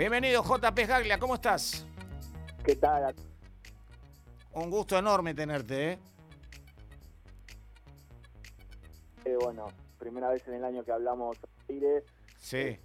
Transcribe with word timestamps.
Bienvenido 0.00 0.42
JP 0.42 0.78
Gaglia, 0.88 1.18
¿cómo 1.18 1.34
estás? 1.34 1.86
¿Qué 2.64 2.74
tal? 2.74 3.14
Un 4.54 4.70
gusto 4.70 4.96
enorme 4.96 5.34
tenerte, 5.34 5.92
¿eh? 5.92 5.98
Eh, 9.26 9.36
bueno, 9.38 9.66
primera 9.98 10.30
vez 10.30 10.48
en 10.48 10.54
el 10.54 10.64
año 10.64 10.82
que 10.82 10.92
hablamos 10.92 11.36
aire. 11.68 12.02
Sí. 12.38 12.78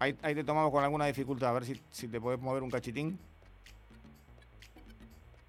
Ahí, 0.00 0.18
ahí 0.20 0.34
te 0.34 0.42
tomamos 0.42 0.72
con 0.72 0.82
alguna 0.82 1.06
dificultad, 1.06 1.50
a 1.50 1.52
ver 1.52 1.64
si, 1.64 1.80
si 1.88 2.08
te 2.08 2.20
podés 2.20 2.40
mover 2.40 2.64
un 2.64 2.70
cachitín. 2.70 3.16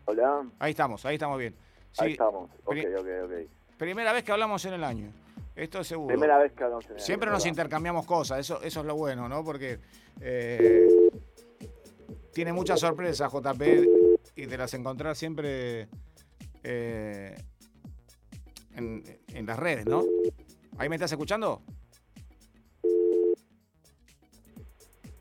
Hola, 0.05 0.45
Ahí 0.59 0.69
estamos, 0.69 1.03
ahí 1.07 1.15
estamos 1.15 1.39
bien. 1.39 1.55
ahí 1.97 2.11
estamos. 2.11 2.51
Ok, 2.65 2.77
ok, 2.99 3.07
ok. 3.23 3.31
primera 3.79 4.13
vez 4.13 4.23
que 4.23 4.31
hablamos 4.31 4.63
en 4.65 4.73
el 4.75 4.83
año. 4.83 5.11
Esto 5.57 5.79
es 5.79 5.87
seguro. 5.87 6.09
Primera 6.09 6.37
vez 6.37 6.53
que 6.53 6.63
en 6.63 6.71
el 6.71 6.99
Siempre 7.01 7.31
nos 7.31 7.43
intercambiamos 7.47 8.05
cosas, 8.05 8.39
eso, 8.39 8.61
eso 8.61 8.79
es 8.81 8.85
lo 8.85 8.95
bueno, 8.95 9.27
¿no? 9.27 9.43
Porque 9.43 9.79
eh, 10.21 10.87
tiene 12.31 12.53
muchas 12.53 12.79
sorpresas 12.79 13.31
JP 13.33 13.61
y 14.35 14.45
te 14.45 14.55
las 14.55 14.71
encontrás 14.75 15.17
siempre 15.17 15.89
eh, 16.63 17.35
en, 18.75 19.03
en 19.29 19.45
las 19.47 19.57
redes, 19.57 19.87
¿no? 19.87 20.03
¿Ahí 20.77 20.89
me 20.89 20.95
estás 20.95 21.11
escuchando? 21.11 21.63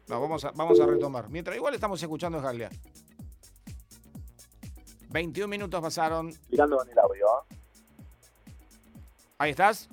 No, 0.08 0.20
vamos 0.20 0.44
a, 0.44 0.50
vamos 0.50 0.78
a 0.78 0.86
retomar. 0.86 1.30
Mientras 1.30 1.56
igual 1.56 1.72
estamos 1.72 2.00
escuchando 2.02 2.38
a 2.38 2.42
Gaglia. 2.42 2.68
21 5.08 5.48
minutos 5.48 5.80
pasaron. 5.80 6.30
Mirando 6.50 6.82
en 6.82 6.90
el 6.90 6.98
audio, 6.98 7.26
¿ah? 7.26 7.44
¿Ahí 9.38 9.52
estás? 9.52 9.88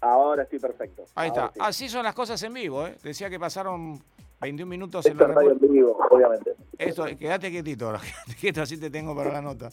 Ahora 0.00 0.42
estoy 0.44 0.58
perfecto. 0.58 1.04
Ahí 1.14 1.30
Ahora 1.30 1.46
está. 1.46 1.54
sí. 1.54 1.60
Así 1.62 1.88
son 1.88 2.04
las 2.04 2.14
cosas 2.14 2.42
en 2.42 2.52
vivo, 2.54 2.86
¿eh? 2.86 2.96
Decía 3.02 3.28
que 3.30 3.38
pasaron 3.40 4.02
21 4.40 4.68
minutos 4.68 5.06
en 5.06 5.16
la 5.16 5.26
radio 5.28 5.52
en 5.52 5.58
vivo, 5.58 5.98
obviamente. 6.10 6.54
Esto, 6.78 7.04
quédate 7.18 7.50
quietito 7.50 7.90
quédate 7.92 8.34
quieto, 8.38 8.62
así 8.62 8.76
te 8.76 8.90
tengo 8.90 9.16
para 9.16 9.32
la 9.32 9.40
nota. 9.40 9.70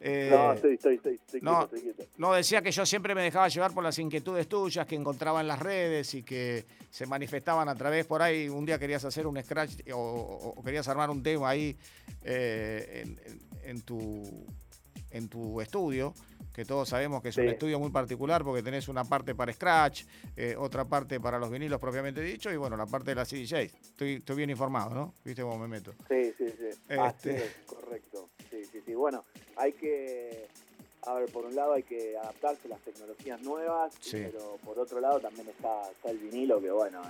Eh, 0.00 0.28
no, 0.32 0.52
estoy, 0.54 0.74
estoy, 0.74 0.94
estoy, 0.96 1.14
estoy 1.16 1.40
no. 1.42 1.68
quieto, 1.68 1.76
estoy 1.76 1.92
quieto. 1.94 2.10
no, 2.16 2.32
decía 2.32 2.62
que 2.62 2.70
yo 2.72 2.86
siempre 2.86 3.14
me 3.14 3.22
dejaba 3.22 3.48
llevar 3.48 3.72
por 3.74 3.84
las 3.84 3.98
inquietudes 3.98 4.48
tuyas 4.48 4.86
que 4.86 4.94
encontraba 4.94 5.42
en 5.42 5.48
las 5.48 5.58
redes 5.58 6.14
y 6.14 6.22
que 6.22 6.64
se 6.90 7.04
manifestaban 7.06 7.68
a 7.68 7.74
través 7.74 8.06
por 8.06 8.22
ahí. 8.22 8.48
Un 8.48 8.64
día 8.64 8.78
querías 8.78 9.04
hacer 9.04 9.26
un 9.26 9.40
scratch 9.42 9.86
o, 9.92 9.96
o- 9.98 10.54
o 10.58 10.62
querías 10.64 10.88
armar 10.88 11.10
un 11.10 11.22
tema 11.22 11.50
ahí 11.50 11.76
eh, 12.24 13.02
en, 13.04 13.20
en- 13.32 13.40
en 13.64 13.80
tu, 13.82 14.22
en 15.10 15.28
tu 15.28 15.60
estudio, 15.60 16.14
que 16.52 16.64
todos 16.64 16.88
sabemos 16.88 17.22
que 17.22 17.30
es 17.30 17.36
un 17.36 17.48
estudio 17.48 17.78
muy 17.78 17.90
particular 17.90 18.44
porque 18.44 18.62
tenés 18.62 18.88
una 18.88 19.04
parte 19.04 19.34
para 19.34 19.52
scratch, 19.52 20.04
eh, 20.36 20.54
otra 20.58 20.84
parte 20.84 21.18
para 21.20 21.38
los 21.38 21.50
vinilos 21.50 21.80
propiamente 21.80 22.20
dicho 22.20 22.52
y 22.52 22.56
bueno, 22.56 22.76
la 22.76 22.86
parte 22.86 23.10
de 23.10 23.14
la 23.14 23.24
CDJ. 23.24 23.54
Estoy, 23.82 24.14
estoy 24.14 24.36
bien 24.36 24.50
informado, 24.50 24.90
¿no? 24.94 25.14
¿Viste 25.24 25.42
cómo 25.42 25.58
me 25.58 25.68
meto? 25.68 25.92
Sí, 26.08 26.32
sí, 26.36 26.46
sí. 26.48 26.78
Este. 26.88 27.36
es, 27.36 27.56
correcto. 27.66 28.28
Sí, 28.50 28.64
sí, 28.64 28.82
sí. 28.84 28.94
Bueno, 28.94 29.24
hay 29.56 29.72
que. 29.72 30.46
A 31.04 31.14
ver, 31.14 31.32
por 31.32 31.46
un 31.46 31.56
lado 31.56 31.72
hay 31.72 31.82
que 31.82 32.16
adaptarse 32.16 32.68
a 32.68 32.70
las 32.70 32.80
tecnologías 32.82 33.40
nuevas, 33.42 33.92
Sí. 33.98 34.22
pero 34.30 34.56
por 34.64 34.78
otro 34.78 35.00
lado 35.00 35.18
también 35.18 35.48
está, 35.48 35.90
está 35.90 36.10
el 36.10 36.18
vinilo, 36.18 36.60
que 36.60 36.70
bueno, 36.70 37.02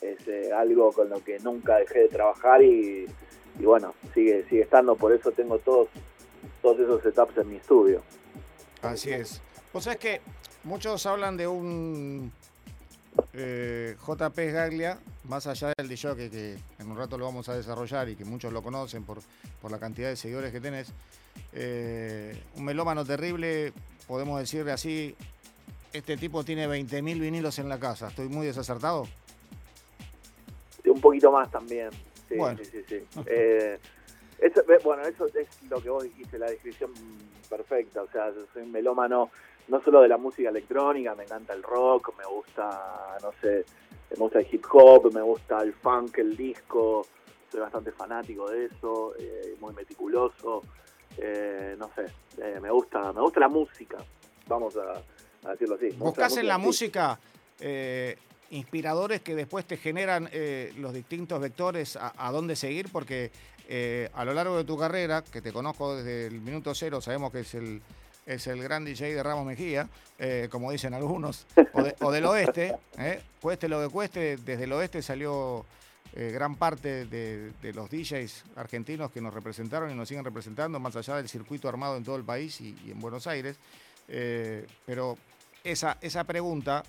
es, 0.00 0.18
es 0.18 0.28
eh, 0.28 0.52
algo 0.52 0.90
con 0.92 1.08
lo 1.08 1.22
que 1.22 1.38
nunca 1.38 1.76
dejé 1.76 2.00
de 2.00 2.08
trabajar 2.08 2.60
y, 2.62 3.06
y 3.60 3.64
bueno, 3.64 3.94
sigue 4.12 4.44
sigue 4.48 4.62
estando, 4.62 4.96
por 4.96 5.12
eso 5.12 5.30
tengo 5.30 5.58
todos, 5.60 5.88
todos 6.62 6.80
esos 6.80 7.00
setups 7.02 7.36
en 7.38 7.50
mi 7.50 7.56
estudio. 7.56 8.02
Así 8.82 9.10
es. 9.10 9.40
Vos 9.72 9.84
sabés 9.84 9.98
que 9.98 10.20
muchos 10.64 11.04
hablan 11.06 11.36
de 11.36 11.46
un 11.46 12.32
eh, 13.32 13.96
JP 14.06 14.38
Gaglia, 14.52 14.98
más 15.24 15.46
allá 15.46 15.72
del 15.76 15.88
DJ 15.88 16.16
que, 16.16 16.30
que 16.30 16.58
en 16.78 16.90
un 16.90 16.96
rato 16.96 17.16
lo 17.16 17.24
vamos 17.24 17.48
a 17.48 17.54
desarrollar 17.54 18.08
y 18.08 18.16
que 18.16 18.24
muchos 18.24 18.52
lo 18.52 18.62
conocen 18.62 19.04
por, 19.04 19.18
por 19.60 19.70
la 19.70 19.78
cantidad 19.78 20.08
de 20.08 20.16
seguidores 20.16 20.52
que 20.52 20.60
tenés. 20.60 20.92
eh, 21.52 22.38
un 22.56 22.64
melómano 22.64 23.04
terrible, 23.04 23.72
podemos 24.06 24.38
decirle 24.40 24.72
así. 24.72 25.14
Este 25.92 26.16
tipo 26.16 26.42
tiene 26.42 26.66
20.000 26.66 27.20
vinilos 27.20 27.58
en 27.58 27.68
la 27.68 27.78
casa. 27.78 28.08
¿Estoy 28.08 28.28
muy 28.28 28.46
desacertado? 28.46 29.06
Un 30.86 31.00
poquito 31.00 31.30
más 31.30 31.50
también. 31.50 31.90
Sí, 32.28 32.34
Bueno. 32.36 32.58
sí, 32.62 32.70
sí. 32.72 32.84
sí. 32.88 33.20
Eh, 33.26 33.78
eso, 34.38 34.60
eh, 34.62 34.78
bueno, 34.82 35.02
eso 35.04 35.26
es 35.26 35.48
lo 35.68 35.80
que 35.82 35.90
vos 35.90 36.02
dijiste, 36.02 36.38
la 36.38 36.46
descripción 36.50 36.92
perfecta. 37.56 38.02
O 38.02 38.08
sea, 38.10 38.32
yo 38.34 38.40
soy 38.52 38.62
un 38.62 38.72
melómano 38.72 39.30
no 39.68 39.80
solo 39.84 40.00
de 40.00 40.08
la 40.08 40.16
música 40.16 40.48
electrónica, 40.48 41.14
me 41.14 41.24
encanta 41.24 41.52
el 41.52 41.62
rock, 41.62 42.14
me 42.18 42.24
gusta, 42.24 43.16
no 43.22 43.30
sé, 43.40 43.64
me 44.10 44.16
gusta 44.16 44.40
el 44.40 44.46
hip 44.50 44.64
hop, 44.72 45.12
me 45.12 45.22
gusta 45.22 45.62
el 45.62 45.72
funk, 45.72 46.18
el 46.18 46.36
disco. 46.36 47.06
Soy 47.50 47.60
bastante 47.60 47.92
fanático 47.92 48.50
de 48.50 48.64
eso, 48.66 49.14
eh, 49.18 49.54
muy 49.60 49.72
meticuloso. 49.74 50.62
eh, 51.18 51.76
no 51.78 51.90
sé, 51.94 52.06
eh, 52.38 52.58
me 52.60 52.70
gusta 52.70 53.12
me 53.12 53.20
gusta 53.20 53.40
la 53.40 53.48
música, 53.48 53.98
vamos 54.46 54.74
a, 54.76 55.02
a 55.46 55.50
decirlo 55.52 55.74
así. 55.74 55.90
¿Buscás 55.98 56.36
en 56.38 56.48
la 56.48 56.58
música 56.58 57.18
inspiradores 58.50 59.20
que 59.22 59.34
después 59.34 59.64
te 59.66 59.76
generan 59.76 60.28
los 60.78 60.92
distintos 60.92 61.40
vectores 61.40 61.96
a, 61.96 62.12
a 62.16 62.32
dónde 62.32 62.56
seguir? 62.56 62.86
Porque 62.90 63.30
eh, 63.68 64.10
a 64.14 64.24
lo 64.24 64.34
largo 64.34 64.56
de 64.56 64.64
tu 64.64 64.76
carrera, 64.78 65.22
que 65.22 65.40
te 65.42 65.52
conozco 65.52 65.96
desde 65.96 66.26
el 66.26 66.40
minuto 66.40 66.74
cero, 66.74 67.00
sabemos 67.00 67.32
que 67.32 67.40
es 67.40 67.54
el, 67.54 67.80
es 68.26 68.46
el 68.46 68.62
gran 68.62 68.84
DJ 68.84 69.14
de 69.14 69.22
Ramos 69.22 69.46
Mejía, 69.46 69.88
eh, 70.18 70.48
como 70.50 70.70
dicen 70.70 70.94
algunos, 70.94 71.46
o, 71.72 71.82
de- 71.82 71.94
o 72.00 72.10
del 72.12 72.26
oeste, 72.26 72.76
eh, 72.98 73.20
cueste 73.40 73.68
lo 73.68 73.80
que 73.80 73.88
cueste, 73.92 74.36
desde 74.36 74.64
el 74.64 74.72
oeste 74.72 75.02
salió 75.02 75.64
gran 76.14 76.56
parte 76.56 77.06
de, 77.06 77.52
los 77.72 77.88
DJs 77.88 78.44
argentinos 78.56 79.10
que 79.10 79.22
nos 79.22 79.32
representaron 79.32 79.90
y 79.90 79.94
nos 79.94 80.06
siguen 80.08 80.24
representando, 80.26 80.78
más 80.78 80.94
allá 80.94 81.16
del 81.16 81.26
circuito 81.28 81.70
armado 81.70 81.96
en 81.96 82.04
todo 82.04 82.16
el 82.16 82.22
país 82.24 82.60
y, 82.60 82.76
y 82.84 82.90
en 82.90 83.00
Buenos 83.00 83.26
Aires. 83.26 83.56
Pero 84.84 85.16
esa, 85.64 85.96
esa 86.02 86.24
pregunta, 86.24 86.82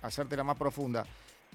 hacértela 0.00 0.44
más 0.44 0.56
profunda, 0.56 1.04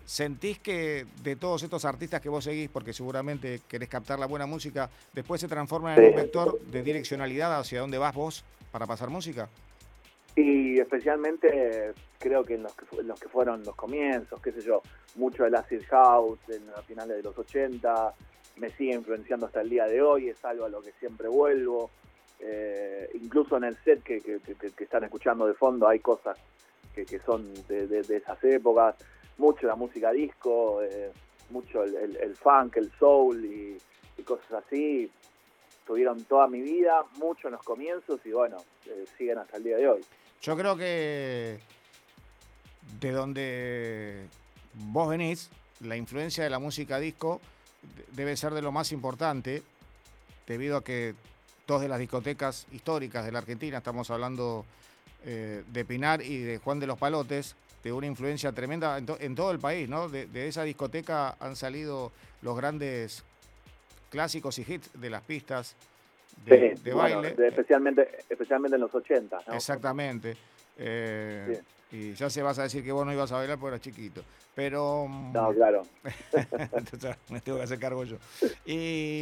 ¿sentís 0.05 0.59
que 0.59 1.05
de 1.23 1.35
todos 1.35 1.63
estos 1.63 1.85
artistas 1.85 2.21
que 2.21 2.29
vos 2.29 2.43
seguís, 2.43 2.69
porque 2.69 2.93
seguramente 2.93 3.61
querés 3.67 3.89
captar 3.89 4.19
la 4.19 4.25
buena 4.25 4.45
música, 4.45 4.89
después 5.13 5.39
se 5.41 5.47
transforman 5.47 5.99
en 5.99 6.09
un 6.09 6.15
vector 6.15 6.59
de 6.59 6.83
direccionalidad 6.83 7.57
hacia 7.59 7.81
dónde 7.81 7.97
vas 7.97 8.13
vos 8.13 8.43
para 8.71 8.85
pasar 8.85 9.09
música? 9.09 9.47
Y 10.35 10.79
especialmente 10.79 11.93
creo 12.19 12.43
que 12.43 12.55
en 12.55 12.63
los 12.63 12.73
que, 12.73 12.85
en 12.99 13.07
los 13.07 13.19
que 13.19 13.27
fueron 13.29 13.63
los 13.63 13.75
comienzos, 13.75 14.41
qué 14.41 14.51
sé 14.51 14.61
yo, 14.61 14.81
mucho 15.15 15.43
del 15.43 15.53
acid 15.55 15.83
house 15.89 16.39
en 16.49 16.67
a 16.75 16.81
finales 16.81 17.17
de 17.17 17.23
los 17.23 17.37
80, 17.37 18.13
me 18.57 18.69
sigue 18.71 18.93
influenciando 18.93 19.45
hasta 19.45 19.61
el 19.61 19.69
día 19.69 19.85
de 19.85 20.01
hoy, 20.01 20.29
es 20.29 20.43
algo 20.43 20.65
a 20.65 20.69
lo 20.69 20.81
que 20.81 20.91
siempre 20.99 21.27
vuelvo. 21.27 21.91
Eh, 22.39 23.09
incluso 23.21 23.57
en 23.57 23.63
el 23.65 23.77
set 23.83 24.03
que, 24.03 24.19
que- 24.19 24.39
que- 24.39 24.71
que 24.71 24.83
están 24.83 25.03
escuchando 25.03 25.45
de 25.47 25.53
fondo 25.53 25.87
hay 25.87 25.99
cosas 25.99 26.37
que, 26.93 27.05
que 27.05 27.19
son 27.19 27.53
de, 27.67 27.87
de- 27.87 28.01
de 28.01 28.17
esas 28.17 28.43
épocas, 28.43 28.95
mucho 29.37 29.67
la 29.67 29.75
música 29.75 30.11
disco, 30.11 30.81
eh, 30.83 31.11
mucho 31.49 31.83
el, 31.83 32.35
funk, 32.35 32.77
el 32.77 32.91
soul 32.97 33.43
y, 33.45 33.77
cosas 34.23 34.63
así. 34.65 35.11
Tuvieron 35.85 36.23
toda 36.23 36.47
mi 36.47 36.61
vida, 36.61 37.03
mucho 37.17 37.49
en 37.49 37.53
los 37.53 37.63
comienzos 37.63 38.21
y 38.25 38.31
bueno, 38.31 38.57
eh, 38.85 39.05
siguen 39.17 39.37
hasta 39.39 39.57
el 39.57 39.63
día 39.63 39.75
de 39.77 39.89
hoy. 39.89 40.01
Yo 40.41 40.55
creo 40.55 40.77
que 40.77 41.59
de 43.01 43.11
donde 43.11 44.27
vos 44.75 45.09
venís, 45.09 45.49
la 45.81 45.97
influencia 45.97 46.43
de 46.43 46.49
la 46.49 46.59
música 46.59 46.99
disco 46.99 47.41
de- 47.97 48.05
debe 48.13 48.37
ser 48.37 48.53
de 48.53 48.61
lo 48.61 48.71
más 48.71 48.93
importante, 48.93 49.61
debido 50.47 50.77
a 50.77 50.83
que 50.83 51.15
dos 51.67 51.81
de 51.81 51.89
las 51.89 51.99
discotecas 51.99 52.65
históricas 52.71 53.25
de 53.25 53.31
la 53.33 53.39
Argentina, 53.39 53.79
estamos 53.79 54.09
hablando 54.09 54.65
eh, 55.25 55.63
de 55.67 55.85
Pinar 55.85 56.21
y 56.21 56.37
de 56.43 56.57
Juan 56.59 56.79
de 56.79 56.87
los 56.87 56.97
Palotes, 56.97 57.55
de 57.83 57.91
una 57.91 58.07
influencia 58.07 58.51
tremenda 58.51 58.97
en, 58.97 59.05
to- 59.05 59.17
en 59.19 59.35
todo 59.35 59.51
el 59.51 59.59
país, 59.59 59.89
¿no? 59.89 60.07
De, 60.09 60.25
de 60.27 60.47
esa 60.47 60.63
discoteca 60.63 61.35
han 61.39 61.55
salido 61.55 62.11
los 62.41 62.55
grandes 62.55 63.23
clásicos 64.09 64.57
y 64.59 64.61
hits 64.67 64.89
de 64.93 65.09
las 65.09 65.21
pistas 65.23 65.75
de, 66.45 66.75
Sí, 66.77 66.83
de 66.83 66.93
bueno, 66.93 67.17
baile. 67.21 67.35
de- 67.35 67.47
especialmente, 67.49 68.09
especialmente 68.29 68.75
en 68.75 68.81
los 68.81 68.93
80. 68.95 69.37
¿no? 69.47 69.53
Exactamente. 69.53 70.37
Eh, 70.77 71.61
Y 71.91 72.13
ya 72.15 72.27
se 72.29 72.41
vas 72.41 72.57
a 72.57 72.63
decir 72.63 72.83
que 72.83 72.91
vos 72.91 73.05
no 73.05 73.13
ibas 73.13 73.31
a 73.31 73.35
bailar 73.35 73.59
porque 73.59 73.75
eras 73.75 73.81
chiquito. 73.81 74.23
Pero. 74.55 75.05
mm, 75.07 75.31
No, 75.33 75.53
claro. 75.53 75.83
entonces, 76.71 77.15
me 77.29 77.39
tengo 77.41 77.57
que 77.59 77.63
hacer 77.65 77.79
cargo 77.79 78.03
yo. 78.03 78.17
Y 78.65 79.19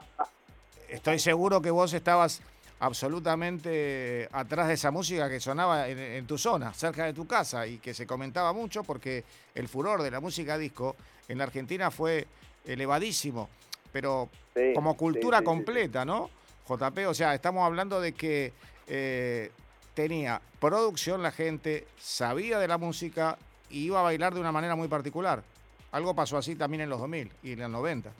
estoy 0.88 1.18
seguro 1.18 1.62
que 1.62 1.70
vos 1.70 1.92
estabas 1.94 2.42
absolutamente 2.80 4.28
atrás 4.32 4.68
de 4.68 4.74
esa 4.74 4.90
música 4.90 5.28
que 5.28 5.40
sonaba 5.40 5.88
en, 5.88 5.98
en 5.98 6.26
tu 6.26 6.38
zona, 6.38 6.72
cerca 6.74 7.04
de 7.06 7.12
tu 7.12 7.26
casa, 7.26 7.66
y 7.66 7.78
que 7.78 7.94
se 7.94 8.06
comentaba 8.06 8.52
mucho 8.52 8.82
porque 8.84 9.24
el 9.54 9.68
furor 9.68 10.02
de 10.02 10.10
la 10.10 10.20
música 10.20 10.58
disco 10.58 10.96
en 11.28 11.38
la 11.38 11.44
Argentina 11.44 11.90
fue 11.90 12.26
elevadísimo. 12.64 13.48
Pero 13.92 14.28
Sí, 14.54 14.72
como 14.72 14.96
cultura 14.96 15.38
sí, 15.38 15.42
sí, 15.42 15.46
completa, 15.46 16.04
¿no? 16.04 16.30
JP, 16.68 17.08
o 17.08 17.14
sea, 17.14 17.34
estamos 17.34 17.66
hablando 17.66 18.00
de 18.00 18.12
que 18.12 18.52
eh, 18.86 19.50
tenía 19.94 20.40
producción 20.60 21.22
la 21.22 21.32
gente, 21.32 21.86
sabía 21.98 22.58
de 22.58 22.68
la 22.68 22.78
música 22.78 23.36
y 23.68 23.86
iba 23.86 23.98
a 24.00 24.02
bailar 24.02 24.32
de 24.32 24.40
una 24.40 24.52
manera 24.52 24.76
muy 24.76 24.88
particular. 24.88 25.42
Algo 25.90 26.14
pasó 26.14 26.36
así 26.38 26.54
también 26.54 26.82
en 26.82 26.90
los 26.90 27.00
2000 27.00 27.30
y 27.42 27.52
en 27.52 27.60
los 27.60 27.70
90. 27.70 28.12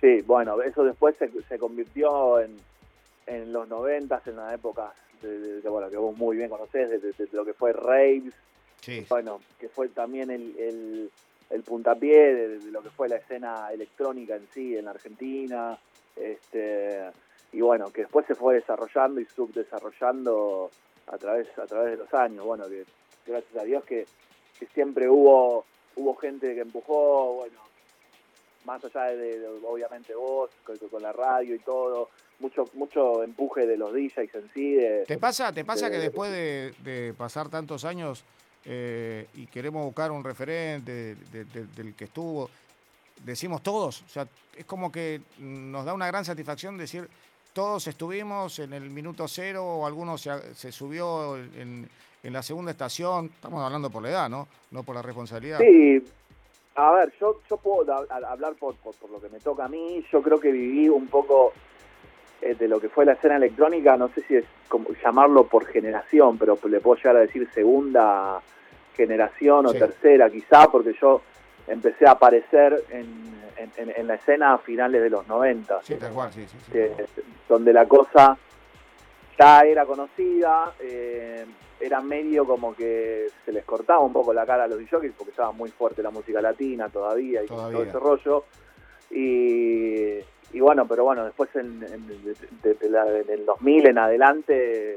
Sí, 0.00 0.22
bueno, 0.26 0.60
eso 0.62 0.84
después 0.84 1.16
se, 1.18 1.30
se 1.48 1.58
convirtió 1.58 2.40
en, 2.40 2.56
en 3.26 3.52
los 3.52 3.68
90, 3.68 4.22
en 4.26 4.36
la 4.36 4.54
época 4.54 4.92
de, 5.22 5.60
bueno, 5.68 5.90
que 5.90 5.96
vos 5.96 6.16
muy 6.16 6.36
bien 6.36 6.48
conocés, 6.48 6.90
de, 6.90 7.28
lo 7.32 7.44
que 7.44 7.54
fue 7.54 7.72
Raves, 7.72 8.34
sí. 8.80 9.04
bueno, 9.08 9.40
que 9.58 9.68
fue 9.68 9.88
también 9.88 10.30
el, 10.30 10.56
el, 10.58 11.10
el 11.50 11.62
puntapié 11.62 12.34
de, 12.34 12.70
lo 12.70 12.82
que 12.82 12.90
fue 12.90 13.08
la 13.08 13.16
escena 13.16 13.72
electrónica 13.72 14.36
en 14.36 14.46
sí 14.52 14.76
en 14.76 14.84
la 14.84 14.92
Argentina, 14.92 15.78
este, 16.14 17.10
y 17.52 17.60
bueno, 17.60 17.90
que 17.90 18.02
después 18.02 18.26
se 18.26 18.34
fue 18.34 18.54
desarrollando 18.54 19.20
y 19.20 19.24
subdesarrollando 19.26 20.70
a 21.06 21.18
través, 21.18 21.46
a 21.58 21.66
través 21.66 21.92
de 21.92 21.96
los 21.96 22.14
años, 22.14 22.44
bueno, 22.44 22.68
que 22.68 22.84
gracias 23.26 23.56
a 23.56 23.64
Dios 23.64 23.84
que, 23.84 24.06
que 24.58 24.66
siempre 24.66 25.08
hubo, 25.08 25.64
hubo 25.96 26.14
gente 26.16 26.54
que 26.54 26.60
empujó, 26.60 27.34
bueno, 27.34 27.66
más 28.64 28.84
allá 28.84 29.16
de, 29.16 29.46
obviamente 29.64 30.14
vos, 30.14 30.50
con, 30.64 31.02
la 31.02 31.12
radio 31.12 31.54
y 31.54 31.58
todo, 31.60 32.10
mucho 32.38 32.64
mucho 32.74 33.22
empuje 33.22 33.66
de 33.66 33.76
los 33.76 33.92
DJs 33.92 34.34
en 34.34 34.50
sí. 34.54 34.78
¿Te 35.06 35.18
pasa, 35.18 35.52
te 35.52 35.64
pasa 35.64 35.90
que 35.90 35.98
después 35.98 36.30
de, 36.30 37.14
pasar 37.16 37.48
tantos 37.48 37.84
años 37.84 38.24
eh, 38.64 39.26
y 39.34 39.46
queremos 39.46 39.84
buscar 39.84 40.10
un 40.10 40.24
referente 40.24 41.14
del 41.14 41.94
que 41.94 42.04
estuvo, 42.04 42.50
decimos 43.24 43.62
todos? 43.62 44.02
O 44.02 44.08
sea, 44.08 44.26
es 44.56 44.64
como 44.64 44.90
que 44.92 45.20
nos 45.38 45.84
da 45.84 45.94
una 45.94 46.06
gran 46.06 46.24
satisfacción 46.24 46.76
decir 46.76 47.08
todos 47.52 47.86
estuvimos 47.86 48.58
en 48.58 48.74
el 48.74 48.90
minuto 48.90 49.26
cero 49.28 49.64
o 49.64 49.86
alguno 49.86 50.18
se, 50.18 50.54
se 50.54 50.70
subió 50.70 51.38
en, 51.38 51.88
en 52.22 52.32
la 52.32 52.42
segunda 52.42 52.70
estación. 52.70 53.26
Estamos 53.26 53.64
hablando 53.64 53.88
por 53.88 54.02
la 54.02 54.10
edad, 54.10 54.28
¿no? 54.28 54.46
No 54.70 54.82
por 54.82 54.94
la 54.94 55.00
responsabilidad. 55.00 55.58
Sí, 55.60 56.02
a 56.76 56.92
ver, 56.92 57.12
yo, 57.18 57.40
yo 57.48 57.56
puedo 57.56 57.90
hablar 57.90 58.54
por, 58.56 58.74
por, 58.76 59.10
lo 59.10 59.20
que 59.20 59.30
me 59.30 59.40
toca 59.40 59.64
a 59.64 59.68
mí. 59.68 60.04
Yo 60.12 60.20
creo 60.20 60.38
que 60.38 60.52
viví 60.52 60.88
un 60.90 61.06
poco 61.06 61.54
eh, 62.40 62.54
de 62.54 62.68
lo 62.68 62.80
que 62.80 62.88
fue 62.88 63.04
la 63.04 63.12
escena 63.12 63.36
electrónica, 63.36 63.96
no 63.96 64.08
sé 64.08 64.22
si 64.22 64.36
es 64.36 64.44
como 64.68 64.90
llamarlo 65.02 65.46
por 65.46 65.66
generación, 65.66 66.38
pero 66.38 66.58
le 66.68 66.80
puedo 66.80 66.96
llegar 66.96 67.16
a 67.16 67.20
decir 67.20 67.48
segunda 67.52 68.40
generación 68.94 69.66
o 69.66 69.72
tercera 69.72 70.30
quizá, 70.30 70.66
porque 70.70 70.94
yo 71.00 71.22
empecé 71.66 72.06
a 72.06 72.12
aparecer 72.12 72.84
en, 72.90 73.36
en, 73.76 74.06
la 74.06 74.14
escena 74.14 74.54
a 74.54 74.58
finales 74.58 75.02
de 75.02 75.10
los 75.10 75.26
90. 75.26 75.82
Sí, 75.82 75.96
tal 75.96 76.12
cual, 76.12 76.32
sí, 76.32 76.46
sí, 76.46 76.78
donde 77.48 77.72
la 77.72 77.86
cosa 77.86 78.36
ya 79.38 79.60
era 79.60 79.84
conocida. 79.84 80.72
Eh, 80.80 81.44
era 81.78 82.00
medio 82.00 82.46
como 82.46 82.74
que 82.74 83.26
se 83.44 83.52
les 83.52 83.64
cortaba 83.64 84.00
un 84.00 84.12
poco 84.12 84.32
la 84.32 84.46
cara 84.46 84.64
a 84.64 84.66
los 84.66 84.78
DJs 84.78 85.12
porque 85.16 85.30
estaba 85.30 85.52
muy 85.52 85.70
fuerte 85.70 86.02
la 86.02 86.10
música 86.10 86.40
latina 86.40 86.88
todavía 86.88 87.42
y 87.42 87.46
todo 87.46 87.82
ese 87.82 87.98
rollo. 87.98 88.44
Y, 89.10 90.18
bueno, 90.60 90.86
pero 90.86 91.04
bueno, 91.04 91.24
después 91.24 91.50
en, 91.54 91.82
en, 91.82 92.08
el 93.28 93.46
2000 93.46 93.86
en 93.88 93.98
adelante, 93.98 94.96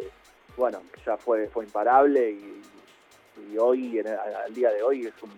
bueno, 0.57 0.81
ya 1.06 1.18
fue, 1.18 1.48
fue 1.48 1.66
imparable 1.66 2.31
y, 2.31 3.57
hoy, 3.57 4.00
al 4.00 4.54
día 4.54 4.72
de 4.72 4.84
hoy, 4.84 5.06
es 5.07 5.24
un 5.24 5.31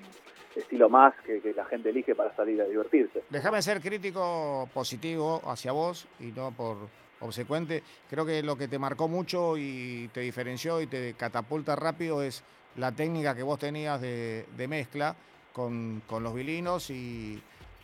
estilo 0.55 0.89
más 0.89 1.13
que, 1.25 1.41
la 1.55 1.65
gente 1.65 1.89
elige 1.89 2.15
para 2.15 2.35
salir 2.35 2.61
a 2.61 2.65
divertirse. 2.65 3.23
Déjame 3.29 3.61
ser 3.61 3.79
crítico 3.79 4.67
positivo 4.73 5.41
hacia 5.45 5.71
vos 5.71 6.07
y 6.19 6.25
no 6.31 6.51
por 6.51 6.77
obsecuente. 7.21 7.83
Creo 8.09 8.25
que 8.25 8.43
lo 8.43 8.57
que 8.57 8.67
te 8.67 8.79
marcó 8.79 9.07
mucho 9.07 9.57
y 9.57 10.09
te 10.13 10.21
diferenció 10.21 10.81
y 10.81 10.87
te 10.87 11.13
catapulta 11.13 11.75
rápido 11.75 12.21
es 12.21 12.43
la 12.75 12.91
técnica 12.91 13.35
que 13.35 13.43
vos 13.43 13.59
tenías 13.59 14.01
de, 14.01 14.45
mezcla 14.67 15.15
con, 15.53 16.01
los 16.09 16.33
vilinos 16.33 16.89
y 16.89 17.41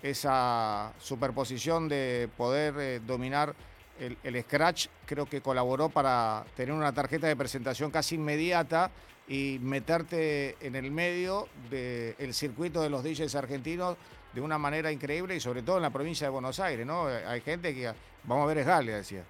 esa 0.10 0.94
superposición 1.00 1.88
de 1.88 2.30
poder 2.38 2.74
eh, 2.78 3.00
dominar 3.06 3.54
el, 4.00 4.42
scratch 4.44 4.88
creo 5.06 5.26
que 5.26 5.42
colaboró 5.42 5.90
para 5.90 6.44
tener 6.56 6.74
una 6.74 6.94
tarjeta 6.94 7.28
de 7.28 7.36
presentación 7.36 7.92
casi 7.92 8.16
inmediata 8.16 8.92
y 9.28 9.60
meterte 9.62 10.56
en 10.62 10.76
el 10.76 10.92
medio 10.92 11.48
del 11.70 12.34
circuito 12.34 12.82
de 12.82 12.90
los 12.90 13.04
DJs 13.04 13.36
argentinos 13.36 13.98
de 14.34 14.42
una 14.42 14.58
manera 14.58 14.92
increíble 14.92 15.36
y 15.36 15.40
sobre 15.40 15.64
todo 15.64 15.78
en 15.78 15.84
la 15.84 15.90
provincia 15.90 16.28
de 16.28 16.32
Buenos 16.32 16.60
Aires, 16.60 16.86
¿no? 16.86 17.08
Hay 17.08 17.42
gente 17.42 17.74
que, 17.74 17.92
vamos 18.24 18.46
a 18.46 18.48
ver, 18.48 18.60
es 18.60 18.68
Galia, 18.68 18.98
decía. 18.98 19.24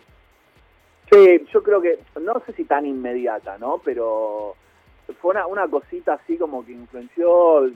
Sí, 1.12 1.45
yo 1.51 1.63
creo 1.63 1.81
que, 1.81 2.00
no 2.19 2.41
sé 2.45 2.53
si 2.53 2.65
tan 2.65 2.85
inmediata, 2.85 3.57
¿no? 3.57 3.81
Pero 3.83 4.56
fue 5.21 5.31
una, 5.31 5.47
una 5.47 5.68
cosita 5.68 6.15
así 6.15 6.38
como 6.38 6.65
que 6.65 6.74
influenció, 6.74 7.71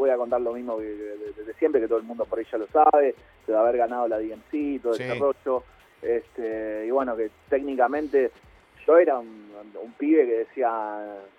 voy 0.00 0.10
a 0.10 0.16
contar 0.16 0.40
lo 0.40 0.54
mismo 0.54 0.78
desde 0.78 1.54
siempre, 1.58 1.80
que 1.80 1.86
todo 1.86 1.98
el 1.98 2.04
mundo 2.04 2.24
por 2.24 2.38
ahí 2.38 2.46
ya 2.50 2.58
lo 2.58 2.66
sabe, 2.68 3.14
de 3.46 3.56
haber 3.56 3.76
ganado 3.76 4.08
la 4.08 4.18
DMC, 4.18 4.82
todo 4.82 4.94
el 4.94 4.98
desarrollo, 4.98 5.62
este, 6.00 6.86
y 6.86 6.90
bueno, 6.90 7.14
que 7.16 7.30
técnicamente 7.48 8.30
yo 8.86 8.98
era 8.98 9.18
un, 9.18 9.50
pibe 9.98 10.24
que 10.24 10.38
decía, 10.38 10.70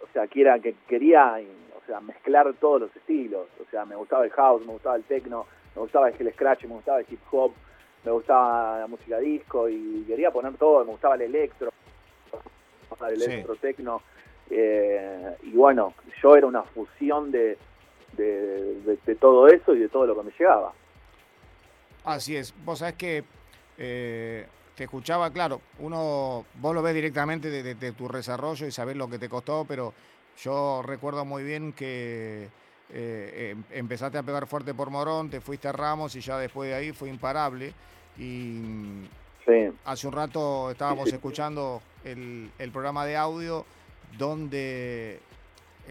o 0.04 0.14
sea, 0.14 0.28
que, 0.28 0.42
era, 0.42 0.60
que 0.60 0.76
quería 0.88 1.40
o 1.76 1.86
sea, 1.88 2.00
mezclar 2.00 2.54
todos 2.60 2.82
los 2.82 2.96
estilos, 2.96 3.48
o 3.60 3.70
sea, 3.72 3.86
me 3.86 3.96
gustaba 3.96 4.24
el 4.24 4.32
house, 4.32 4.64
me 4.66 4.74
gustaba 4.74 4.96
el 4.96 5.04
techno, 5.04 5.48
me 5.76 5.82
gustaba 5.82 6.10
el 6.10 6.34
scratch, 6.34 6.66
me 6.66 6.76
gustaba 6.76 7.00
el 7.00 7.06
hip 7.10 7.20
hop, 7.32 7.54
me 8.06 8.12
gustaba 8.12 8.80
la 8.80 8.88
música 8.88 9.18
disco 9.18 9.68
y 9.68 10.04
quería 10.08 10.30
poner 10.30 10.54
todo, 10.58 10.86
me 10.86 10.92
gustaba 10.92 11.16
el 11.16 11.22
electro, 11.22 11.72
el 13.10 13.22
electro 13.24 13.56
tecno. 13.56 14.02
Eh, 14.52 15.38
y 15.44 15.54
bueno, 15.54 15.96
yo 16.22 16.36
era 16.36 16.46
una 16.46 16.62
fusión 16.62 17.32
de, 17.32 17.58
de, 18.14 19.16
todo 19.20 19.48
eso 19.48 19.76
y 19.76 19.80
de 19.80 19.90
todo 19.90 20.06
lo 20.06 20.16
que 20.16 20.24
me 20.24 20.32
llegaba. 20.38 20.74
Así 22.04 22.36
es, 22.36 22.54
vos 22.66 22.80
sabés 22.80 22.96
que 22.96 23.24
eh, 23.78 24.46
te 24.76 24.84
escuchaba, 24.86 25.32
claro, 25.32 25.62
uno, 25.80 26.46
vos 26.56 26.76
lo 26.76 26.82
ves 26.82 26.96
directamente 26.96 27.50
de, 27.50 27.92
tu 27.92 28.08
desarrollo 28.08 28.66
y 28.66 28.72
sabés 28.72 28.96
lo 28.96 29.08
que 29.08 29.20
te 29.20 29.30
costó, 29.30 29.66
pero 29.68 29.94
yo 30.38 30.82
recuerdo 30.84 31.26
muy 31.26 31.44
bien 31.44 31.74
que 31.74 32.50
eh, 32.90 33.52
em, 33.52 33.64
empezaste 33.72 34.18
a 34.18 34.24
pegar 34.24 34.48
fuerte 34.48 34.74
por 34.74 34.90
Morón, 34.90 35.30
te 35.30 35.40
fuiste 35.42 35.68
a 35.68 35.72
Ramos 35.72 36.16
y 36.16 36.22
ya 36.22 36.38
después 36.38 36.70
de 36.70 36.76
ahí 36.76 36.92
fue 36.92 37.10
imparable. 37.10 37.74
Y 38.18 39.08
hace 39.86 40.08
un 40.08 40.14
rato 40.14 40.72
estábamos 40.72 41.12
escuchando 41.12 41.82
el, 42.04 42.72
programa 42.72 43.06
de 43.06 43.18
audio 43.18 43.66
donde 44.18 45.20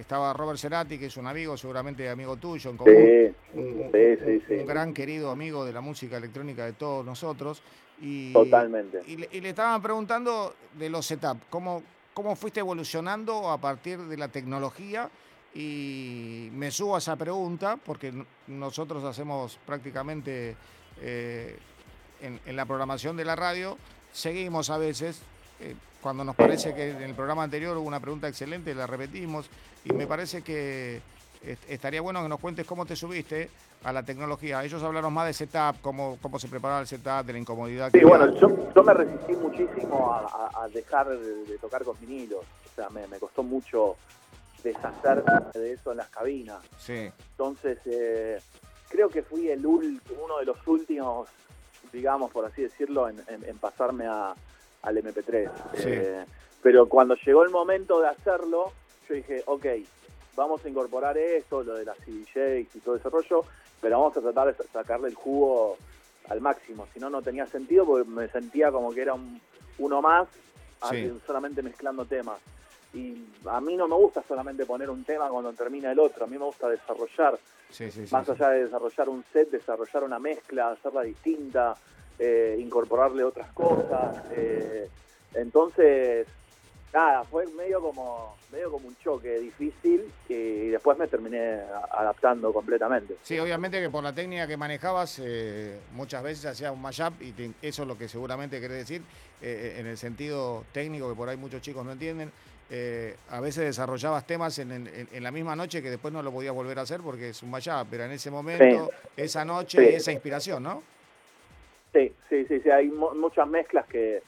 estaba 0.00 0.32
Robert 0.32 0.58
Cerati, 0.58 0.98
que 0.98 1.06
es 1.06 1.16
un 1.16 1.26
amigo, 1.26 1.56
seguramente 1.56 2.08
amigo 2.08 2.36
tuyo 2.36 2.70
en 2.70 2.76
común, 2.76 3.34
un, 3.54 4.66
gran 4.66 4.92
querido 4.92 5.30
amigo 5.30 5.64
de 5.64 5.72
la 5.72 5.80
música 5.80 6.16
electrónica 6.16 6.64
de 6.64 6.72
todos 6.72 7.04
nosotros. 7.04 7.62
Y, 8.00 8.32
Totalmente. 8.32 9.00
Y 9.06 9.16
le, 9.16 9.48
estaban 9.48 9.82
preguntando 9.82 10.54
de 10.78 10.88
los 10.88 11.06
setups, 11.06 11.42
¿cómo, 11.50 11.82
cómo 12.14 12.34
fuiste 12.36 12.60
evolucionando 12.60 13.50
a 13.50 13.58
partir 13.58 13.98
de 13.98 14.16
la 14.16 14.28
tecnología 14.28 15.10
y 15.54 16.48
me 16.52 16.70
subo 16.70 16.94
a 16.94 16.98
esa 16.98 17.16
pregunta 17.16 17.76
porque 17.76 18.12
nosotros 18.46 19.02
hacemos 19.04 19.58
prácticamente 19.66 20.56
eh, 21.00 21.58
en, 22.20 22.56
la 22.56 22.66
programación 22.66 23.16
de 23.16 23.24
la 23.24 23.34
radio, 23.36 23.76
seguimos 24.12 24.70
a 24.70 24.78
veces, 24.78 25.22
eh, 25.60 25.74
cuando 26.00 26.24
nos 26.24 26.34
parece 26.34 26.74
que 26.74 26.90
en 26.90 27.02
el 27.02 27.14
programa 27.14 27.42
anterior 27.42 27.76
hubo 27.76 27.86
una 27.86 28.00
pregunta 28.00 28.28
excelente, 28.28 28.74
la 28.74 28.86
repetimos 28.86 29.50
y 29.84 29.92
me 29.92 30.06
parece 30.06 30.42
que 30.42 31.00
estaría 31.68 32.00
bueno 32.00 32.22
que 32.22 32.28
nos 32.28 32.40
cuentes 32.40 32.66
cómo 32.66 32.86
te 32.86 32.96
subiste 32.96 33.50
a 33.84 33.92
la 33.92 34.02
tecnología. 34.02 34.62
Ellos 34.64 34.82
hablaron 34.82 35.12
más 35.12 35.26
de 35.26 35.32
setup, 35.32 35.80
cómo, 35.80 36.18
cómo 36.20 36.38
se 36.38 36.48
preparaba 36.48 36.80
el 36.80 36.86
setup, 36.86 37.24
de 37.24 37.32
la 37.32 37.38
incomodidad. 37.38 37.90
Sí, 37.92 38.00
bueno, 38.00 38.34
yo, 38.38 38.82
me 38.82 38.94
resistí 38.94 39.32
muchísimo 39.36 40.12
a, 40.12 40.68
dejar 40.68 41.08
de, 41.08 41.58
tocar 41.58 41.84
con 41.84 41.98
vinilos. 42.00 42.44
O 42.70 42.74
sea, 42.74 42.88
me, 42.90 43.06
me 43.06 43.18
costó 43.18 43.42
mucho 43.42 43.96
deshacerme 44.62 45.32
de 45.54 45.72
eso 45.72 45.92
en 45.92 45.98
las 45.98 46.08
cabinas. 46.08 46.62
Sí. 46.78 47.10
Entonces, 47.32 47.78
eh, 47.86 48.38
creo 48.88 49.08
que 49.08 49.22
fui 49.22 49.48
el 49.48 49.64
uno 49.64 50.38
de 50.38 50.44
los 50.44 50.58
últimos, 50.66 51.28
digamos, 51.92 52.30
por 52.30 52.44
así 52.44 52.62
decirlo, 52.62 53.08
en, 53.08 53.58
pasarme 53.58 54.06
a, 54.06 54.34
al 54.82 54.96
MP3. 54.96 55.50
Eh, 55.84 56.24
pero 56.62 56.88
cuando 56.88 57.14
llegó 57.16 57.44
el 57.44 57.50
momento 57.50 58.00
de 58.00 58.08
hacerlo, 58.08 58.72
yo 59.08 59.14
dije, 59.14 59.42
ok, 59.46 59.66
vamos 60.36 60.64
a 60.64 60.68
incorporar 60.68 61.16
esto, 61.18 61.62
lo 61.62 61.74
de 61.74 61.84
las 61.84 61.98
CDJs 61.98 62.74
y 62.76 62.80
todo 62.80 62.96
ese 62.96 63.08
rollo, 63.08 63.44
pero 63.80 63.98
vamos 63.98 64.16
a 64.16 64.20
tratar 64.20 64.54
de 64.54 64.64
sacarle 64.68 65.08
el 65.08 65.14
jugo 65.14 65.76
al 66.28 66.40
máximo. 66.40 66.86
Si 66.92 67.00
no, 67.00 67.10
no 67.10 67.22
tenía 67.22 67.46
sentido 67.46 67.84
porque 67.84 68.08
me 68.08 68.28
sentía 68.28 68.70
como 68.70 68.92
que 68.92 69.02
era 69.02 69.14
un, 69.14 69.40
uno 69.78 70.02
más, 70.02 70.28
solamente 71.26 71.62
mezclando 71.62 72.04
temas. 72.04 72.40
Y 72.92 73.24
a 73.46 73.60
mí 73.60 73.76
no 73.76 73.86
me 73.86 73.94
gusta 73.94 74.22
solamente 74.26 74.66
poner 74.66 74.90
un 74.90 75.04
tema 75.04 75.28
cuando 75.28 75.52
termina 75.52 75.92
el 75.92 75.98
otro, 75.98 76.24
a 76.24 76.26
mí 76.26 76.36
me 76.36 76.44
gusta 76.44 76.68
desarrollar, 76.68 77.38
más 78.10 78.28
allá 78.28 78.48
de 78.50 78.64
desarrollar 78.64 79.08
un 79.08 79.24
set, 79.32 79.50
desarrollar 79.50 80.02
una 80.02 80.18
mezcla, 80.18 80.70
hacerla 80.70 81.02
distinta, 81.02 81.76
eh, 82.20 82.56
incorporarle 82.60 83.24
otras 83.24 83.50
cosas. 83.52 84.22
Eh, 84.32 84.88
entonces, 85.34 86.26
nada, 86.92 87.24
fue 87.24 87.46
medio 87.46 87.80
como 87.80 88.36
medio 88.52 88.70
como 88.70 88.88
un 88.88 88.96
choque 88.96 89.38
difícil 89.38 90.12
y 90.28 90.68
después 90.68 90.98
me 90.98 91.06
terminé 91.06 91.60
adaptando 91.92 92.52
completamente. 92.52 93.16
Sí, 93.22 93.38
obviamente 93.38 93.80
que 93.80 93.88
por 93.90 94.02
la 94.02 94.14
técnica 94.14 94.46
que 94.46 94.56
manejabas 94.56 95.20
eh, 95.22 95.78
muchas 95.92 96.22
veces 96.22 96.46
hacías 96.46 96.72
un 96.72 96.82
mashup 96.82 97.20
y 97.22 97.32
eso 97.62 97.82
es 97.82 97.88
lo 97.88 97.96
que 97.96 98.08
seguramente 98.08 98.60
querés 98.60 98.78
decir 98.78 99.02
eh, 99.40 99.76
en 99.78 99.86
el 99.86 99.96
sentido 99.96 100.64
técnico 100.72 101.08
que 101.08 101.14
por 101.14 101.28
ahí 101.28 101.36
muchos 101.36 101.62
chicos 101.62 101.84
no 101.84 101.92
entienden. 101.92 102.32
Eh, 102.72 103.16
a 103.30 103.40
veces 103.40 103.64
desarrollabas 103.64 104.26
temas 104.26 104.56
en, 104.60 105.08
la 105.20 105.30
misma 105.32 105.56
noche 105.56 105.82
que 105.82 105.90
después 105.90 106.14
no 106.14 106.22
lo 106.22 106.30
podías 106.30 106.54
volver 106.54 106.78
a 106.78 106.82
hacer 106.82 107.00
porque 107.00 107.30
es 107.30 107.42
un 107.42 107.50
mashup, 107.50 107.88
pero 107.90 108.04
en 108.04 108.12
ese 108.12 108.30
momento, 108.30 108.90
esa 109.16 109.44
noche, 109.44 109.96
esa 109.96 110.12
inspiración, 110.12 110.62
¿no? 110.62 110.82
Sí, 111.92 112.12
sí, 112.28 112.44
sí, 112.46 112.60
sí, 112.60 112.70
hay 112.70 112.88
muchas 112.88 113.48
mezclas 113.48 113.86
que 113.86 114.22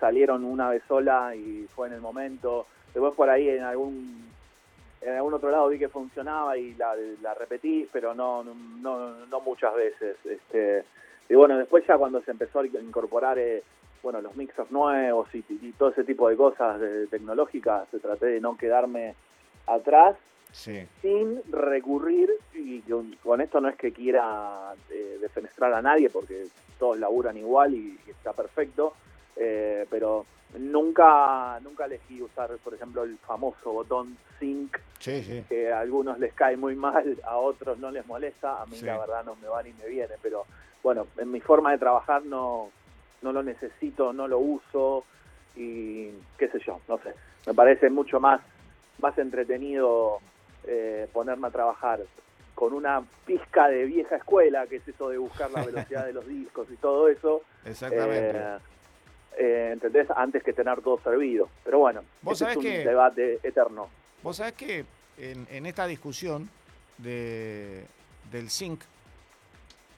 salieron 0.00 0.44
una 0.44 0.70
vez 0.70 0.82
sola 0.86 1.34
y 1.34 1.66
fue 1.74 1.88
en 1.88 1.94
el 1.94 2.00
momento. 2.00 2.66
Después 2.92 3.14
por 3.14 3.30
ahí 3.30 3.48
en 3.48 3.62
algún 3.62 4.28
en 5.00 5.14
algún 5.14 5.34
otro 5.34 5.50
lado 5.50 5.68
vi 5.68 5.78
que 5.78 5.88
funcionaba 5.88 6.58
y 6.58 6.74
la, 6.74 7.34
repetí, 7.34 7.88
pero 7.92 8.14
no, 8.14 8.42
no, 8.44 9.26
no 9.26 9.40
muchas 9.40 9.74
veces. 9.74 10.16
Este, 10.24 10.84
y 11.28 11.34
bueno, 11.34 11.56
después 11.56 11.86
ya 11.86 11.96
cuando 11.96 12.20
se 12.22 12.32
empezó 12.32 12.60
a 12.60 12.66
incorporar 12.66 13.38
eh, 13.38 13.62
bueno, 14.02 14.20
los 14.20 14.36
mixos 14.36 14.70
nuevos 14.70 15.28
y, 15.34 15.42
todo 15.72 15.90
ese 15.90 16.04
tipo 16.04 16.28
de 16.28 16.36
cosas 16.36 16.80
tecnológicas, 17.10 17.88
se 17.90 18.00
traté 18.00 18.26
de 18.26 18.40
no 18.40 18.56
quedarme 18.56 19.14
atrás 19.66 20.16
sin 20.52 21.42
recurrir, 21.50 22.30
y 22.54 22.80
con, 23.22 23.40
esto 23.40 23.60
no 23.60 23.68
es 23.68 23.76
que 23.76 23.92
quiera 23.92 24.74
eh, 24.90 25.18
defenestrar 25.20 25.72
a 25.72 25.82
nadie, 25.82 26.10
porque 26.10 26.46
todos 26.78 26.98
laburan 26.98 27.36
igual 27.36 27.74
y 27.74 27.98
está 28.08 28.32
perfecto, 28.32 28.94
eh, 29.36 29.86
pero 29.90 30.26
nunca 30.56 31.60
nunca 31.60 31.84
elegí 31.84 32.22
usar, 32.22 32.56
por 32.64 32.74
ejemplo, 32.74 33.02
el 33.04 33.18
famoso 33.18 33.72
botón 33.72 34.16
sync, 34.38 34.78
que 35.48 35.70
a 35.72 35.80
algunos 35.80 36.18
les 36.18 36.32
cae 36.32 36.56
muy 36.56 36.74
mal, 36.74 37.18
a 37.24 37.36
otros 37.36 37.78
no 37.78 37.90
les 37.90 38.06
molesta, 38.06 38.62
a 38.62 38.66
mí 38.66 38.80
la 38.80 38.98
verdad 38.98 39.24
no 39.24 39.36
me 39.36 39.48
va 39.48 39.62
ni 39.62 39.72
me 39.74 39.86
viene, 39.86 40.14
pero 40.22 40.44
bueno, 40.82 41.06
en 41.18 41.30
mi 41.30 41.40
forma 41.40 41.72
de 41.72 41.78
trabajar 41.78 42.24
no, 42.24 42.70
no 43.22 43.32
lo 43.32 43.42
necesito, 43.42 44.12
no 44.12 44.26
lo 44.26 44.38
uso 44.38 45.04
y 45.56 46.10
qué 46.38 46.48
sé 46.48 46.58
yo, 46.64 46.80
no 46.88 46.98
sé, 46.98 47.14
me 47.46 47.54
parece 47.54 47.90
mucho 47.90 48.20
más, 48.20 48.40
más 49.00 49.16
entretenido 49.18 50.20
eh, 50.68 51.08
ponerme 51.12 51.48
a 51.48 51.50
trabajar 51.50 52.00
con 52.54 52.74
una 52.74 53.02
pizca 53.24 53.68
de 53.68 53.84
vieja 53.84 54.16
escuela, 54.16 54.66
que 54.66 54.76
es 54.76 54.86
eso 54.86 55.08
de 55.08 55.16
buscar 55.16 55.50
la 55.50 55.62
velocidad 55.66 56.04
de 56.04 56.12
los 56.12 56.26
discos 56.26 56.68
y 56.70 56.76
todo 56.76 57.08
eso. 57.08 57.42
Exactamente. 57.64 58.38
Eh, 58.38 58.58
eh, 59.38 59.70
¿entendés? 59.72 60.08
Antes 60.14 60.42
que 60.42 60.52
tener 60.52 60.82
todo 60.82 61.00
servido. 61.00 61.48
Pero 61.64 61.78
bueno, 61.78 62.02
¿Vos 62.20 62.42
es 62.42 62.56
un 62.56 62.62
debate 62.62 63.38
eterno. 63.42 63.88
Vos 64.22 64.36
sabés 64.36 64.54
que 64.54 64.84
en, 65.16 65.66
esta 65.66 65.86
discusión 65.86 66.50
de, 66.98 67.86
del 68.30 68.50
zinc, 68.50 68.82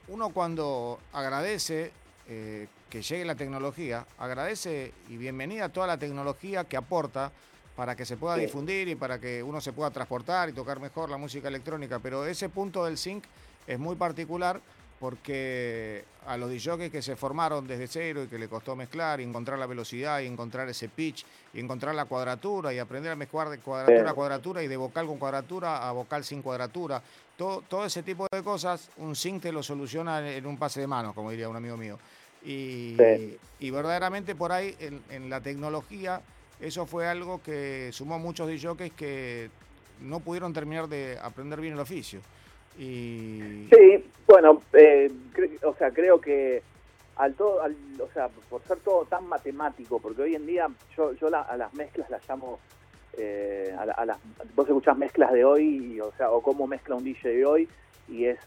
uno 0.08 0.30
cuando 0.30 0.98
agradece 1.12 1.90
eh, 2.28 2.68
que 2.90 3.02
llegue 3.02 3.24
la 3.24 3.34
tecnología, 3.34 4.06
agradece 4.18 4.92
y 5.08 5.16
bienvenida 5.16 5.64
a 5.64 5.68
toda 5.70 5.86
la 5.86 5.98
tecnología 5.98 6.64
que 6.64 6.76
aporta 6.76 7.32
para 7.80 7.96
que 7.96 8.04
se 8.04 8.18
pueda 8.18 8.36
difundir 8.36 8.88
y 8.88 8.94
para 8.94 9.18
que 9.18 9.42
uno 9.42 9.58
se 9.58 9.72
pueda 9.72 9.90
transportar 9.90 10.50
y 10.50 10.52
tocar 10.52 10.78
mejor 10.80 11.08
la 11.08 11.16
música 11.16 11.48
electrónica, 11.48 11.98
pero 11.98 12.26
ese 12.26 12.50
punto 12.50 12.84
del 12.84 12.98
zinc 12.98 13.24
es 13.66 13.78
muy 13.78 13.96
particular 13.96 14.60
porque 14.98 16.04
a 16.26 16.36
los 16.36 16.50
DJs 16.50 16.90
que 16.90 17.00
se 17.00 17.16
formaron 17.16 17.66
desde 17.66 17.86
cero 17.86 18.22
y 18.22 18.26
que 18.26 18.38
le 18.38 18.48
costó 18.48 18.76
mezclar 18.76 19.22
y 19.22 19.24
encontrar 19.24 19.58
la 19.58 19.64
velocidad 19.64 20.20
y 20.20 20.26
encontrar 20.26 20.68
ese 20.68 20.90
pitch 20.90 21.24
y 21.54 21.60
encontrar 21.60 21.94
la 21.94 22.04
cuadratura 22.04 22.74
y 22.74 22.78
aprender 22.78 23.12
a 23.12 23.16
mezclar 23.16 23.48
de 23.48 23.60
cuadratura 23.60 24.10
a 24.10 24.12
cuadratura 24.12 24.62
y 24.62 24.68
de 24.68 24.76
vocal 24.76 25.06
con 25.06 25.16
cuadratura 25.16 25.88
a 25.88 25.90
vocal 25.92 26.22
sin 26.22 26.42
cuadratura, 26.42 27.02
todo, 27.38 27.62
todo 27.66 27.86
ese 27.86 28.02
tipo 28.02 28.26
de 28.30 28.42
cosas, 28.42 28.90
un 28.98 29.16
sync 29.16 29.40
te 29.40 29.52
lo 29.52 29.62
soluciona 29.62 30.30
en 30.30 30.44
un 30.44 30.58
pase 30.58 30.80
de 30.80 30.86
manos, 30.86 31.14
como 31.14 31.30
diría 31.30 31.48
un 31.48 31.56
amigo 31.56 31.78
mío. 31.78 31.98
Y, 32.44 32.98
y 33.58 33.70
verdaderamente 33.70 34.34
por 34.34 34.52
ahí 34.52 34.76
en, 34.80 35.02
en, 35.08 35.30
la 35.30 35.40
tecnología 35.40 36.22
eso 36.60 36.86
fue 36.86 37.06
algo 37.06 37.42
que 37.42 37.90
sumó 37.92 38.18
muchos 38.18 38.48
DJs 38.48 38.92
que 38.92 39.50
no 40.00 40.20
pudieron 40.20 40.52
terminar 40.52 40.88
de 40.88 41.18
aprender 41.20 41.60
bien 41.60 41.74
el 41.74 41.80
oficio. 41.80 42.20
Y... 42.78 43.68
Sí, 43.70 44.04
bueno, 44.26 44.62
eh, 44.72 45.10
o 45.62 45.74
sea, 45.74 45.90
creo 45.90 46.20
que 46.20 46.62
al 47.16 47.34
todo, 47.34 47.62
o 47.62 48.08
sea, 48.12 48.28
por 48.28 48.62
ser 48.62 48.78
todo 48.78 49.04
tan 49.04 49.26
matemático, 49.26 50.00
porque 50.00 50.22
hoy 50.22 50.34
en 50.34 50.46
día 50.46 50.68
yo, 50.96 51.12
yo 51.14 51.28
a 51.34 51.56
las 51.56 51.74
mezclas 51.74 52.08
las 52.08 52.26
llamo, 52.26 52.58
eh, 53.18 53.74
a, 53.78 54.06
las, 54.06 54.18
vos 54.54 54.66
escuchás 54.66 54.96
mezclas 54.96 55.32
de 55.32 55.44
hoy, 55.44 56.00
o 56.00 56.12
sea, 56.16 56.30
o 56.30 56.42
cómo 56.42 56.66
mezcla 56.66 56.94
un 56.94 57.04
DJ 57.04 57.36
de 57.36 57.44
hoy, 57.44 57.68
y 58.08 58.24
es 58.24 58.38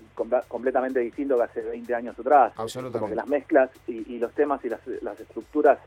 completamente 0.48 1.00
distinto 1.00 1.38
que 1.38 1.44
hace 1.44 1.62
20 1.62 1.94
años 1.94 2.18
atrás. 2.18 2.54
Absolutamente. 2.58 3.00
Porque 3.00 3.16
las 3.16 3.28
mezclas 3.28 3.70
y, 3.88 4.18
los 4.18 4.34
temas 4.34 4.64
y 4.66 4.70
las, 4.70 4.86
las, 5.02 5.20
estructuras 5.20 5.80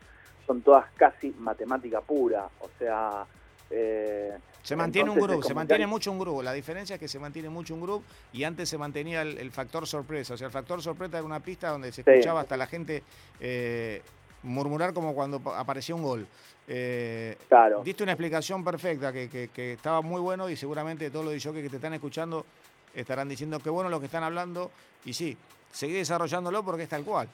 son 0.46 0.62
todas 0.62 0.86
casi 0.96 1.34
matemática 1.38 2.00
pura, 2.00 2.48
o 2.60 2.68
sea, 2.78 3.26
eh, 3.70 4.36
se 4.62 4.74
mantiene 4.74 5.10
un 5.10 5.20
grupo, 5.20 5.42
se 5.44 5.54
mantiene 5.54 5.86
mucho 5.86 6.10
un 6.10 6.18
grupo. 6.18 6.42
La 6.42 6.52
diferencia 6.52 6.94
es 6.94 7.00
que 7.00 7.06
se 7.06 7.20
mantiene 7.20 7.48
mucho 7.48 7.72
un 7.72 7.80
grupo 7.80 8.04
y 8.32 8.42
antes 8.42 8.68
se 8.68 8.76
mantenía 8.76 9.22
el, 9.22 9.50
factor 9.52 9.86
sorpresa. 9.86 10.34
O 10.34 10.36
sea, 10.36 10.48
el 10.48 10.52
factor 10.52 10.82
sorpresa 10.82 11.18
era 11.18 11.24
una 11.24 11.38
pista 11.38 11.68
donde 11.68 11.92
se 11.92 12.00
escuchaba 12.00 12.40
hasta 12.40 12.56
la 12.56 12.66
gente 12.66 13.04
eh, 13.38 14.02
murmurar 14.42 14.92
como 14.92 15.14
cuando 15.14 15.40
aparecía 15.52 15.94
un 15.94 16.02
gol. 16.02 16.26
Eh, 16.66 17.36
claro. 17.48 17.82
Diste 17.84 18.02
una 18.02 18.12
explicación 18.12 18.64
perfecta 18.64 19.12
que, 19.12 19.50
estaba 19.54 20.02
muy 20.02 20.20
bueno 20.20 20.50
y 20.50 20.56
seguramente 20.56 21.10
todos 21.10 21.26
los 21.26 21.34
DJs 21.34 21.62
que 21.62 21.70
te 21.70 21.76
están 21.76 21.94
escuchando 21.94 22.44
estarán 22.92 23.28
diciendo 23.28 23.60
que 23.60 23.70
bueno 23.70 23.88
lo 23.88 24.00
que 24.00 24.06
están 24.06 24.24
hablando 24.24 24.72
y 25.04 25.12
sí, 25.12 25.36
seguí 25.70 25.92
desarrollándolo 25.92 26.64
porque 26.64 26.84
es 26.84 26.88
tal 26.88 27.04
cual. 27.04 27.28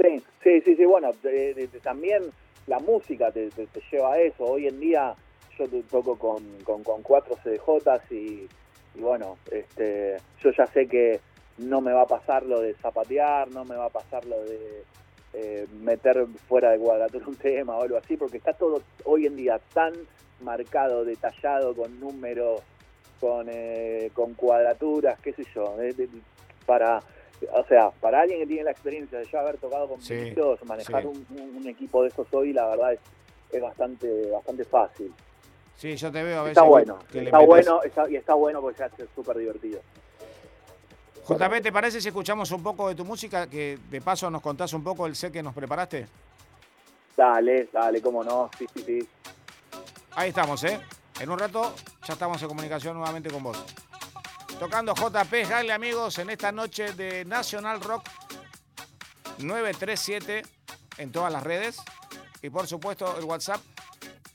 Sí, 0.00 0.22
sí, 0.42 0.60
sí, 0.62 0.76
sí. 0.76 0.84
bueno, 0.84 1.10
también 1.82 2.24
la 2.66 2.78
música 2.78 3.30
te, 3.30 3.50
lleva 3.90 4.14
a 4.14 4.18
eso. 4.18 4.44
Hoy 4.44 4.66
en 4.68 4.80
día 4.80 5.14
yo 5.58 5.66
toco 5.90 6.16
con, 6.16 6.42
con, 6.64 7.02
cuatro 7.02 7.36
CDJs 7.42 8.12
y, 8.12 8.48
y, 8.94 9.00
bueno, 9.00 9.38
este, 9.50 10.16
yo 10.42 10.50
ya 10.52 10.66
sé 10.66 10.86
que 10.86 11.20
no 11.58 11.80
me 11.80 11.92
va 11.92 12.02
a 12.02 12.06
pasar 12.06 12.44
lo 12.44 12.60
de 12.60 12.74
zapatear, 12.74 13.50
no 13.50 13.64
me 13.64 13.76
va 13.76 13.86
a 13.86 13.90
pasar 13.90 14.24
lo 14.24 14.42
de 14.44 14.84
eh, 15.32 15.66
meter 15.80 16.26
fuera 16.48 16.70
de 16.70 16.78
cuadratura 16.78 17.26
un 17.26 17.36
tema 17.36 17.76
o 17.76 17.82
algo 17.82 17.96
así, 17.96 18.16
porque 18.16 18.38
está 18.38 18.52
todo 18.52 18.82
hoy 19.04 19.26
en 19.26 19.36
día 19.36 19.60
tan 19.74 19.92
marcado, 20.40 21.04
detallado, 21.04 21.74
con 21.74 22.00
números, 22.00 22.62
con, 23.20 23.46
eh, 23.48 24.10
con 24.14 24.34
cuadraturas, 24.34 25.20
qué 25.20 25.32
sé 25.32 25.44
yo, 25.54 25.76
para 26.66 27.02
o 27.52 27.64
sea, 27.66 27.90
para 27.90 28.20
alguien 28.20 28.40
que 28.40 28.46
tiene 28.46 28.64
la 28.64 28.70
experiencia 28.70 29.18
de 29.18 29.26
ya 29.26 29.40
haber 29.40 29.58
tocado 29.58 29.88
con 29.88 30.02
sí, 30.02 30.34
manejar 30.64 31.06
un, 31.06 31.66
equipo 31.66 32.02
de 32.02 32.08
esos 32.08 32.26
hoy, 32.32 32.52
la 32.52 32.66
verdad 32.68 32.92
es, 32.92 33.00
es 33.52 33.62
bastante 33.62 34.30
bastante 34.30 34.64
fácil. 34.64 35.12
Sí, 35.76 35.96
yo 35.96 36.12
te 36.12 36.22
veo 36.22 36.40
a 36.40 36.42
veces. 36.42 36.58
Está 36.58 36.68
bueno, 36.68 36.98
está 37.12 37.38
bueno 37.38 37.80
y 38.08 38.16
está 38.16 38.34
bueno 38.34 38.60
porque 38.60 38.78
se 38.78 38.84
hace 38.84 39.06
súper 39.14 39.38
divertido. 39.38 39.80
JP, 41.26 41.62
¿te 41.62 41.72
parece 41.72 42.00
si 42.00 42.08
escuchamos 42.08 42.50
un 42.50 42.62
poco 42.62 42.88
de 42.88 42.94
tu 42.94 43.04
música? 43.04 43.48
Que 43.48 43.78
de 43.88 44.00
paso 44.00 44.30
nos 44.30 44.42
contás 44.42 44.72
un 44.72 44.82
poco 44.82 45.06
el 45.06 45.14
set 45.14 45.32
que 45.32 45.42
nos 45.42 45.54
preparaste. 45.54 46.06
Dale, 47.16 47.68
dale, 47.72 48.02
cómo 48.02 48.24
no, 48.24 48.50
sí, 48.58 48.66
sí, 48.74 48.82
sí. 48.82 49.08
Ahí 50.16 50.30
estamos, 50.30 50.62
¿eh? 50.64 50.80
En 51.20 51.30
un 51.30 51.38
rato 51.38 51.74
ya 52.06 52.14
estamos 52.14 52.42
en 52.42 52.48
comunicación 52.48 52.96
nuevamente 52.96 53.30
con 53.30 53.42
vos. 53.42 53.64
Tocando 54.60 54.94
JP 54.94 55.48
Gale, 55.48 55.72
amigos, 55.72 56.18
en 56.18 56.28
esta 56.28 56.52
noche 56.52 56.92
de 56.92 57.24
National 57.24 57.80
Rock 57.80 58.06
937 59.38 60.42
en 60.98 61.10
todas 61.10 61.32
las 61.32 61.42
redes. 61.42 61.78
Y 62.42 62.50
por 62.50 62.66
supuesto 62.66 63.16
el 63.16 63.24
WhatsApp 63.24 63.62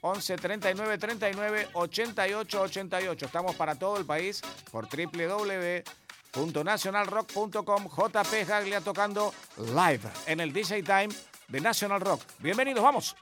11 0.02 0.38
39 0.38 0.98
39 0.98 1.68
88 1.74 2.60
88. 2.60 3.26
Estamos 3.28 3.56
para 3.56 3.76
todo 3.76 3.98
el 3.98 4.06
país 4.06 4.42
por 4.72 4.88
www.nationalrock.com. 4.90 7.88
JP 7.88 8.48
Gaglia 8.48 8.82
tocando 8.82 9.32
live 9.58 10.10
en 10.26 10.40
el 10.40 10.52
DJ 10.52 10.82
Time 10.82 11.10
de 11.50 11.62
National 11.62 12.02
Rock. 12.02 12.24
Bienvenidos, 12.40 12.84
vamos. 12.84 13.16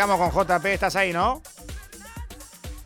Conectamos 0.00 0.32
con 0.32 0.46
JP, 0.46 0.64
¿estás 0.66 0.96
ahí, 0.96 1.12
no? 1.12 1.42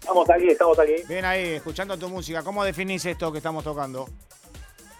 Estamos 0.00 0.28
aquí, 0.28 0.48
estamos 0.48 0.78
aquí. 0.78 0.94
Bien 1.06 1.24
ahí, 1.24 1.54
escuchando 1.54 1.96
tu 1.96 2.08
música. 2.08 2.42
¿Cómo 2.42 2.64
definís 2.64 3.04
esto 3.06 3.30
que 3.30 3.38
estamos 3.38 3.62
tocando? 3.62 4.08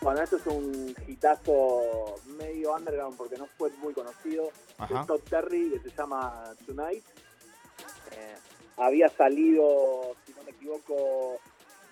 Bueno, 0.01 0.23
esto 0.23 0.37
es 0.37 0.47
un 0.47 0.95
hitazo 1.09 2.15
medio 2.39 2.73
underground 2.73 3.17
porque 3.17 3.37
no 3.37 3.47
fue 3.59 3.71
muy 3.79 3.93
conocido. 3.93 4.51
Ajá. 4.79 5.01
Es 5.01 5.07
Todd 5.09 5.21
Terry, 5.29 5.71
que 5.71 5.91
se 5.91 5.97
llama 5.97 6.45
Tonight. 6.65 7.05
Eh, 8.13 8.35
había 8.77 9.09
salido, 9.09 10.15
si 10.25 10.35
no 10.35 10.45
me 10.45 10.53
equivoco, 10.53 11.41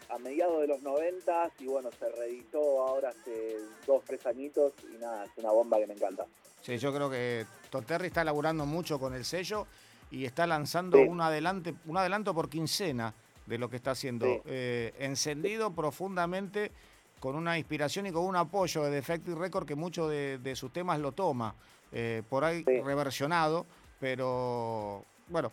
a 0.08 0.18
mediados 0.18 0.60
de 0.60 0.68
los 0.68 0.82
90 0.82 1.50
y 1.58 1.66
bueno, 1.66 1.90
se 1.98 2.08
reeditó 2.10 2.60
ahora 2.86 3.08
hace 3.08 3.56
dos, 3.86 4.04
tres 4.06 4.24
añitos 4.26 4.72
y 4.84 4.98
nada, 4.98 5.24
es 5.24 5.32
una 5.36 5.50
bomba 5.50 5.78
que 5.78 5.86
me 5.88 5.94
encanta. 5.94 6.26
Sí, 6.60 6.78
yo 6.78 6.94
creo 6.94 7.10
que 7.10 7.44
Todd 7.70 7.82
Terry 7.84 8.06
está 8.06 8.22
laburando 8.22 8.66
mucho 8.66 9.00
con 9.00 9.14
el 9.14 9.24
sello 9.24 9.66
y 10.12 10.24
está 10.26 10.46
lanzando 10.46 10.98
Sí. 10.98 11.04
un, 11.08 11.20
adelante, 11.20 11.74
un 11.86 11.96
adelanto 11.96 12.32
por 12.34 12.48
quincena 12.48 13.12
de 13.46 13.58
lo 13.58 13.68
que 13.68 13.76
está 13.76 13.90
haciendo. 13.92 14.26
Sí. 14.26 14.40
Eh, 14.44 14.94
encendido 15.00 15.72
profundamente 15.74 16.70
con 17.18 17.34
una 17.34 17.56
inspiración 17.58 18.06
y 18.06 18.12
con 18.12 18.24
un 18.24 18.36
apoyo 18.36 18.82
de 18.84 18.90
Defective 18.90 19.36
Record 19.38 19.66
que 19.66 19.74
muchos 19.74 20.08
de, 20.10 20.38
de 20.38 20.54
sus 20.54 20.72
temas 20.72 21.00
lo 21.00 21.10
toma. 21.12 21.54
eh, 21.94 22.22
por 22.30 22.42
ahí 22.42 22.64
Sí. 22.66 22.80
reversionado, 22.80 23.66
pero 24.00 25.04
bueno, 25.28 25.52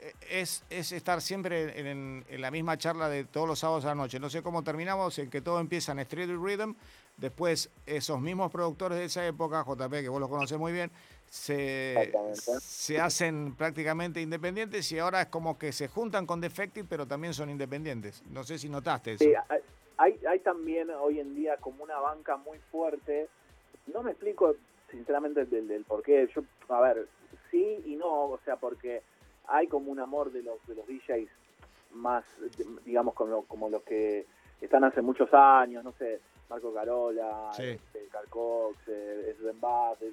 eh, 0.00 0.12
es, 0.30 0.64
es 0.70 0.92
estar 0.92 1.20
siempre 1.20 1.78
en, 1.90 2.24
en 2.28 2.40
la 2.40 2.50
misma 2.50 2.78
charla 2.78 3.08
de 3.10 3.24
todos 3.24 3.46
los 3.46 3.58
sábados 3.58 3.84
a 3.84 3.88
la 3.88 3.94
noche. 3.94 4.18
No 4.18 4.30
sé 4.30 4.42
cómo 4.42 4.62
terminamos, 4.64 5.18
en 5.18 5.28
que 5.28 5.40
todo 5.42 5.60
empieza 5.60 5.92
en 5.92 5.98
Street 6.00 6.30
Rhythm, 6.38 6.72
después 7.18 7.68
esos 7.86 8.20
mismos 8.20 8.50
productores 8.50 8.98
de 8.98 9.04
esa 9.04 9.26
época, 9.26 9.62
JP, 9.66 9.90
que 10.02 10.08
vos 10.08 10.20
los 10.20 10.28
conoces 10.30 10.58
muy 10.58 10.72
bien, 10.72 10.90
se, 11.28 12.12
se 12.60 13.00
hacen 13.00 13.54
prácticamente 13.56 14.20
independientes 14.20 14.90
y 14.92 14.98
ahora 14.98 15.22
es 15.22 15.26
como 15.28 15.58
que 15.58 15.72
se 15.72 15.88
juntan 15.88 16.26
con 16.26 16.40
Defective, 16.40 16.86
pero 16.88 17.06
también 17.06 17.34
son 17.34 17.50
independientes. 17.50 18.22
No 18.30 18.44
sé 18.44 18.58
si 18.58 18.68
notaste 18.68 19.12
eso. 19.14 19.24
Sí, 19.24 19.32
hay- 19.98 20.18
hay, 20.28 20.38
también 20.40 20.90
hoy 20.90 21.20
en 21.20 21.34
día 21.34 21.56
como 21.58 21.84
una 21.84 21.98
banca 21.98 22.36
muy 22.36 22.58
fuerte. 22.70 23.28
No 23.86 24.02
me 24.02 24.10
explico 24.10 24.54
sinceramente 24.90 25.44
del, 25.44 25.68
del 25.68 25.84
por 25.84 26.02
qué. 26.02 26.28
Yo, 26.34 26.42
a 26.68 26.80
ver, 26.80 27.08
sí 27.50 27.80
y 27.86 27.94
no, 27.96 28.08
o 28.30 28.40
sea, 28.44 28.56
porque 28.56 29.02
hay 29.46 29.66
como 29.68 29.90
un 29.92 30.00
amor 30.00 30.32
de 30.32 30.42
los 30.42 30.64
de 30.66 30.74
los 30.74 30.86
DJs 30.86 31.28
más, 31.92 32.24
digamos, 32.84 33.14
como, 33.14 33.44
como 33.46 33.68
los 33.68 33.82
que 33.84 34.26
están 34.60 34.82
hace 34.84 35.00
muchos 35.00 35.28
años, 35.32 35.84
no 35.84 35.92
sé, 35.92 36.20
Marco 36.48 36.72
Carola, 36.74 37.50
Sí. 37.54 37.62
este, 37.62 38.08
Carl 38.10 38.28
Cox, 38.28 38.76
eh, 38.88 39.36
Sven 39.38 39.58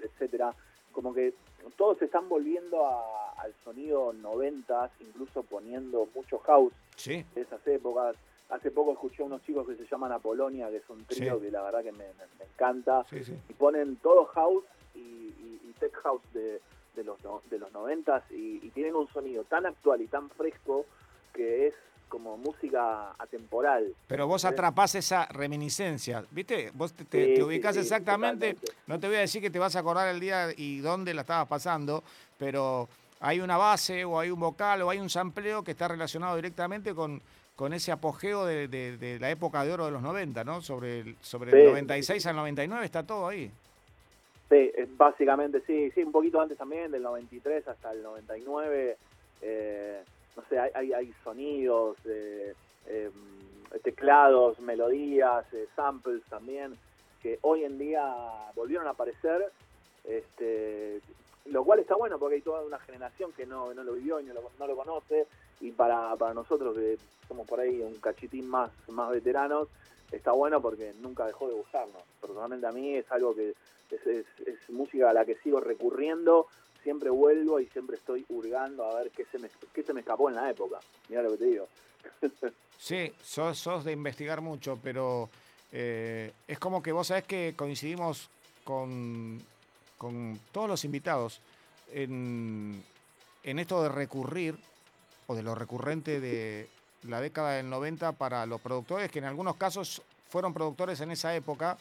etcétera. 0.04 0.54
Como 0.92 1.14
que 1.14 1.34
todos 1.78 1.98
se 1.98 2.06
están 2.06 2.28
volviendo 2.30 2.86
a- 2.86 3.32
al 3.42 3.54
sonido 3.64 4.14
90, 4.14 4.92
incluso 5.00 5.44
poniendo 5.44 6.08
mucho 6.14 6.38
house 6.40 6.74
Sí, 6.96 7.26
de 7.36 7.42
esas 7.42 7.66
épocas. 7.68 8.16
Hace 8.50 8.70
poco 8.72 8.92
escuché 8.92 9.24
a 9.24 9.26
unos 9.26 9.42
chicos 9.44 9.66
que 9.68 9.76
se 9.76 9.86
llaman 9.86 10.12
Apolonia, 10.12 10.70
que 10.70 10.78
es 10.78 10.90
un 10.90 11.04
trío 11.06 11.36
Sí. 11.36 11.42
que 11.46 11.52
la 11.52 11.62
verdad 11.64 11.82
que 11.84 11.92
me, 11.94 12.00
me- 12.06 12.28
me 12.40 12.46
encanta. 12.46 13.06
sí. 13.10 13.22
Y 13.50 13.54
ponen 13.54 13.96
todo 13.98 14.26
house 14.26 14.66
y, 14.94 15.00
y- 15.00 15.62
y 15.70 15.74
tech 15.80 15.94
house 16.04 16.22
de, 16.34 16.60
de 16.96 17.04
los 17.06 17.18
de 17.50 17.58
los 17.60 17.72
noventas 17.72 18.30
y, 18.32 18.60
y 18.62 18.70
tienen 18.72 18.96
un 18.96 19.08
sonido 19.08 19.44
tan 19.46 19.66
actual 19.66 20.02
y 20.02 20.08
tan 20.08 20.30
fresco 20.32 20.86
que 21.34 21.68
es 21.68 21.76
como 22.12 22.38
música 22.38 23.13
atemporal. 23.17 23.95
Pero 24.08 24.28
vos 24.28 24.43
atrapás 24.43 24.93
esa 24.95 25.26
reminiscencia, 25.28 26.24
¿viste? 26.30 26.69
Vos 26.74 26.91
te, 26.93 27.06
te- 27.06 27.24
Sí, 27.26 27.30
te 27.32 27.36
sí, 27.38 27.41
ubicás 27.41 27.76
sí, 27.76 27.82
exactamente, 27.82 28.54
totalmente. 28.56 28.84
no 28.88 29.00
te 29.00 29.08
voy 29.08 29.15
a 29.15 29.19
decir 29.21 29.41
que 29.41 29.50
te 29.50 29.58
vas 29.58 29.76
a 29.78 29.80
acordar 29.80 30.10
el 30.10 30.19
día 30.19 30.50
y 30.56 30.80
dónde 30.80 31.13
la 31.13 31.21
estabas 31.21 31.47
pasando, 31.47 32.04
pero 32.38 32.89
hay 33.21 33.39
una 33.39 33.56
base 33.56 34.04
o 34.04 34.19
hay 34.19 34.30
un 34.30 34.39
vocal 34.41 34.82
o 34.82 34.89
hay 34.89 35.00
un 35.00 35.10
sampleo 35.10 35.63
que 35.63 35.71
está 35.71 35.88
relacionado 35.88 36.36
directamente 36.36 36.93
con, 36.93 37.21
con 37.56 37.71
ese 37.74 37.93
apogeo 37.93 38.45
de, 38.45 38.67
de- 38.67 38.97
de 38.97 39.17
la 39.19 39.30
época 39.32 39.63
de 39.63 39.71
oro 39.71 39.86
de 39.86 39.91
los 39.91 40.02
90, 40.02 40.43
¿no? 40.43 40.62
Sobre 40.62 41.00
el, 41.00 41.15
sobre 41.21 41.52
el 41.52 41.60
Sí. 41.60 41.65
96 41.69 42.26
al 42.26 42.36
99 42.36 42.84
está 42.86 43.04
todo 43.04 43.30
ahí. 43.30 43.50
Sí, 44.50 44.69
básicamente 44.97 45.62
sí, 45.65 45.89
sí, 45.95 46.04
un 46.04 46.12
poquito 46.12 46.41
antes 46.41 46.58
también, 46.58 46.91
del 46.91 47.02
93 47.04 47.65
hasta 47.69 47.91
el 47.93 48.04
99. 48.04 48.97
eh, 49.41 50.04
no 50.36 50.44
sé, 50.50 50.60
hay, 50.60 50.94
hay, 50.94 51.13
sonidos, 51.24 51.98
eh, 52.06 52.54
eh, 52.88 53.12
teclados, 53.84 54.60
melodías, 54.60 55.46
eh, 55.54 55.67
samples 55.76 56.22
también, 56.30 56.78
que 57.22 57.39
hoy 57.41 57.63
en 57.63 57.78
día 57.78 58.13
volvieron 58.56 58.88
a 58.88 58.91
aparecer. 58.91 59.52
Este, 60.04 61.00
lo 61.46 61.63
cual 61.63 61.80
está 61.80 61.96
bueno 61.96 62.17
porque 62.20 62.36
hay 62.36 62.41
toda 62.41 62.62
una 62.62 62.80
generación 62.80 63.32
que 63.34 63.46
no, 63.46 63.74
no 63.74 63.84
lo 63.84 63.94
vivió 63.94 64.20
y 64.20 64.26
no 64.26 64.34
lo, 64.34 64.52
no 64.58 64.67
lo 64.67 64.76
conoce. 64.76 65.28
Y 65.60 65.72
para, 65.72 66.15
para 66.15 66.34
nosotros, 66.34 66.76
que 66.76 66.98
somos 67.28 67.48
por 67.48 67.60
ahí 67.60 67.82
un 67.82 67.96
cachitín 67.96 68.48
más, 68.48 68.72
más 68.89 69.12
veteranos, 69.12 69.67
está 70.12 70.32
bueno 70.32 70.62
porque 70.62 70.94
nunca 71.02 71.26
dejó 71.26 71.48
de 71.48 71.56
gustarnos. 71.56 72.02
Personalmente 72.20 72.67
a 72.67 72.72
mí 72.72 72.96
es 72.96 73.12
algo 73.12 73.36
que 73.36 73.54
es, 73.91 74.08
es, 74.08 74.26
es 74.46 74.70
música 74.70 75.10
a 75.10 75.13
la 75.13 75.26
que 75.26 75.36
sigo 75.36 75.60
recurriendo, 75.60 76.48
siempre 76.84 77.10
vuelvo 77.10 77.60
y 77.60 77.67
siempre 77.67 77.98
estoy 77.98 78.26
hurgando 78.30 78.86
a 78.86 79.00
ver 79.00 79.12
qué 79.12 79.26
se 79.32 79.39
me, 79.39 79.50
qué 79.74 79.84
se 79.84 79.94
me 79.94 80.02
escapó 80.02 80.30
en 80.30 80.36
la 80.36 80.50
época. 80.50 80.80
Mira 81.10 81.24
lo 81.24 81.32
que 81.32 81.38
te 81.38 81.46
digo. 81.46 81.67
Sí, 82.82 83.13
sos, 83.24 83.60
sos 83.60 83.84
de 83.84 83.91
investigar 83.91 84.41
mucho, 84.41 84.80
pero 84.82 85.30
eh, 85.72 86.34
es 86.48 86.58
como 86.58 86.82
que 86.82 86.91
vos 86.91 87.06
sabés 87.06 87.26
que 87.26 87.54
coincidimos 87.56 88.28
con, 88.63 89.39
con 90.00 90.39
todos 90.52 90.67
los 90.67 90.84
invitados 90.84 91.41
en, 91.94 92.84
en 93.44 93.60
esto 93.60 93.84
de 93.84 93.89
recurrir, 93.89 94.56
o 95.28 95.36
de 95.36 95.44
lo 95.44 95.54
recurrente 95.54 96.20
de 96.20 96.70
la 97.04 97.22
década 97.22 97.52
del 97.52 97.70
90 97.70 98.13
para 98.13 98.48
los 98.48 98.60
productores, 98.60 99.12
que 99.12 99.20
en 99.20 99.26
algunos 99.26 99.58
casos 99.58 100.02
fueron 100.30 100.52
productores 100.52 101.00
en 101.02 101.12
esa 101.12 101.36
época 101.36 101.78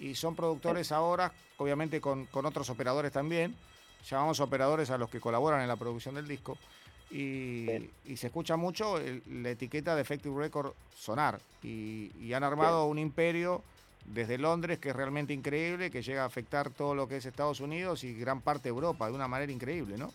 y 0.00 0.16
son 0.16 0.34
productores 0.34 0.90
ahora, 0.90 1.32
obviamente 1.58 2.00
con, 2.00 2.26
con 2.26 2.44
otros 2.44 2.68
operadores 2.70 3.12
también. 3.12 3.54
Llamamos 4.08 4.40
operadores 4.40 4.90
a 4.90 4.98
los 4.98 5.10
que 5.10 5.20
colaboran 5.20 5.60
en 5.60 5.68
la 5.68 5.76
producción 5.76 6.14
del 6.14 6.26
disco. 6.28 6.56
Y, 7.10 7.66
Sí. 7.66 7.90
y 8.06 8.16
se 8.16 8.28
escucha 8.28 8.56
mucho 8.56 8.98
el- 8.98 9.22
la 9.42 9.50
etiqueta 9.50 9.94
de 9.96 10.02
Effective 10.02 10.36
Record 10.38 10.72
sonar. 10.96 11.40
Y, 11.62 12.12
y 12.20 12.32
han 12.32 12.44
armado 12.44 12.86
un 12.86 12.98
imperio 12.98 13.62
desde 14.06 14.38
Londres 14.38 14.78
que 14.78 14.90
es 14.90 14.96
realmente 14.96 15.32
increíble, 15.32 15.90
que 15.90 16.02
llega 16.02 16.22
a 16.22 16.26
afectar 16.26 16.70
todo 16.70 16.94
lo 16.94 17.08
que 17.08 17.16
es 17.16 17.26
Estados 17.26 17.60
Unidos 17.60 18.04
y 18.04 18.14
gran 18.14 18.40
parte 18.40 18.64
de 18.64 18.68
Europa 18.70 19.06
de 19.08 19.12
una 19.14 19.28
manera 19.28 19.50
increíble, 19.52 19.96
¿no? 19.98 20.12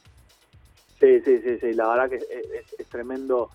Sí, 1.00 1.20
sí, 1.26 1.40
sí, 1.44 1.58
sí, 1.60 1.74
la 1.74 1.88
verdad 1.90 2.10
que 2.10 2.16
es, 2.16 2.24
es- 2.24 2.80
es 2.80 2.88
tremendo 2.88 3.52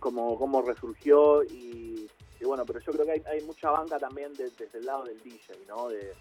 como, 0.00 0.36
como 0.38 0.60
resurgió 0.62 1.44
y, 1.44 2.08
y 2.40 2.44
bueno, 2.44 2.64
pero 2.66 2.80
yo 2.80 2.92
creo 2.92 3.06
que 3.06 3.12
hay, 3.12 3.22
hay 3.30 3.40
mucha 3.44 3.70
banca 3.70 3.98
también 3.98 4.34
de- 4.34 4.50
desde 4.50 4.78
el 4.78 4.86
lado 4.86 5.04
del 5.04 5.20
DJ, 5.22 5.54
¿no? 5.68 5.88
De 5.88 6.12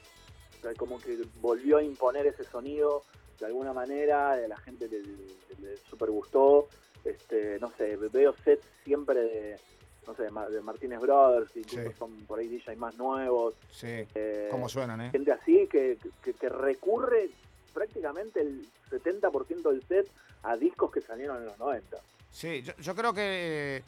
como 0.78 1.00
que 1.00 1.18
volvió 1.42 1.78
a 1.78 1.84
imponer 1.84 2.28
ese 2.28 2.44
sonido 2.44 3.02
de 3.40 3.46
alguna 3.46 3.74
manera, 3.74 4.32
a 4.34 4.38
la 4.38 4.58
gente 4.58 4.88
le, 4.88 5.00
le- 5.00 5.40
le 5.62 5.78
super 5.90 6.10
gustó, 6.10 6.68
este, 7.06 7.58
no 7.60 7.72
sé, 7.78 7.96
veo 7.96 8.34
sets 8.44 8.66
siempre 8.84 9.20
de, 9.20 9.60
no 10.08 10.16
sé, 10.16 10.24
de 10.24 10.32
Ma- 10.32 10.50
de 10.50 10.62
Martínez 10.62 11.00
Brothers, 11.00 11.56
incluso 11.56 11.90
Sí. 11.90 11.96
son 11.98 12.12
por 12.26 12.40
ahí 12.40 12.48
DJ 12.48 12.76
más 12.76 12.96
nuevos, 12.98 13.56
Sí, 13.72 13.88
eh, 14.16 14.48
cómo 14.52 14.68
suenan, 14.70 15.02
¿eh? 15.02 15.10
gente 15.12 15.32
así 15.32 15.68
que, 15.72 15.98
que, 16.24 16.34
que 16.34 16.50
recurre 16.50 17.30
prácticamente 17.74 18.42
el 18.42 18.66
70% 18.92 19.70
del 19.70 19.84
set 19.88 20.08
a 20.44 20.56
discos 20.58 20.92
que 20.92 21.02
salieron 21.02 21.38
en 21.38 21.46
los 21.46 21.58
90. 21.60 21.98
Sí, 22.32 22.62
yo, 22.64 22.74
yo 22.82 22.96
creo 22.96 23.14
que 23.14 23.82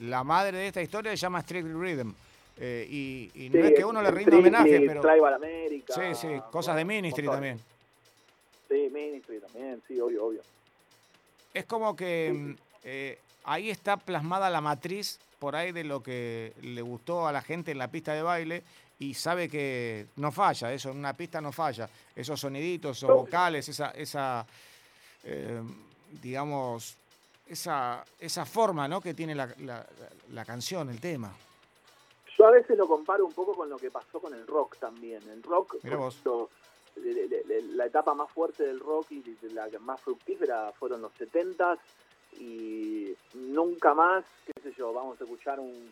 la 0.00 0.22
madre 0.24 0.58
de 0.58 0.66
esta 0.68 0.82
historia 0.82 1.10
se 1.12 1.16
llama 1.16 1.40
Strictly 1.42 1.72
Rhythm. 1.74 2.12
Eh, 2.62 2.86
y 2.90 3.30
y 3.34 3.48
no 3.48 3.54
Sí, 3.62 3.72
es 3.72 3.78
que 3.78 3.84
uno 3.86 4.02
le 4.02 4.10
rinda 4.10 4.36
homenaje, 4.36 4.82
pero... 4.86 5.00
Tribal 5.00 5.32
America. 5.34 5.94
Sí, 5.94 6.14
sí, 6.14 6.28
cosas 6.50 6.76
de 6.76 6.84
Ministry 6.84 7.26
también. 7.26 7.58
Sí, 8.70 8.88
Ministry 8.90 9.40
también, 9.40 9.82
sí, 9.88 10.00
obvio, 10.00 10.26
obvio. 10.26 10.42
Es 11.52 11.66
como 11.66 11.96
que 11.96 12.32
mm, 12.32 12.54
eh, 12.84 13.18
ahí 13.44 13.68
está 13.68 13.96
plasmada 13.96 14.48
la 14.48 14.60
matriz 14.60 15.18
por 15.40 15.56
ahí 15.56 15.72
de 15.72 15.82
lo 15.84 16.02
que 16.02 16.52
le 16.62 16.80
gustó 16.82 17.26
a 17.26 17.32
la 17.32 17.42
gente 17.42 17.72
en 17.72 17.78
la 17.78 17.88
pista 17.88 18.14
de 18.14 18.22
baile 18.22 18.62
y 19.00 19.14
sabe 19.14 19.48
que 19.48 20.06
no 20.16 20.30
falla, 20.30 20.72
eso 20.72 20.90
en 20.90 20.98
una 20.98 21.14
pista 21.14 21.40
no 21.40 21.50
falla. 21.50 21.88
Esos 22.14 22.38
soniditos, 22.38 22.98
esos 22.98 23.10
vocales, 23.10 23.68
esa, 23.68 23.90
esa 23.90 24.46
eh, 25.24 25.60
digamos, 26.22 26.96
esa, 27.48 28.04
esa 28.20 28.44
forma 28.46 28.86
¿no? 28.86 29.00
que 29.00 29.14
tiene 29.14 29.34
la, 29.34 29.52
la- 29.58 29.84
la 30.32 30.44
canción, 30.44 30.90
el 30.90 31.00
tema. 31.00 31.34
Yo 32.38 32.46
a 32.46 32.50
veces 32.52 32.78
lo 32.78 32.86
comparo 32.86 33.26
un 33.26 33.32
poco 33.32 33.54
con 33.54 33.68
lo 33.68 33.76
que 33.78 33.90
pasó 33.90 34.20
con 34.20 34.32
el 34.32 34.46
rock 34.46 34.76
también. 34.78 35.22
El 35.28 35.42
rock, 35.42 35.76
Mirá 35.82 35.96
vos. 35.96 36.18
lo- 36.24 36.48
la 37.74 37.86
etapa 37.86 38.14
más 38.14 38.30
fuerte 38.30 38.64
del 38.66 38.80
rock 38.80 39.10
y 39.12 39.22
la 39.54 39.68
más 39.80 40.00
fructífera 40.00 40.72
fueron 40.72 41.02
los 41.02 41.12
70s 41.18 41.78
y 42.38 43.14
nunca 43.34 43.94
más, 43.94 44.24
qué 44.46 44.60
sé 44.62 44.72
yo, 44.76 44.92
vamos 44.92 45.20
a 45.20 45.24
escuchar 45.24 45.58
un- 45.60 45.90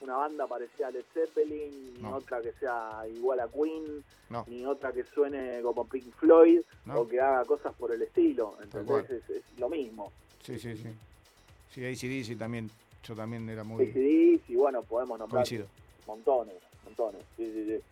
una 0.00 0.16
banda 0.16 0.46
parecida 0.46 0.86
a 0.86 0.90
Led 0.90 1.04
Zeppelin, 1.12 1.94
ni 2.00 2.06
otra 2.10 2.40
que 2.40 2.52
sea 2.52 3.02
igual 3.14 3.40
a 3.40 3.48
Queen, 3.48 4.02
No. 4.30 4.44
ni 4.48 4.64
otra 4.64 4.92
que 4.92 5.04
suene 5.04 5.60
como 5.62 5.86
Pink 5.86 6.14
Floyd 6.14 6.62
No. 6.86 7.00
o 7.00 7.08
que 7.08 7.20
haga 7.20 7.44
cosas 7.44 7.74
por 7.74 7.92
el 7.92 8.00
estilo. 8.00 8.56
Entonces 8.62 9.10
es, 9.10 9.28
es 9.30 9.42
lo 9.58 9.68
mismo. 9.68 10.10
Sí, 10.42 10.58
sí, 10.58 10.74
sí. 10.76 10.88
Sí, 11.70 11.84
ACDC 11.84 12.38
también, 12.38 12.70
yo 13.06 13.14
también 13.14 13.46
era 13.50 13.62
muy... 13.62 13.84
ACDC, 13.84 14.48
y 14.50 14.56
bueno, 14.56 14.82
podemos 14.82 15.18
nombrar 15.18 15.46
montones, 16.06 16.56
montones, 16.84 17.22
sí, 17.36 17.52
sí, 17.52 17.64
sí. 17.66 17.84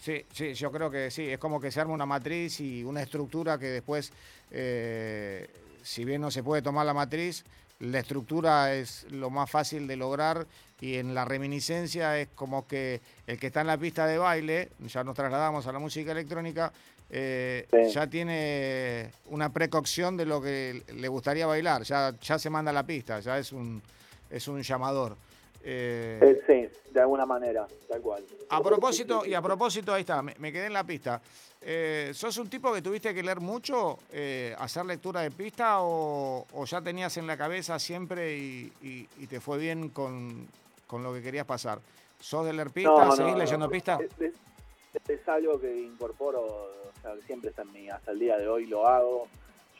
Sí, 0.00 0.24
sí, 0.32 0.54
yo 0.54 0.72
creo 0.72 0.90
que 0.90 1.10
sí, 1.10 1.28
es 1.28 1.38
como 1.38 1.60
que 1.60 1.70
se 1.70 1.78
arma 1.78 1.92
una 1.92 2.06
matriz 2.06 2.60
y 2.60 2.82
una 2.82 3.02
estructura 3.02 3.58
que 3.58 3.66
después, 3.66 4.10
eh, 4.50 5.46
si 5.82 6.06
bien 6.06 6.22
no 6.22 6.30
se 6.30 6.42
puede 6.42 6.62
tomar 6.62 6.86
la 6.86 6.94
matriz, 6.94 7.44
la 7.80 7.98
estructura 7.98 8.74
es 8.74 9.06
lo 9.10 9.28
más 9.28 9.50
fácil 9.50 9.86
de 9.86 9.96
lograr 9.96 10.46
y 10.80 10.96
en 10.96 11.14
la 11.14 11.26
reminiscencia 11.26 12.18
es 12.18 12.28
como 12.34 12.66
que 12.66 13.02
el 13.26 13.38
que 13.38 13.48
está 13.48 13.60
en 13.60 13.66
la 13.66 13.76
pista 13.76 14.06
de 14.06 14.16
baile, 14.16 14.70
ya 14.86 15.04
nos 15.04 15.14
trasladamos 15.14 15.66
a 15.66 15.72
la 15.72 15.78
música 15.78 16.12
electrónica, 16.12 16.72
eh, 17.10 17.68
ya 17.92 18.06
tiene 18.06 19.10
una 19.26 19.52
precaución 19.52 20.16
de 20.16 20.24
lo 20.24 20.40
que 20.40 20.82
le 20.94 21.08
gustaría 21.08 21.46
bailar, 21.46 21.82
ya, 21.82 22.18
ya 22.22 22.38
se 22.38 22.48
manda 22.48 22.70
a 22.70 22.74
la 22.74 22.86
pista, 22.86 23.20
ya 23.20 23.38
es 23.38 23.52
un, 23.52 23.82
es 24.30 24.48
un 24.48 24.62
llamador. 24.62 25.18
Eh, 25.62 26.18
eh, 26.22 26.42
sí, 26.46 26.90
de 26.90 27.00
alguna 27.00 27.26
manera, 27.26 27.66
tal 27.88 28.00
cual. 28.00 28.24
A 28.48 28.62
propósito, 28.62 29.24
y 29.26 29.34
a 29.34 29.42
propósito, 29.42 29.92
ahí 29.92 30.00
está, 30.00 30.22
me, 30.22 30.52
quedé 30.52 30.66
en 30.66 30.72
la 30.72 30.84
pista. 30.84 31.20
Eh, 31.60 32.12
¿Sos 32.14 32.38
un 32.38 32.48
tipo 32.48 32.72
que 32.72 32.80
tuviste 32.80 33.12
que 33.12 33.22
leer 33.22 33.40
mucho, 33.40 33.98
hacer 34.58 34.86
lectura 34.86 35.20
de 35.20 35.30
pista 35.30 35.78
o, 35.80 36.46
ya 36.64 36.80
tenías 36.80 37.16
en 37.18 37.26
la 37.26 37.36
cabeza 37.36 37.78
siempre 37.78 38.36
y, 38.36 39.26
te 39.28 39.40
fue 39.40 39.58
bien 39.58 39.90
con, 39.90 40.48
lo 40.90 41.12
que 41.12 41.22
querías 41.22 41.46
pasar? 41.46 41.80
¿Sos 42.18 42.46
de 42.46 42.52
leer 42.52 42.70
pista? 42.70 43.12
¿Seguís 43.12 43.36
leyendo 43.36 43.68
pista? 43.68 43.98
Es, 45.06 45.28
algo 45.28 45.60
que 45.60 45.82
incorporo, 45.82 46.40
o 46.42 47.00
sea, 47.00 47.14
siempre 47.26 47.50
está 47.50 47.62
en 47.62 47.72
mí, 47.72 47.88
hasta 47.88 48.10
el 48.10 48.18
día 48.18 48.36
de 48.36 48.48
hoy 48.48 48.66
lo 48.66 48.88
hago. 48.88 49.28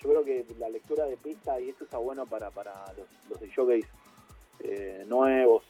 Yo 0.01 0.09
creo 0.09 0.25
que 0.25 0.47
la 0.59 0.69
lectura 0.69 1.05
de 1.07 1.17
pista, 1.17 1.61
y 1.61 1.71
esto 1.71 1.85
está 1.85 1.99
bueno 1.99 2.27
para, 2.27 2.51
para 2.51 2.73
los, 2.97 3.09
los 3.29 3.51
showcase 3.51 3.89
eh, 4.63 5.05
nuevos 5.07 5.65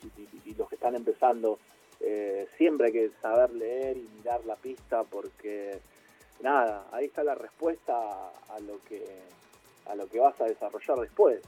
y, 0.45 0.55
los 0.55 0.69
que 0.69 0.75
están 0.75 0.95
empezando, 0.95 1.59
eh, 2.01 2.49
siempre 2.57 2.89
hay 2.89 2.93
que 2.93 3.11
saber 3.23 3.51
leer 3.53 3.97
y 3.97 4.09
mirar 4.17 4.45
la 4.45 4.57
pista 4.57 5.05
porque 5.05 5.79
nada, 6.43 6.87
ahí 6.93 7.07
está 7.07 7.23
la 7.23 7.35
respuesta 7.35 7.95
a, 7.95 8.61
lo 8.61 8.79
que 8.81 9.05
a 9.87 9.95
lo 9.95 10.09
que 10.09 10.19
vas 10.19 10.39
a 10.41 10.45
desarrollar 10.45 10.99
después. 10.99 11.41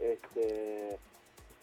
Este, 0.00 0.98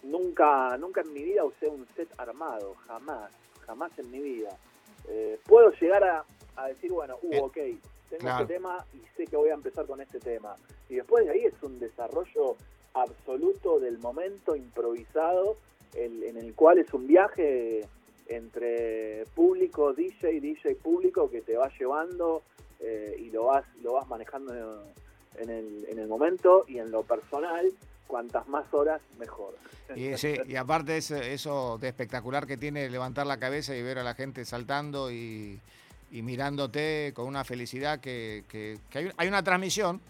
nunca, 0.04 0.78
nunca 0.78 1.02
en 1.02 1.14
mi 1.14 1.24
vida 1.24 1.44
usé 1.44 1.68
un 1.68 1.88
set 1.96 2.10
armado, 2.18 2.76
jamás, 2.88 3.32
jamás 3.66 3.98
en 3.98 4.12
mi 4.12 4.20
vida. 4.20 4.58
Eh, 5.08 5.40
puedo 5.46 5.72
llegar 5.72 6.04
a, 6.04 6.68
decir, 6.68 6.92
bueno, 6.92 7.18
uh, 7.24 7.46
ok, 7.46 7.58
tengo 8.10 8.30
este 8.30 8.54
tema 8.54 8.86
y 8.94 9.02
sé 9.18 9.26
que 9.26 9.36
voy 9.36 9.50
a 9.50 9.54
empezar 9.54 9.86
con 9.86 10.02
este 10.02 10.20
tema. 10.20 10.56
Y 10.90 10.96
después 10.96 11.26
de 11.26 11.32
ahí 11.32 11.46
es 11.46 11.64
un 11.64 11.80
desarrollo 11.80 12.56
absoluto 12.94 13.80
del 13.80 13.98
momento 14.00 14.56
improvisado, 14.56 15.58
en 15.94 16.38
el 16.38 16.54
cual 16.56 16.78
es 16.80 16.94
un 16.94 17.06
viaje 17.06 17.86
entre 18.32 19.26
público, 19.36 19.94
DJ, 19.94 20.40
DJ 20.40 20.76
público 20.76 21.30
que 21.30 21.42
te 21.42 21.58
va 21.58 21.70
llevando 21.78 22.42
eh, 22.80 23.16
y 23.20 23.30
lo 23.30 23.46
vas, 23.46 23.66
lo 23.84 23.94
vas 23.94 24.08
manejando 24.08 24.84
en 25.38 25.50
el, 25.50 25.86
en 25.90 26.00
el 26.00 26.08
momento 26.08 26.66
y 26.68 26.80
en 26.80 26.92
lo 26.92 27.04
personal, 27.04 27.72
cuantas 28.08 28.48
más 28.48 28.66
horas, 28.74 29.02
mejor. 29.20 29.56
Y, 29.96 30.12
y 30.48 30.56
aparte 30.56 30.98
eso, 30.98 31.16
eso 31.16 31.78
de 31.78 31.90
espectacular 31.90 32.48
que 32.48 32.58
tiene 32.58 32.90
levantar 32.90 33.28
la 33.28 33.38
cabeza 33.38 33.76
y 33.76 33.82
ver 33.82 34.00
a 34.00 34.04
la 34.04 34.14
gente 34.14 34.46
saltando 34.46 35.12
y, 35.12 35.60
mirándote 36.12 37.14
con 37.14 37.26
una 37.26 37.46
felicidad 37.46 38.02
que, 38.02 38.44
que, 38.50 38.78
hay, 38.94 39.12
hay 39.16 39.28
una 39.30 39.44
transmisión 39.44 40.02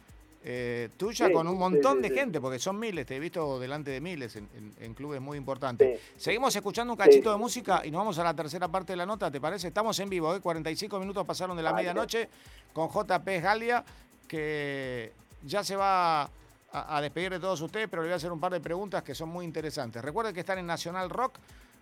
eh, 0.44 0.90
tuya 0.98 1.32
con 1.32 1.48
un 1.48 1.58
montón 1.58 2.02
de 2.02 2.10
gente, 2.10 2.42
porque 2.42 2.58
son 2.58 2.80
miles, 2.80 3.06
te 3.06 3.16
he 3.16 3.20
visto 3.20 3.60
delante 3.60 3.92
de 3.92 4.02
miles 4.02 4.36
en, 4.36 4.94
clubes 4.96 5.22
muy 5.22 5.38
importantes. 5.38 6.00
Seguimos 6.18 6.56
escuchando 6.56 6.94
un 6.94 6.98
cachito 6.98 7.32
de 7.32 7.38
música 7.38 7.82
y 7.86 7.92
nos 7.92 8.00
vamos 8.00 8.18
a 8.18 8.24
la 8.24 8.36
tercera 8.36 8.68
parte 8.68 8.94
de 8.94 8.98
la 8.98 9.06
nota, 9.06 9.30
¿te 9.30 9.40
parece? 9.40 9.68
Estamos 9.68 10.00
en 10.00 10.10
vivo, 10.10 10.36
¿eh? 10.36 10.42
45 10.42 11.00
minutos 11.00 11.26
pasaron 11.26 11.56
de 11.56 11.64
la 11.64 11.74
medianoche 11.74 12.28
con 12.74 12.90
JP 12.90 13.28
Galia, 13.42 13.84
que 14.28 15.14
ya 15.44 15.64
se 15.64 15.76
va 15.76 16.24
a, 16.24 16.30
a, 16.72 17.02
despedir 17.02 17.32
de 17.32 17.40
todos 17.40 17.62
ustedes, 17.62 17.88
pero 17.88 18.02
le 18.02 18.08
voy 18.08 18.14
a 18.14 18.16
hacer 18.16 18.32
un 18.32 18.40
par 18.40 18.52
de 18.52 18.60
preguntas 18.60 19.04
que 19.04 19.14
son 19.14 19.30
muy 19.30 19.46
interesantes. 19.46 20.02
Recuerden 20.02 20.34
que 20.34 20.40
están 20.40 20.58
en 20.58 20.66
Nacional 20.66 21.10
Rock 21.10 21.38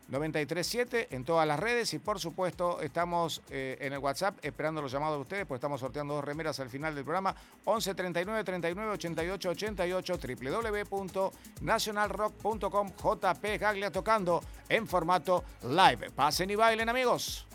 937 0.10 1.10
en 1.12 1.24
todas 1.24 1.48
las 1.48 1.60
redes 1.60 1.93
y 1.93 2.00
por 2.00 2.19
supuesto 2.19 2.82
estamos 2.82 3.43
eh, 3.50 3.78
en 3.80 3.93
el 3.93 4.00
WhatsApp 4.00 4.39
esperando 4.41 4.82
los 4.82 4.91
llamados 4.91 5.17
de 5.17 5.22
ustedes, 5.22 5.45
pues 5.45 5.60
estamos 5.60 5.80
sorteando 5.80 6.15
dos 6.15 6.24
remeras 6.24 6.60
al 6.60 6.69
final 6.69 6.95
del 6.95 7.04
programa 7.04 7.36
11 7.65 7.93
39 7.95 8.43
39 8.43 8.91
88 8.93 9.50
88 9.50 10.19
www.nationalrock.com 10.19 12.89
JP 12.89 13.45
Gaglia 13.60 13.91
tocando 13.91 14.41
en 14.67 14.88
formato 14.88 15.43
live. 15.63 16.10
Pasen 16.12 16.50
y 16.50 16.56
bailen 16.56 16.89
amigos. 16.89 17.45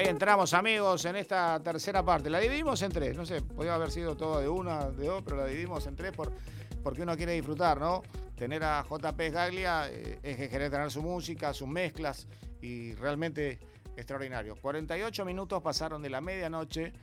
Ahí 0.00 0.06
entramos, 0.06 0.54
amigos, 0.54 1.04
en 1.04 1.16
esta 1.16 1.60
tercera 1.62 2.02
parte. 2.02 2.30
La 2.30 2.40
dividimos 2.40 2.80
en 2.80 2.90
tres. 2.90 3.14
No 3.14 3.26
sé, 3.26 3.42
podría 3.42 3.74
haber 3.74 3.90
sido 3.90 4.16
todo 4.16 4.40
de 4.40 4.48
una, 4.48 4.88
de 4.90 5.06
dos, 5.06 5.22
pero 5.22 5.36
la 5.36 5.44
dividimos 5.44 5.86
en 5.86 5.94
tres 5.94 6.10
por, 6.12 6.32
porque 6.82 7.02
uno 7.02 7.14
quiere 7.18 7.32
disfrutar, 7.32 7.78
¿no? 7.78 8.00
Tener 8.34 8.64
a 8.64 8.82
JP 8.82 9.20
Gaglia 9.30 9.90
eh, 9.90 10.18
es 10.22 10.38
que 10.38 10.48
querer 10.48 10.70
tener 10.70 10.90
su 10.90 11.02
música, 11.02 11.52
sus 11.52 11.68
mezclas 11.68 12.26
y 12.62 12.94
realmente 12.94 13.58
extraordinario. 13.94 14.56
48 14.56 15.22
minutos 15.26 15.62
pasaron 15.62 16.00
de 16.00 16.08
la 16.08 16.22
medianoche 16.22 16.94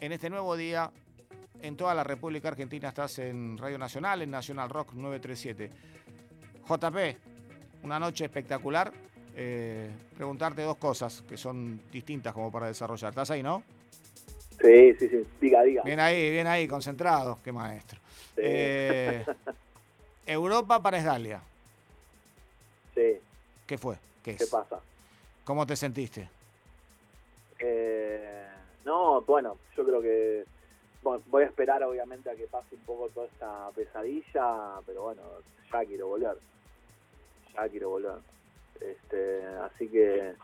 en 0.00 0.10
este 0.10 0.28
nuevo 0.28 0.56
día. 0.56 0.90
En 1.60 1.76
toda 1.76 1.94
la 1.94 2.02
República 2.02 2.48
Argentina 2.48 2.88
estás 2.88 3.20
en 3.20 3.56
Radio 3.58 3.78
Nacional, 3.78 4.22
en 4.22 4.30
Nacional 4.32 4.70
Rock 4.70 4.92
937. 4.94 5.70
JP, 6.68 7.84
una 7.84 8.00
noche 8.00 8.24
espectacular 8.24 8.92
eh, 9.36 9.90
preguntarte 10.16 10.62
dos 10.62 10.78
cosas 10.78 11.22
que 11.28 11.36
son 11.36 11.80
distintas 11.92 12.32
como 12.32 12.50
para 12.50 12.68
desarrollar. 12.68 13.10
¿Estás 13.10 13.30
ahí, 13.30 13.42
no? 13.42 13.62
Sí, 14.60 14.94
sí, 14.94 15.08
sí. 15.08 15.26
Diga, 15.40 15.62
diga. 15.62 15.82
Bien 15.82 16.00
ahí, 16.00 16.30
bien 16.30 16.46
ahí, 16.46 16.66
concentrado. 16.66 17.38
Qué 17.44 17.52
maestro. 17.52 18.00
Eh, 18.38 19.24
Europa 20.24 20.82
para 20.82 20.98
Esgalia. 20.98 21.42
Sí. 22.94 23.18
¿Qué 23.66 23.76
fue? 23.76 23.96
¿Qué, 24.22 24.36
¿Qué 24.36 24.46
pasa? 24.46 24.80
¿Cómo 25.44 25.66
te 25.66 25.76
sentiste? 25.76 26.28
Eh, 27.58 28.46
no, 28.86 29.20
bueno, 29.20 29.58
yo 29.76 29.84
creo 29.84 30.00
que 30.00 30.44
voy 31.02 31.44
a 31.44 31.46
esperar 31.46 31.82
obviamente 31.82 32.30
a 32.30 32.34
que 32.34 32.46
pase 32.46 32.74
un 32.74 32.80
poco 32.80 33.08
toda 33.10 33.26
esta 33.26 33.70
pesadilla, 33.74 34.80
pero 34.86 35.02
bueno, 35.02 35.22
ya 35.70 35.84
quiero 35.84 36.08
volver. 36.08 36.38
Ya 37.54 37.68
quiero 37.68 37.90
volver. 37.90 38.35
Este, 38.80 39.44
así 39.62 39.88
que, 39.88 40.34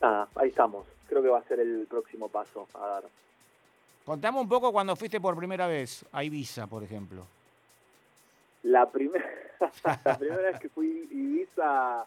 nada, 0.00 0.28
ahí 0.34 0.48
estamos. 0.48 0.86
Creo 1.08 1.22
que 1.22 1.28
va 1.28 1.38
a 1.38 1.44
ser 1.44 1.60
el 1.60 1.86
próximo 1.88 2.28
paso 2.28 2.66
a 2.74 2.86
dar. 2.86 3.04
Contame 4.04 4.40
un 4.40 4.48
poco 4.48 4.72
cuando 4.72 4.94
fuiste 4.94 5.20
por 5.20 5.36
primera 5.36 5.66
vez 5.66 6.04
a 6.12 6.22
Ibiza, 6.22 6.66
por 6.66 6.82
ejemplo. 6.82 7.26
La, 8.62 8.86
primera 8.90 9.24
la 10.04 10.18
primera 10.18 10.42
vez 10.42 10.60
que 10.60 10.68
fui 10.68 11.08
a 11.10 11.14
Ibiza, 11.14 12.06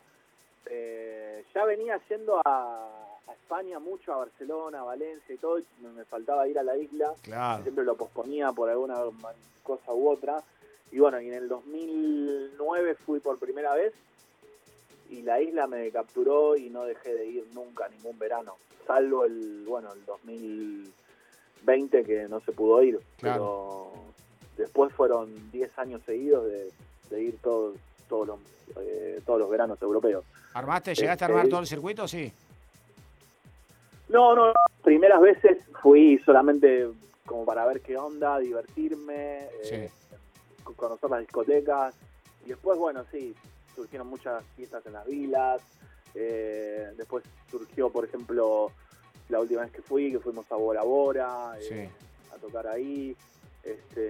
eh, 0.68 1.46
ya 1.54 1.66
venía 1.66 2.00
yendo 2.10 2.42
a, 2.46 2.88
España 3.34 3.80
mucho, 3.80 4.14
a 4.14 4.18
Barcelona, 4.18 4.80
a 4.80 4.84
Valencia 4.84 5.36
y 5.36 5.38
todo, 5.38 5.60
me 5.82 6.04
faltaba 6.06 6.48
ir 6.48 6.58
a 6.58 6.64
la 6.64 6.78
isla. 6.78 7.14
Siempre 7.62 7.84
lo 7.84 7.96
posponía 7.96 8.52
por 8.52 8.70
alguna 8.70 8.96
cosa 9.64 9.94
u 9.94 10.10
otra. 10.10 10.42
Y 10.92 11.00
bueno, 11.00 11.20
y 11.20 11.28
en 11.28 11.34
el 11.34 11.48
2009 11.48 12.96
fui 12.96 13.20
por 13.20 13.38
primera 13.38 13.74
vez 13.76 13.94
y 15.10 15.22
la 15.24 15.42
isla 15.42 15.68
me 15.68 15.90
capturó 15.92 16.56
y 16.56 16.70
no 16.70 16.86
dejé 16.86 17.14
de 17.14 17.26
ir 17.26 17.46
nunca 17.54 17.88
ningún 17.90 18.18
verano, 18.18 18.56
salvo 18.86 19.26
el, 19.26 19.66
bueno, 19.68 19.92
el 19.94 20.06
2020 20.06 22.04
que 22.04 22.28
no 22.28 22.40
se 22.42 22.52
pudo 22.52 22.82
ir, 22.84 23.00
pero 23.20 23.92
después 24.58 24.94
fueron 24.94 25.52
10 25.52 25.80
años 25.80 26.02
seguidos 26.06 26.46
de, 27.10 27.24
ir 27.24 27.38
todos 27.42 27.78
todos 28.08 28.28
los, 28.28 28.40
eh, 28.78 29.22
todos 29.26 29.40
los 29.40 29.50
veranos 29.50 29.80
europeos. 29.82 30.26
¿Armaste, 30.54 30.96
llegaste 30.96 31.24
a 31.24 31.28
armar 31.28 31.42
este, 31.42 31.52
todo 31.52 31.60
el 31.62 31.68
circuito, 31.68 32.08
sí? 32.08 32.32
No, 34.10 34.36
no, 34.36 34.52
primeras 34.84 35.22
veces 35.22 35.60
fui 35.82 36.18
solamente 36.20 36.88
como 37.26 37.46
para 37.46 37.66
ver 37.68 37.82
qué 37.82 37.96
onda, 37.96 38.40
divertirme, 38.40 39.48
eh, 39.64 39.92
conocer 40.76 41.10
las 41.12 41.20
discotecas, 41.20 41.96
y 42.46 42.50
después, 42.50 42.80
bueno, 42.80 43.04
sí, 43.12 43.36
surgieron 43.80 44.08
muchas 44.08 44.44
fiestas 44.58 44.86
en 44.86 44.94
las 44.94 45.06
vilas, 45.06 45.62
eh, 46.14 46.92
después 46.98 47.24
surgió, 47.50 47.90
por 47.90 48.04
ejemplo, 48.04 48.72
la 49.30 49.40
última 49.40 49.62
vez 49.62 49.72
que 49.72 49.82
fui, 49.82 50.12
que 50.12 50.20
fuimos 50.20 50.52
a 50.52 50.56
Bora 50.56 50.84
Bora, 50.84 51.58
eh, 51.62 51.90
a 52.34 52.38
tocar 52.38 52.68
ahí. 52.68 53.16
Este, 53.64 54.02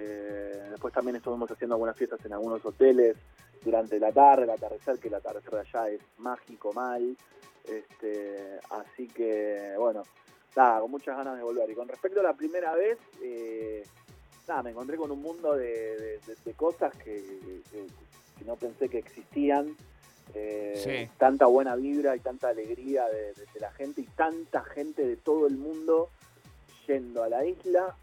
después 0.70 0.92
también 0.92 1.16
estuvimos 1.16 1.50
haciendo 1.50 1.76
algunas 1.76 1.96
fiestas 1.96 2.24
en 2.24 2.32
algunos 2.32 2.64
hoteles 2.64 3.16
durante 3.62 4.00
la 4.00 4.10
tarde, 4.10 4.44
el 4.44 4.50
atardecer, 4.50 4.98
que 4.98 5.08
el 5.08 5.14
atardecer 5.14 5.50
de 5.50 5.60
allá 5.60 5.88
es 5.90 6.00
mágico 6.18 6.72
mal. 6.72 7.16
Este, 7.64 8.58
así 8.70 9.06
que, 9.06 9.74
bueno, 9.78 10.02
nada, 10.56 10.80
con 10.80 10.90
muchas 10.90 11.16
ganas 11.16 11.36
de 11.36 11.44
volver. 11.44 11.70
Y 11.70 11.74
con 11.74 11.86
respecto 11.86 12.20
a 12.20 12.24
la 12.24 12.34
primera 12.34 12.74
vez, 12.74 12.98
eh, 13.22 13.84
nada, 14.48 14.62
me 14.62 14.70
encontré 14.70 14.96
con 14.96 15.10
un 15.10 15.22
mundo 15.22 15.54
de, 15.54 16.18
cosas 16.56 16.96
que, 16.96 17.22
no 18.44 18.56
pensé 18.56 18.88
que 18.88 18.98
existían. 18.98 19.76
Eh, 20.34 21.08
tanta 21.18 21.46
buena 21.46 21.74
vibra 21.74 22.14
y 22.14 22.20
tanta 22.20 22.50
alegría 22.50 23.04
de, 23.08 23.34
la 23.58 23.72
gente 23.72 24.02
y 24.02 24.04
tanta 24.04 24.62
gente 24.62 25.04
de 25.04 25.16
todo 25.16 25.48
el 25.48 25.56
mundo 25.56 26.08
yendo 26.86 27.24
a 27.24 27.28
la 27.28 27.44
isla 27.44 27.96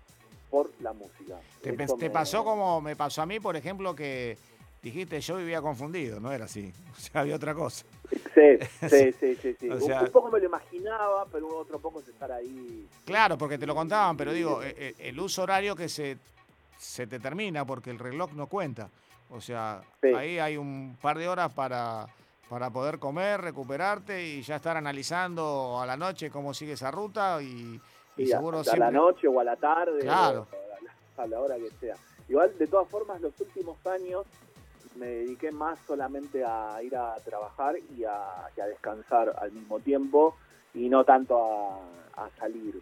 por 0.49 0.69
la 0.81 0.93
música. 0.93 1.39
¿Te, 1.61 2.09
pasó 2.09 2.43
como 2.43 2.81
me 2.81 2.95
pasó 2.95 3.21
a 3.21 3.25
mí, 3.25 3.39
por 3.39 3.55
ejemplo, 3.55 3.95
que 3.95 4.37
dijiste 4.81 5.21
yo 5.21 5.37
vivía 5.37 5.61
confundido? 5.61 6.19
No 6.19 6.31
era 6.31 6.45
así, 6.45 6.73
o 6.97 6.99
sea, 6.99 7.21
había 7.21 7.35
otra 7.35 7.53
cosa. 7.53 7.85
Sí, 8.09 8.89
sí, 8.89 9.13
sí, 9.13 9.55
sí. 9.59 9.69
un, 9.69 10.11
poco 10.11 10.29
me 10.29 10.39
lo 10.39 10.45
imaginaba, 10.45 11.25
pero 11.31 11.57
otro 11.57 11.79
poco 11.79 12.01
es 12.01 12.09
estar 12.09 12.31
ahí. 12.31 12.87
Claro, 13.05 13.37
porque 13.37 13.57
te 13.57 13.65
lo 13.65 13.75
contaban, 13.75 14.17
pero 14.17 14.33
digo, 14.33 14.61
el, 14.61 14.73
e, 14.77 14.95
el 14.99 15.19
uso 15.19 15.43
horario 15.43 15.75
que 15.75 15.87
se, 15.87 16.17
se 16.77 17.07
te 17.07 17.19
termina 17.19 17.65
porque 17.65 17.89
el 17.89 17.99
reloj 17.99 18.33
no 18.33 18.47
cuenta. 18.47 18.89
O 19.29 19.41
sea, 19.41 19.81
ahí 20.15 20.39
hay 20.39 20.57
un 20.57 20.97
par 21.01 21.17
de 21.17 21.27
horas 21.27 21.53
para, 21.53 22.07
para 22.49 22.69
poder 22.69 22.97
comer, 22.99 23.41
recuperarte 23.41 24.25
y 24.25 24.41
ya 24.41 24.55
estar 24.55 24.77
analizando 24.77 25.79
a 25.79 25.85
la 25.85 25.97
noche 25.97 26.29
cómo 26.29 26.53
sigue 26.53 26.73
esa 26.73 26.91
ruta 26.91 27.41
y, 27.41 27.79
seguro 28.25 28.61
a 28.71 28.77
la 28.77 28.91
noche 28.91 29.27
o 29.27 29.39
a 29.39 29.43
la 29.43 29.55
tarde, 29.55 29.99
claro. 29.99 30.47
a, 31.17 31.27
la, 31.27 31.39
hora 31.41 31.55
que 31.57 31.69
sea. 31.79 31.95
Igual, 32.29 32.57
de 32.57 32.67
todas 32.67 32.87
formas, 32.87 33.21
los 33.21 33.39
últimos 33.39 33.85
años 33.85 34.25
me 34.95 35.07
dediqué 35.07 35.51
más 35.51 35.77
solamente 35.85 36.43
a 36.43 36.81
ir 36.81 36.95
a 36.95 37.15
trabajar 37.23 37.75
y 37.95 38.03
a, 38.05 38.49
descansar 38.55 39.35
al 39.39 39.51
mismo 39.51 39.79
tiempo 39.79 40.35
y 40.73 40.89
no 40.89 41.03
tanto 41.03 41.37
a, 42.15 42.29
salir, 42.39 42.81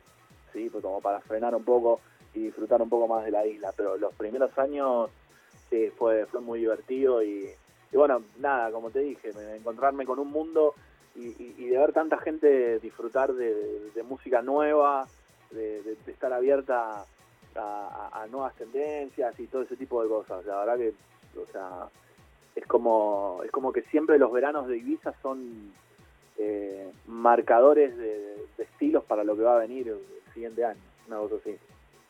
¿sí? 0.53 0.69
Pues 0.69 0.81
como 0.83 1.01
para 1.01 1.19
frenar 1.21 1.55
un 1.55 1.63
poco 1.63 1.99
y 2.33 2.39
disfrutar 2.39 2.81
un 2.81 2.89
poco 2.89 3.07
más 3.07 3.25
de 3.25 3.31
la 3.31 3.45
isla. 3.45 3.71
Pero 3.75 3.97
los 3.97 4.13
primeros 4.13 4.57
años 4.57 5.09
fue, 5.97 6.25
fue 6.25 6.41
muy 6.41 6.59
divertido 6.59 7.23
y, 7.23 7.49
bueno, 7.93 8.23
nada, 8.39 8.71
como 8.71 8.89
te 8.89 8.99
dije, 8.99 9.31
encontrarme 9.55 10.05
con 10.05 10.19
un 10.19 10.29
mundo 10.29 10.73
y, 11.15 11.69
de 11.69 11.77
ver 11.77 11.93
tanta 11.93 12.17
gente 12.17 12.79
disfrutar 12.79 13.33
de, 13.33 14.03
música 14.07 14.41
nueva, 14.41 15.07
de, 15.51 15.97
estar 16.07 16.33
abierta 16.33 17.05
a, 17.55 18.27
nuevas 18.29 18.55
tendencias 18.55 19.39
y 19.39 19.47
todo 19.47 19.61
ese 19.61 19.77
tipo 19.77 20.01
de 20.03 20.09
cosas. 20.09 20.45
La 20.45 20.57
verdad 20.59 20.77
que, 20.77 20.93
o 21.39 21.45
sea, 21.51 21.87
es 22.55 22.65
como, 22.65 23.41
es 23.43 23.51
como 23.51 23.71
que 23.71 23.81
siempre 23.83 24.17
los 24.17 24.31
veranos 24.31 24.67
de 24.67 24.77
Ibiza 24.77 25.13
son 25.21 25.73
eh, 26.37 26.91
marcadores 27.07 27.95
de, 27.97 28.35
estilos 28.57 29.03
para 29.03 29.23
lo 29.23 29.35
que 29.35 29.43
va 29.43 29.55
a 29.55 29.59
venir 29.59 29.87
el 29.87 30.33
siguiente 30.33 30.65
año, 30.65 30.79
una 31.07 31.17
cosa 31.17 31.35
así. 31.35 31.55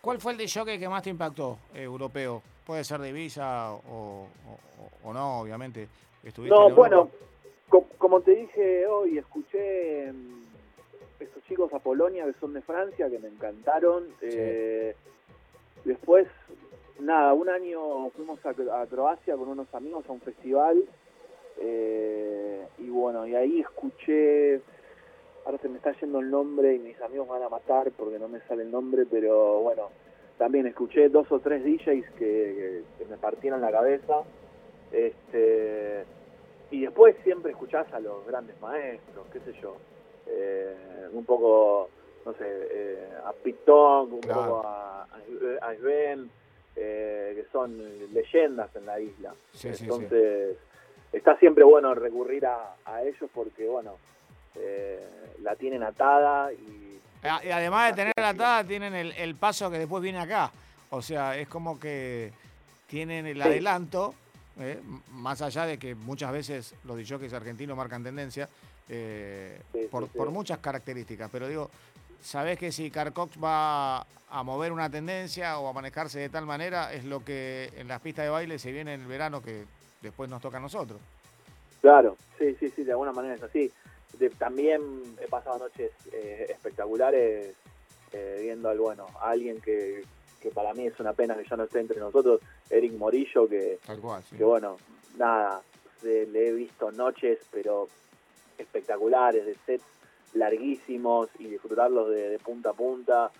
¿Cuál 0.01 0.19
fue 0.19 0.33
el 0.33 0.37
de 0.37 0.47
jockey 0.47 0.79
que 0.79 0.89
más 0.89 1.03
te 1.03 1.09
impactó, 1.09 1.57
europeo? 1.73 2.41
Puede 2.65 2.83
ser 2.83 2.99
de 2.99 3.09
Ibiza 3.09 3.73
o, 3.73 4.27
no, 5.03 5.39
obviamente. 5.39 5.87
no, 6.37 6.69
bueno, 6.71 7.09
como 7.97 8.21
te 8.21 8.31
dije 8.35 8.87
hoy, 8.87 9.19
escuché 9.19 10.11
mm, 10.11 10.43
estos 11.19 11.43
chicos 11.43 11.71
a 11.73 11.79
Polonia 11.79 12.25
que 12.25 12.33
son 12.33 12.53
de 12.53 12.61
Francia, 12.61 13.09
que 13.09 13.19
me 13.19 13.27
encantaron. 13.27 14.07
Eh, 14.21 14.95
después, 15.83 16.27
nada, 16.99 17.33
un 17.33 17.49
año 17.49 18.09
fuimos 18.09 18.39
a, 18.43 18.53
Croacia 18.87 19.35
con 19.35 19.49
unos 19.49 19.73
amigos 19.75 20.05
a 20.09 20.11
un 20.11 20.21
festival. 20.21 20.83
Eh, 21.59 22.65
y 22.79 22.89
bueno, 22.89 23.27
y 23.27 23.35
ahí 23.35 23.59
escuché, 23.61 24.59
ahora 25.45 25.59
se 25.59 25.69
me 25.69 25.77
está 25.77 25.91
yendo 25.99 26.19
el 26.19 26.31
nombre 26.31 26.73
y 26.73 26.79
mis 26.79 26.99
amigos 26.99 27.27
van 27.27 27.43
a 27.43 27.49
matar 27.49 27.91
porque 27.91 28.17
no 28.17 28.27
me 28.27 28.39
sale 28.41 28.63
el 28.63 28.71
nombre, 28.71 29.05
pero 29.05 29.61
bueno, 29.61 29.89
también 30.37 30.67
escuché 30.67 31.09
dos 31.09 31.31
o 31.31 31.39
tres 31.39 31.63
DJs 31.63 32.09
que, 32.17 32.83
me 33.09 33.17
partieron 33.17 33.61
la 33.61 33.71
cabeza. 33.71 34.23
Este, 34.91 36.03
y 36.71 36.81
después 36.81 37.15
siempre 37.23 37.51
escuchás 37.51 37.91
a 37.93 37.99
los 37.99 38.25
grandes 38.25 38.59
maestros, 38.61 39.25
qué 39.31 39.39
sé 39.39 39.53
yo. 39.61 39.77
Eh, 40.27 40.75
un 41.13 41.25
poco, 41.25 41.89
no 42.25 42.33
sé, 42.33 42.45
eh, 42.45 43.09
a 43.23 43.31
Pitón, 43.31 44.13
un 44.13 44.21
poco 44.21 44.61
a, 44.65 45.03
a 45.03 45.75
Sven, 45.75 46.29
eh, 46.75 47.33
que 47.35 47.45
son 47.51 47.77
leyendas 48.13 48.75
en 48.75 48.85
la 48.85 48.99
isla. 48.99 49.33
Entonces, 49.63 50.57
está 51.13 51.37
siempre 51.37 51.63
bueno 51.63 51.93
recurrir 51.95 52.45
a, 52.45 52.75
a 52.83 53.03
ellos 53.03 53.29
porque, 53.33 53.67
bueno, 53.67 53.97
la 55.41 55.55
tienen 55.55 55.83
atada 55.83 56.51
y 56.53 56.84
y 57.43 57.49
además 57.49 57.91
de 57.91 57.95
tener 57.95 58.13
la 58.17 58.29
atada, 58.29 58.63
tienen 58.63 58.93
el, 58.93 59.35
paso 59.35 59.69
que 59.71 59.79
después 59.79 60.01
viene 60.01 60.19
acá. 60.19 60.51
O 60.89 61.01
sea, 61.01 61.37
es 61.37 61.47
como 61.47 61.79
que 61.79 62.31
tienen 62.87 63.25
el 63.25 63.41
adelanto, 63.41 64.13
¿eh? 64.59 64.79
más 65.11 65.41
allá 65.41 65.65
de 65.65 65.77
que 65.77 65.95
muchas 65.95 66.31
veces 66.31 66.75
los 66.83 66.97
DJs 66.97 67.33
argentinos 67.33 67.75
marcan 67.75 68.03
tendencia, 68.03 68.47
eh, 68.87 69.59
por, 69.89 70.07
por, 70.07 70.29
muchas 70.31 70.59
características. 70.59 71.29
Pero 71.31 71.47
digo, 71.47 71.69
sabés 72.21 72.57
que 72.57 72.71
si 72.71 72.91
Carcox 72.91 73.41
va 73.43 74.05
a 74.29 74.43
mover 74.43 74.71
una 74.71 74.89
tendencia 74.89 75.59
o 75.59 75.67
a 75.67 75.73
manejarse 75.73 76.19
de 76.19 76.29
tal 76.29 76.45
manera, 76.45 76.93
es 76.93 77.05
lo 77.05 77.23
que 77.23 77.71
en 77.77 77.87
las 77.87 78.01
pistas 78.01 78.25
de 78.25 78.29
baile 78.29 78.59
se 78.59 78.71
viene 78.71 78.93
en 78.93 79.01
el 79.01 79.07
verano 79.07 79.41
que 79.41 79.65
después 80.01 80.29
nos 80.29 80.41
toca 80.41 80.57
a 80.57 80.61
nosotros. 80.61 80.99
Claro, 81.81 82.17
sí, 82.37 82.55
sí, 82.59 82.69
sí, 82.75 82.83
de 82.83 82.91
alguna 82.91 83.11
manera 83.11 83.35
es 83.35 83.43
así. 83.43 83.71
También 84.37 84.81
he 85.21 85.27
pasado 85.27 85.59
noches 85.59 85.91
eh, 86.11 86.47
espectaculares 86.49 87.53
eh, 88.11 88.39
viendo 88.41 88.69
al 88.69 88.79
bueno, 88.79 89.07
a 89.19 89.29
alguien 89.31 89.59
que, 89.61 90.03
que 90.41 90.49
para 90.51 90.73
mí 90.73 90.87
es 90.87 90.99
una 90.99 91.13
pena 91.13 91.35
que 91.35 91.47
ya 91.47 91.55
no 91.55 91.63
esté 91.63 91.79
entre 91.79 91.99
nosotros, 91.99 92.41
Eric 92.69 92.93
Morillo, 92.93 93.47
que, 93.47 93.79
que 94.37 94.43
bueno, 94.43 94.77
nada, 95.17 95.61
le 96.03 96.47
he 96.47 96.53
visto 96.53 96.91
noches, 96.91 97.39
pero 97.51 97.87
espectaculares, 98.57 99.45
de 99.45 99.55
sets 99.65 99.85
larguísimos 100.33 101.29
y 101.39 101.47
disfrutarlos 101.47 102.09
de, 102.09 102.39
punta 102.39 102.69
a 102.69 102.73
punta. 102.73 103.31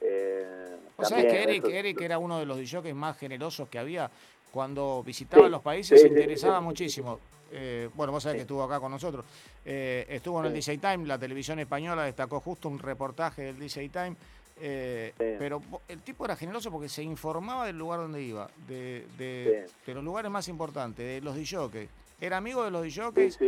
Eh, 0.00 0.76
sabes 1.02 1.26
que 1.26 1.42
Eric, 1.42 1.64
Eric 1.66 2.00
era 2.00 2.18
uno 2.18 2.38
de 2.38 2.46
los 2.46 2.58
DJs 2.58 2.94
más 2.94 3.18
generosos 3.18 3.68
que 3.68 3.78
había 3.78 4.10
cuando 4.50 5.02
visitaba 5.02 5.48
los 5.48 5.60
países, 5.60 6.00
se 6.00 6.08
interesaba 6.08 6.60
muchísimo. 6.60 7.20
Eh, 7.52 7.88
bueno, 7.94 8.12
vos 8.12 8.22
sabés 8.22 8.36
que 8.36 8.42
estuvo 8.42 8.62
acá 8.62 8.80
con 8.80 8.90
nosotros. 8.90 9.24
Eh, 9.64 10.06
estuvo 10.08 10.40
en 10.40 10.46
el 10.46 10.52
DJ 10.52 10.78
Time, 10.78 11.06
la 11.06 11.18
televisión 11.18 11.58
española 11.58 12.04
destacó 12.04 12.40
justo 12.40 12.68
un 12.68 12.78
reportaje 12.78 13.42
del 13.42 13.58
DJ 13.58 13.88
Time. 13.88 14.16
Eh, 14.58 15.12
pero 15.38 15.60
el 15.86 16.00
tipo 16.00 16.24
era 16.24 16.34
generoso 16.34 16.70
porque 16.70 16.88
se 16.88 17.02
informaba 17.02 17.66
del 17.66 17.76
lugar 17.76 18.00
donde 18.00 18.22
iba, 18.22 18.48
de, 18.66 19.06
de, 19.18 19.94
los 19.94 20.02
lugares 20.02 20.30
más 20.30 20.48
importantes, 20.48 21.04
de 21.04 21.20
los 21.20 21.36
DJs. 21.36 21.90
Era 22.18 22.38
amigo 22.38 22.64
de 22.64 22.70
los 22.70 22.82
DJs, 22.82 23.38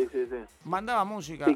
mandaba 0.65 1.07
música, 1.07 1.47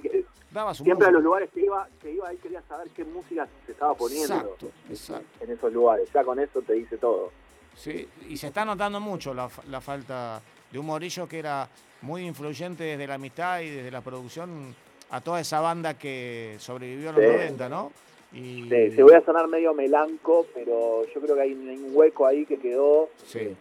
daba 0.51 0.73
su 0.73 0.85
Siempre 0.85 1.09
a 1.09 1.11
los 1.11 1.23
lugares 1.23 1.51
que 1.53 1.67
iba, 1.67 1.87
que 2.01 2.13
iba, 2.13 2.31
él 2.31 2.39
quería 2.39 2.63
saber 2.63 2.89
qué 2.97 3.05
música 3.05 3.47
se 3.67 3.73
estaba 3.73 3.95
poniendo 3.95 4.57
en 4.89 5.51
esos 5.51 5.73
lugares. 5.73 6.09
Ya 6.15 6.25
con 6.25 6.41
eso 6.41 6.63
te 6.63 6.73
dice 6.73 6.97
todo. 6.97 7.31
Sí, 7.75 8.09
y 8.29 8.39
se 8.39 8.47
está 8.47 8.65
notando 8.65 9.01
mucho 9.01 9.35
la, 9.35 9.51
la 9.69 9.83
falta 9.83 10.41
de 10.71 10.79
un 10.79 10.87
Morillo 10.87 11.29
que 11.29 11.39
era 11.39 11.69
muy 12.03 12.27
influyente 12.27 12.85
desde 12.85 13.07
la 13.07 13.15
amistad 13.15 13.61
y 13.61 13.71
desde 13.71 13.91
la 13.91 14.01
producción 14.01 14.75
a 15.11 15.21
toda 15.21 15.41
esa 15.41 15.61
banda 15.61 15.99
que 15.99 16.57
sobrevivió 16.59 17.11
en 17.11 17.17
los 17.17 17.25
90, 17.25 17.69
¿no? 17.69 17.93
Y... 18.33 18.62
Sí, 18.62 18.91
se 18.93 19.03
voy 19.03 19.15
a 19.15 19.21
sonar 19.21 19.47
medio 19.47 19.75
melanco, 19.75 20.47
pero 20.55 21.05
yo 21.15 21.21
creo 21.21 21.35
que 21.37 21.43
hay, 21.43 21.53
un 21.53 21.91
hueco 21.93 22.27
ahí 22.27 22.47
que 22.47 22.57
quedó, 22.57 23.11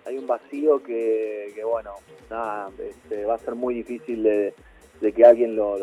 hay 0.05 0.17
un 0.17 0.27
vacío 0.27 0.81
que, 0.81 1.53
bueno, 1.65 1.95
nada, 2.29 2.69
este, 2.79 3.25
va 3.25 3.35
a 3.35 3.39
ser 3.39 3.55
muy 3.55 3.75
difícil 3.75 4.23
de, 4.23 4.53
que 5.11 5.25
alguien 5.25 5.57
lo, 5.57 5.77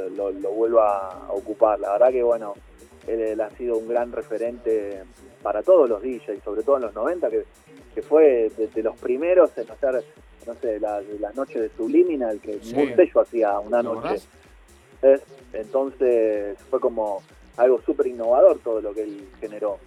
vuelva 0.55 1.27
a 1.27 1.33
ocupar. 1.33 1.79
La 1.81 1.93
verdad 1.93 2.11
que 2.11 2.23
bueno, 2.23 2.55
él, 3.07 3.39
ha 3.41 3.51
sido 3.51 3.77
un 3.77 3.89
gran 3.89 4.11
referente 4.11 5.03
para 5.43 5.63
todos 5.63 5.89
los 5.89 6.03
DJs, 6.03 6.43
sobre 6.43 6.63
todo 6.63 6.77
en 6.77 6.83
los 6.83 6.95
90, 6.95 7.29
que, 7.29 7.45
que 7.95 8.03
fue 8.03 8.51
de, 8.57 8.83
los 8.83 8.97
primeros 8.99 9.57
en 9.59 9.71
hacer, 9.71 10.03
no 10.49 10.55
sé, 10.55 10.81
las, 10.81 11.05
noches 11.37 11.61
de 11.61 11.71
Subliminal, 11.77 12.41
que 12.41 12.59
sí. 12.61 12.75
un 12.75 12.97
sello 12.97 13.21
hacía 13.21 13.59
una 13.59 13.83
noche. 13.83 14.23
Entonces 15.53 16.59
fue 16.71 16.81
como 16.81 17.23
algo 17.59 17.81
súper 17.83 18.07
innovador 18.07 18.59
todo 18.61 18.81
lo 18.81 18.95
que 18.95 19.03
él 19.03 19.29
generó. 19.41 19.79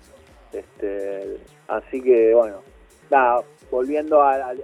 Este, 0.53 1.37
así 1.67 2.01
que, 2.01 2.33
bueno, 2.35 2.61
nada, 3.09 3.41
volviendo 3.71 4.21
al, 4.21 4.61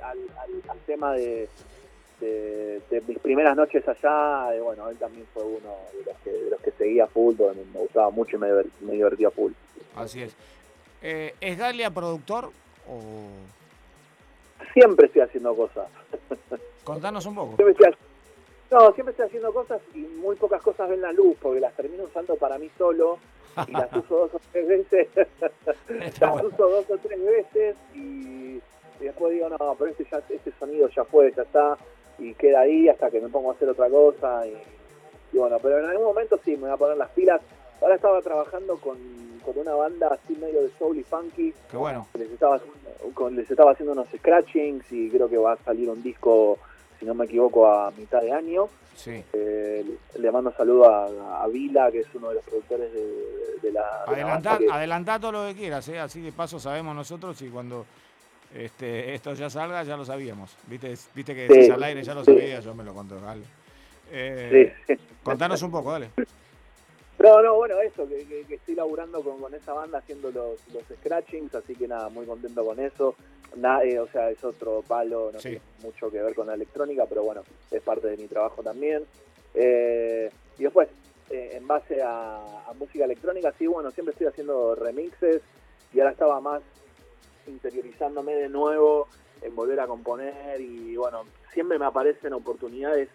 tema 0.86 1.14
de, 1.14 1.50
mis 3.08 3.20
primeras 3.20 3.56
noches 3.56 3.84
allá, 3.88 4.56
eh, 4.56 4.62
bueno, 4.62 4.89
él 4.89 4.98
también 4.98 5.26
fue 5.34 5.43
uno 5.43 5.76
de 5.93 6.52
los 6.52 6.62
que, 6.62 6.72
seguía 6.78 7.08
full, 7.08 7.36
me 7.74 7.80
gustaba 7.80 8.12
mucho 8.12 8.38
y 8.38 8.39
me, 8.39 8.91
divertía 8.91 9.32
full. 9.32 9.52
Así 9.95 10.22
es. 10.22 10.36
Eh, 11.02 11.34
¿Es 11.41 11.58
Galia 11.58 11.89
productor 11.89 12.52
o...? 12.88 13.58
Siempre 14.74 15.08
estoy 15.08 15.22
haciendo 15.22 15.55
cosas. 15.55 15.88
Contanos 16.84 17.26
un 17.26 17.36
poco. 17.36 17.55
No, 18.70 18.91
siempre 18.91 19.12
estoy 19.12 19.28
haciendo 19.28 19.53
cosas 19.53 19.82
y 19.93 19.99
muy 19.99 20.36
pocas 20.36 20.62
cosas 20.62 20.89
ven 20.89 21.01
la 21.01 21.12
luz, 21.14 21.38
porque 21.41 21.60
las 21.60 21.74
termino 21.74 22.03
usando 22.03 22.36
para 22.36 22.58
mí 22.58 22.70
solo 22.78 23.18
y 23.66 23.72
las 23.72 23.91
uso 23.93 24.18
dos 24.18 24.34
o 24.34 24.41
tres 24.51 24.68
veces. 24.68 25.08
las 26.20 26.43
uso 26.43 26.70
dos 26.70 26.86
o 26.89 26.97
tres 26.97 27.24
veces 27.24 27.76
y, 27.95 28.60
después 28.99 29.34
digo, 29.34 29.49
no, 29.49 29.76
pero 29.80 29.91
este, 29.91 30.05
ya, 30.12 30.22
este 30.30 30.51
sonido 30.60 30.89
ya 30.89 31.05
fue, 31.05 31.32
ya 31.32 31.43
está, 31.43 31.78
y 32.20 32.34
queda 32.34 32.62
ahí 32.62 32.89
hasta 32.89 33.10
que 33.10 33.22
me 33.22 33.30
pongo 33.30 33.51
a 33.51 33.53
hacer 33.53 33.70
otra 33.70 33.89
cosa. 33.89 34.45
Y, 34.45 35.38
bueno, 35.38 35.58
pero 35.62 35.80
en 35.80 35.86
algún 35.86 36.05
momento 36.05 36.38
sí 36.43 36.51
me 36.51 36.64
voy 36.64 36.72
a 36.72 36.78
poner 36.78 36.97
las 36.97 37.10
pilas. 37.12 37.41
Ahora 37.82 37.95
estaba 37.95 38.22
trabajando 38.22 38.78
con, 38.78 38.97
con 39.48 39.58
una 39.58 39.74
banda 39.76 40.10
así 40.10 40.36
medio 40.36 40.62
de 40.62 40.70
soul 40.78 40.98
y 40.98 41.04
funky. 41.04 41.54
Qué 41.72 41.78
bueno. 41.78 42.06
Les 42.18 42.30
estaba, 42.30 42.60
les 43.32 43.50
estaba 43.50 43.72
haciendo 43.72 43.93
unos 43.93 44.08
scratchings 44.18 44.91
y 44.91 45.10
creo 45.10 45.30
que 45.30 45.38
va 45.38 45.54
a 45.54 45.58
salir 45.58 45.89
un 45.89 46.04
disco 46.04 46.60
si 47.00 47.06
no 47.06 47.14
me 47.14 47.26
equivoco, 47.26 47.72
a 47.72 47.91
mitad 47.91 48.22
de 48.22 48.32
año. 48.32 48.68
Sí. 48.95 49.24
Eh, 49.32 49.86
le 50.18 50.32
mando 50.32 50.52
saludo 50.52 50.89
a, 50.89 51.43
a, 51.43 51.48
Vila, 51.48 51.91
que 51.91 52.00
es 52.00 52.08
uno 52.16 52.30
de 52.30 52.36
los 52.36 52.43
productores 52.43 52.91
de, 52.91 53.72
la... 53.72 54.04
Adelantar, 54.72 55.22
todo 55.22 55.32
lo 55.32 55.48
que 55.48 55.56
quieras, 55.56 55.88
¿eh? 55.89 56.00
así 56.00 56.20
de 56.22 56.32
paso 56.32 56.60
sabemos 56.60 56.95
nosotros 56.95 57.39
y 57.43 57.50
cuando 57.50 57.86
este, 58.56 59.14
esto 59.14 59.34
ya 59.34 59.50
salga 59.52 59.84
ya 59.84 59.95
lo 59.95 60.04
sabíamos. 60.04 60.58
Viste, 60.66 60.95
viste 61.14 61.36
que 61.36 61.48
sí, 61.48 61.70
al 61.70 61.84
aire 61.84 62.04
ya 62.04 62.16
lo 62.16 62.26
sabía, 62.26 62.60
yo 62.60 62.74
me 62.74 62.84
lo 62.84 62.93
conto, 62.93 63.20
dale. 63.20 63.43
Eh, 64.12 64.74
contanos 65.22 65.62
un 65.62 65.72
poco, 65.72 65.91
dale. 65.91 66.10
No, 67.20 67.41
no, 67.41 67.55
bueno, 67.55 67.82
eso, 67.82 68.07
que, 68.07 68.45
estoy 68.47 68.76
laburando 68.76 69.24
con, 69.24 69.39
con, 69.39 69.53
esa 69.53 69.74
banda 69.74 69.97
haciendo 69.97 70.30
los, 70.32 70.59
los 70.72 70.84
scratchings, 70.99 71.55
así 71.55 71.76
que 71.76 71.88
nada, 71.88 72.09
muy 72.09 72.26
contento 72.26 72.63
con 72.63 72.80
eso. 72.80 73.15
Eh, 73.84 73.99
o 73.99 74.07
sea, 74.07 74.30
es 74.30 74.43
otro 74.43 74.84
palo, 74.88 75.32
no 75.34 75.39
tiene 75.39 75.61
mucho 75.82 76.11
que 76.11 76.22
ver 76.22 76.36
con 76.36 76.47
la 76.47 76.53
electrónica, 76.53 77.05
pero 77.07 77.24
bueno, 77.24 77.41
es 77.72 77.82
parte 77.82 78.07
de 78.07 78.18
mi 78.18 78.28
trabajo 78.28 78.61
también. 78.61 79.03
Eh, 79.55 80.30
y 80.59 80.63
después, 80.63 80.89
eh, 81.30 81.51
en 81.53 81.65
base 81.65 82.01
a, 82.03 82.39
música 82.78 83.05
electrónica, 83.05 83.51
sí, 83.57 83.65
bueno, 83.65 83.89
siempre 83.91 84.11
estoy 84.11 84.28
haciendo 84.28 84.76
remixes 84.76 85.41
y 85.93 85.99
ahora 85.99 86.11
estaba 86.11 86.39
más 86.39 86.61
interiorizándome 87.47 88.36
de 88.36 88.49
nuevo 88.49 89.07
en 89.41 89.55
volver 89.55 89.80
a 89.80 89.88
componer 89.88 90.61
y 90.61 90.95
bueno, 90.95 91.24
siempre 91.53 91.80
me 91.80 91.86
aparecen 91.86 92.34
oportunidades 92.34 93.09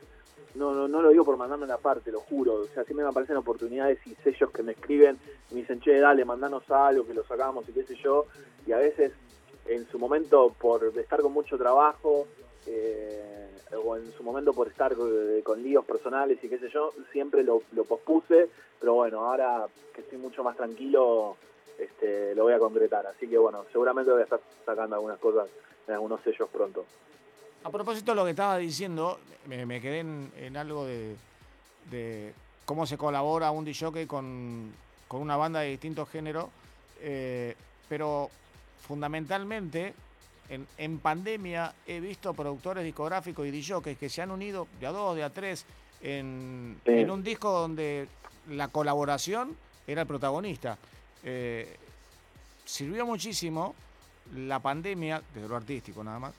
no, 0.54 0.74
no, 0.74 0.88
no 0.88 1.02
lo 1.02 1.10
digo 1.10 1.24
por 1.24 1.36
mandarme 1.36 1.64
una 1.64 1.78
parte, 1.78 2.12
lo 2.12 2.20
juro. 2.20 2.54
O 2.54 2.66
sea, 2.66 2.84
siempre 2.84 3.04
me 3.04 3.10
aparecen 3.10 3.36
oportunidades 3.36 3.98
y 4.06 4.14
sellos 4.16 4.50
que 4.50 4.62
me 4.62 4.72
escriben 4.72 5.18
y 5.50 5.54
me 5.54 5.60
dicen, 5.60 5.80
che, 5.80 5.98
dale, 5.98 6.24
mandanos 6.24 6.70
algo, 6.70 7.06
que 7.06 7.14
lo 7.14 7.24
sacamos 7.24 7.68
y 7.68 7.72
qué 7.72 7.84
sé 7.84 7.96
yo. 7.96 8.26
Y 8.66 8.72
a 8.72 8.78
veces 8.78 9.12
en 9.66 9.86
su 9.88 9.98
momento 9.98 10.54
por 10.58 10.84
estar 10.98 11.20
con 11.20 11.32
mucho 11.32 11.56
trabajo 11.56 12.26
eh, 12.66 13.48
o 13.84 13.96
en 13.96 14.12
su 14.12 14.22
momento 14.22 14.52
por 14.52 14.68
estar 14.68 14.94
con, 14.94 15.62
líos 15.62 15.84
personales 15.84 16.42
y 16.42 16.48
qué 16.48 16.58
sé 16.58 16.68
yo, 16.68 16.92
siempre 17.10 17.42
lo, 17.42 17.60
pospuse, 17.88 18.48
pero 18.78 18.94
bueno, 18.94 19.20
ahora 19.20 19.66
que 19.94 20.02
estoy 20.02 20.18
mucho 20.18 20.44
más 20.44 20.56
tranquilo, 20.56 21.36
este, 21.78 22.34
lo 22.34 22.44
voy 22.44 22.52
a 22.52 22.58
concretar. 22.58 23.06
Así 23.06 23.26
que 23.28 23.38
bueno, 23.38 23.64
seguramente 23.72 24.10
voy 24.10 24.20
a 24.20 24.24
estar 24.24 24.40
sacando 24.64 24.96
algunas 24.96 25.18
cosas 25.18 25.48
en 25.86 25.94
algunos 25.94 26.20
sellos 26.22 26.48
pronto. 26.50 26.84
A 27.64 27.70
propósito 27.70 28.10
de 28.10 28.16
lo 28.16 28.24
que 28.24 28.30
estaba 28.30 28.58
diciendo, 28.58 29.20
me, 29.46 29.80
quedé 29.80 30.00
en, 30.00 30.56
algo 30.56 30.84
de, 30.84 32.34
cómo 32.64 32.86
se 32.86 32.98
colabora 32.98 33.52
un 33.52 33.64
DJ 33.64 34.06
con, 34.08 34.72
con 35.06 35.20
una 35.22 35.36
banda 35.36 35.60
de 35.60 35.70
distintos 35.70 36.08
géneros, 36.08 36.46
eh, 37.00 37.54
pero 37.88 38.30
fundamentalmente, 38.86 39.94
en, 40.48 40.98
pandemia 40.98 41.72
he 41.86 42.00
visto 42.00 42.34
productores 42.34 42.84
discográficos 42.84 43.46
y 43.46 43.50
DJs 43.52 43.96
que 43.96 44.08
se 44.08 44.22
han 44.22 44.32
unido 44.32 44.66
de 44.80 44.86
a 44.86 44.92
dos, 44.92 45.14
de 45.14 45.22
a 45.22 45.30
tres, 45.30 45.64
en, 46.00 46.80
un 46.84 47.22
disco 47.22 47.52
donde 47.52 48.08
la 48.50 48.68
colaboración 48.68 49.56
era 49.86 50.02
el 50.02 50.08
protagonista. 50.08 50.76
Eh, 51.22 51.76
sirvió 52.64 53.06
muchísimo 53.06 53.76
la 54.34 54.58
pandemia, 54.58 55.22
desde 55.32 55.48
lo 55.48 55.56
artístico 55.56 56.02
nada 56.02 56.18
más, 56.18 56.34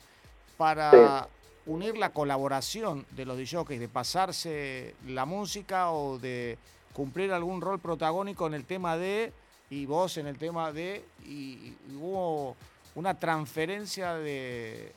para 0.57 1.27
unir 1.65 1.97
la 1.97 2.09
colaboración 2.09 3.05
de 3.11 3.25
los 3.25 3.37
DJs, 3.37 3.79
de 3.79 3.87
pasarse 3.87 4.95
la 5.07 5.25
música 5.25 5.91
o 5.91 6.19
de 6.19 6.57
cumplir 6.93 7.31
algún 7.31 7.61
rol 7.61 7.79
protagónico 7.79 8.47
en 8.47 8.53
el 8.53 8.65
tema 8.65 8.97
de 8.97 9.31
y 9.69 9.85
vos 9.85 10.17
en 10.17 10.27
el 10.27 10.37
tema 10.37 10.71
de, 10.71 11.03
y, 11.25 11.73
hubo 11.99 12.55
una 12.95 13.17
transferencia 13.17 14.13
de, 14.13 14.91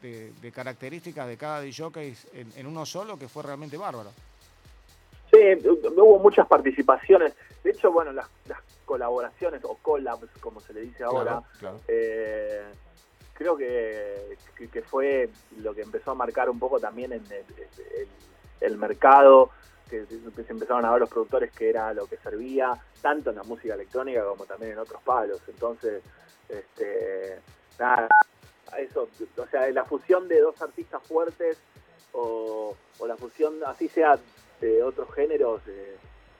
de, 0.00 0.52
características 0.52 1.26
de 1.28 1.36
cada 1.36 1.60
DJ 1.60 1.90
en, 2.32 2.52
en, 2.56 2.66
uno 2.66 2.86
solo 2.86 3.18
que 3.18 3.28
fue 3.28 3.42
realmente 3.42 3.76
bárbaro. 3.76 4.10
Sí, 5.30 5.38
hubo 5.96 6.18
muchas 6.18 6.46
participaciones. 6.46 7.34
De 7.62 7.72
hecho, 7.72 7.92
bueno, 7.92 8.12
las, 8.12 8.28
colaboraciones 8.86 9.62
o 9.64 9.74
collabs, 9.82 10.30
como 10.40 10.60
se 10.60 10.72
le 10.72 10.82
dice 10.82 11.02
ahora, 11.02 11.42
eh, 11.88 12.62
creo 13.36 13.56
que, 13.56 14.36
que, 14.72 14.82
fue 14.82 15.28
lo 15.58 15.74
que 15.74 15.82
empezó 15.82 16.12
a 16.12 16.14
marcar 16.14 16.48
un 16.50 16.58
poco 16.58 16.80
también 16.80 17.12
en 17.12 17.22
el, 18.60 18.76
mercado 18.78 19.50
que 19.88 20.04
se 20.06 20.52
empezaron 20.52 20.84
a 20.84 20.90
ver 20.90 21.00
los 21.00 21.10
productores 21.10 21.52
que 21.52 21.70
era 21.70 21.94
lo 21.94 22.06
que 22.06 22.16
servía, 22.16 22.72
tanto 23.00 23.30
en 23.30 23.36
la 23.36 23.44
música 23.44 23.74
electrónica 23.74 24.24
como 24.24 24.44
también 24.44 24.72
en 24.72 24.78
otros 24.78 25.00
palos. 25.02 25.40
Entonces, 25.46 26.02
este, 26.48 27.40
nada, 27.78 28.08
eso, 28.78 29.08
o 29.36 29.46
sea, 29.46 29.70
la 29.70 29.84
fusión 29.84 30.28
de 30.28 30.40
dos 30.40 30.60
artistas 30.60 31.02
fuertes 31.02 31.58
o, 32.12 32.74
la 33.06 33.16
fusión, 33.16 33.54
así 33.66 33.88
sea 33.88 34.18
de 34.60 34.82
otros 34.82 35.12
géneros, 35.14 35.60
eh, 35.66 35.96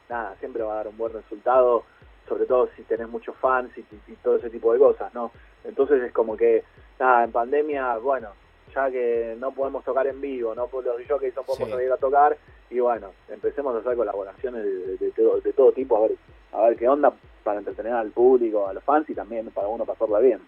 nada, 0.08 0.34
siempre 0.36 0.62
va 0.62 0.72
a 0.72 0.76
dar 0.76 0.88
un 0.88 0.96
buen 0.96 1.12
resultado, 1.12 1.84
sobre 2.28 2.46
todo 2.46 2.68
si 2.76 2.82
tenés 2.82 3.08
muchos 3.08 3.36
fans 3.36 3.70
y, 3.76 3.82
todo 4.22 4.36
ese 4.36 4.50
tipo 4.50 4.72
de 4.72 4.78
cosas, 4.78 5.12
¿no? 5.14 5.30
Entonces 5.64 6.02
es 6.02 6.12
como 6.12 6.36
que, 6.36 6.64
nada, 6.98 7.24
en 7.24 7.32
pandemia, 7.32 7.96
bueno, 7.98 8.30
ya 8.74 8.90
que 8.90 9.36
no 9.38 9.52
podemos 9.52 9.84
tocar 9.84 10.06
en 10.06 10.20
vivo, 10.20 10.54
no 10.54 10.68
los 10.72 11.20
que 11.20 11.32
no 11.34 11.42
podemos 11.42 11.70
salir 11.70 11.92
a 11.92 11.96
tocar, 11.96 12.36
y 12.70 12.80
bueno, 12.80 13.12
empecemos 13.28 13.74
a 13.74 13.78
hacer 13.78 13.96
colaboraciones 13.96 14.64
de, 15.00 15.10
todo, 15.12 15.40
de 15.40 15.52
todo 15.52 15.72
tipo, 15.72 15.96
a 15.96 16.00
ver, 16.00 16.16
a 16.52 16.60
ver 16.62 16.76
qué 16.76 16.88
onda 16.88 17.12
para 17.44 17.58
entretener 17.58 17.92
al 17.92 18.10
público, 18.10 18.66
a 18.66 18.72
los 18.72 18.82
fans 18.82 19.08
y 19.08 19.14
también 19.14 19.50
para 19.50 19.68
uno 19.68 19.84
pasarla 19.84 20.18
bien. 20.18 20.40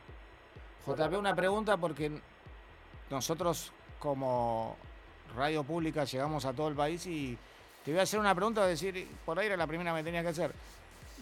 JP, 0.87 1.19
una 1.19 1.35
pregunta 1.35 1.77
porque 1.77 2.11
nosotros 3.11 3.73
como 3.99 4.77
radio 5.37 5.63
pública 5.63 6.05
llegamos 6.05 6.45
a 6.45 6.53
todo 6.53 6.69
el 6.69 6.75
país 6.75 7.07
y 7.07 7.39
te 7.85 7.93
voy 7.93 8.01
a 8.01 8.03
hacer 8.03 8.19
una 8.19 8.35
pregunta, 8.35 8.67
decir, 8.67 9.07
por 9.25 9.39
ahí 9.39 9.47
era 9.47 9.57
la 9.57 9.67
primera 9.67 9.91
que 9.91 9.97
me 9.97 10.05
tenía 10.05 10.23
que 10.23 10.29
hacer. 10.29 10.53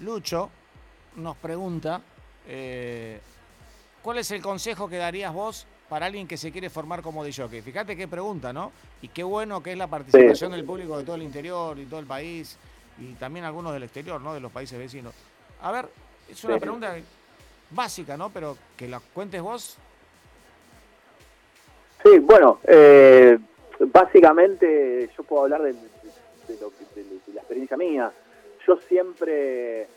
Lucho 0.00 0.50
nos 1.16 1.36
pregunta, 1.36 2.00
eh, 2.46 3.20
¿cuál 4.06 4.18
es 4.18 4.30
el 4.30 4.40
consejo 4.40 4.88
que 4.88 4.98
darías 4.98 5.34
vos 5.34 5.66
para 5.88 6.06
alguien 6.06 6.28
que 6.28 6.36
se 6.36 6.52
quiere 6.52 6.70
formar 6.70 7.02
como 7.02 7.24
DJ? 7.24 7.60
Fíjate 7.60 7.96
qué 7.96 8.06
pregunta, 8.06 8.52
¿no? 8.52 8.70
Y 9.02 9.08
qué 9.08 9.24
bueno 9.24 9.60
que 9.64 9.72
es 9.72 9.76
la 9.76 9.88
participación 9.88 10.52
del 10.52 10.64
público 10.64 10.96
de 10.96 11.02
todo 11.02 11.16
el 11.16 11.24
interior 11.24 11.76
y 11.76 11.86
todo 11.86 11.98
el 11.98 12.06
país 12.06 12.56
y 13.00 13.14
también 13.14 13.44
algunos 13.44 13.72
del 13.72 13.82
exterior, 13.82 14.20
¿no? 14.20 14.32
De 14.32 14.38
los 14.38 14.52
países 14.52 14.78
vecinos. 14.78 15.12
A 15.60 15.72
ver, 15.72 15.86
es 16.30 16.44
una 16.44 16.56
pregunta 16.56 16.94
básica, 17.70 18.16
¿no? 18.16 18.30
Pero 18.30 18.56
que 18.76 18.86
la 18.86 19.00
cuentes 19.00 19.42
vos. 19.42 19.76
Sí, 22.04 22.20
bueno, 22.20 22.60
eh, 22.62 23.36
básicamente 23.80 25.10
yo 25.18 25.24
puedo 25.24 25.42
hablar 25.42 25.62
de, 25.62 25.72
la 25.72 27.40
experiencia 27.40 27.76
mía. 27.76 28.12
Yo 28.68 28.78
siempre 28.88 29.88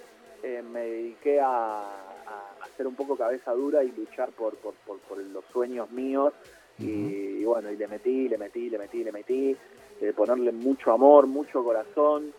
eh, 0.41 0.63
me 0.63 0.79
dediqué 0.79 1.39
a, 1.39 1.83
hacer 2.79 2.87
un 2.87 2.95
poco 2.95 3.17
cabeza 3.17 3.51
dura 3.51 3.83
y 3.83 3.91
luchar 3.91 4.29
por, 4.29 4.55
por, 4.55 5.17
los 5.17 5.43
sueños 5.51 5.91
míos. 5.91 6.33
y, 6.77 7.43
bueno, 7.43 7.69
y 7.69 7.75
le 7.75 7.87
metí, 7.89 8.29
le 8.29 8.37
metí, 8.37 8.69
le 8.69 8.77
metí, 8.77 9.03
le 9.03 9.11
metí, 9.11 9.57
eh, 9.99 10.13
ponerle 10.15 10.53
mucho 10.53 10.93
amor, 10.93 11.27
mucho 11.27 11.61
corazón. 11.61 12.31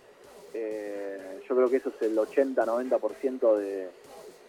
yo 0.54 1.56
creo 1.56 1.68
que 1.68 1.76
eso 1.76 1.90
es 1.90 2.02
el 2.02 2.16
80-90% 2.16 3.56
de, 3.58 3.90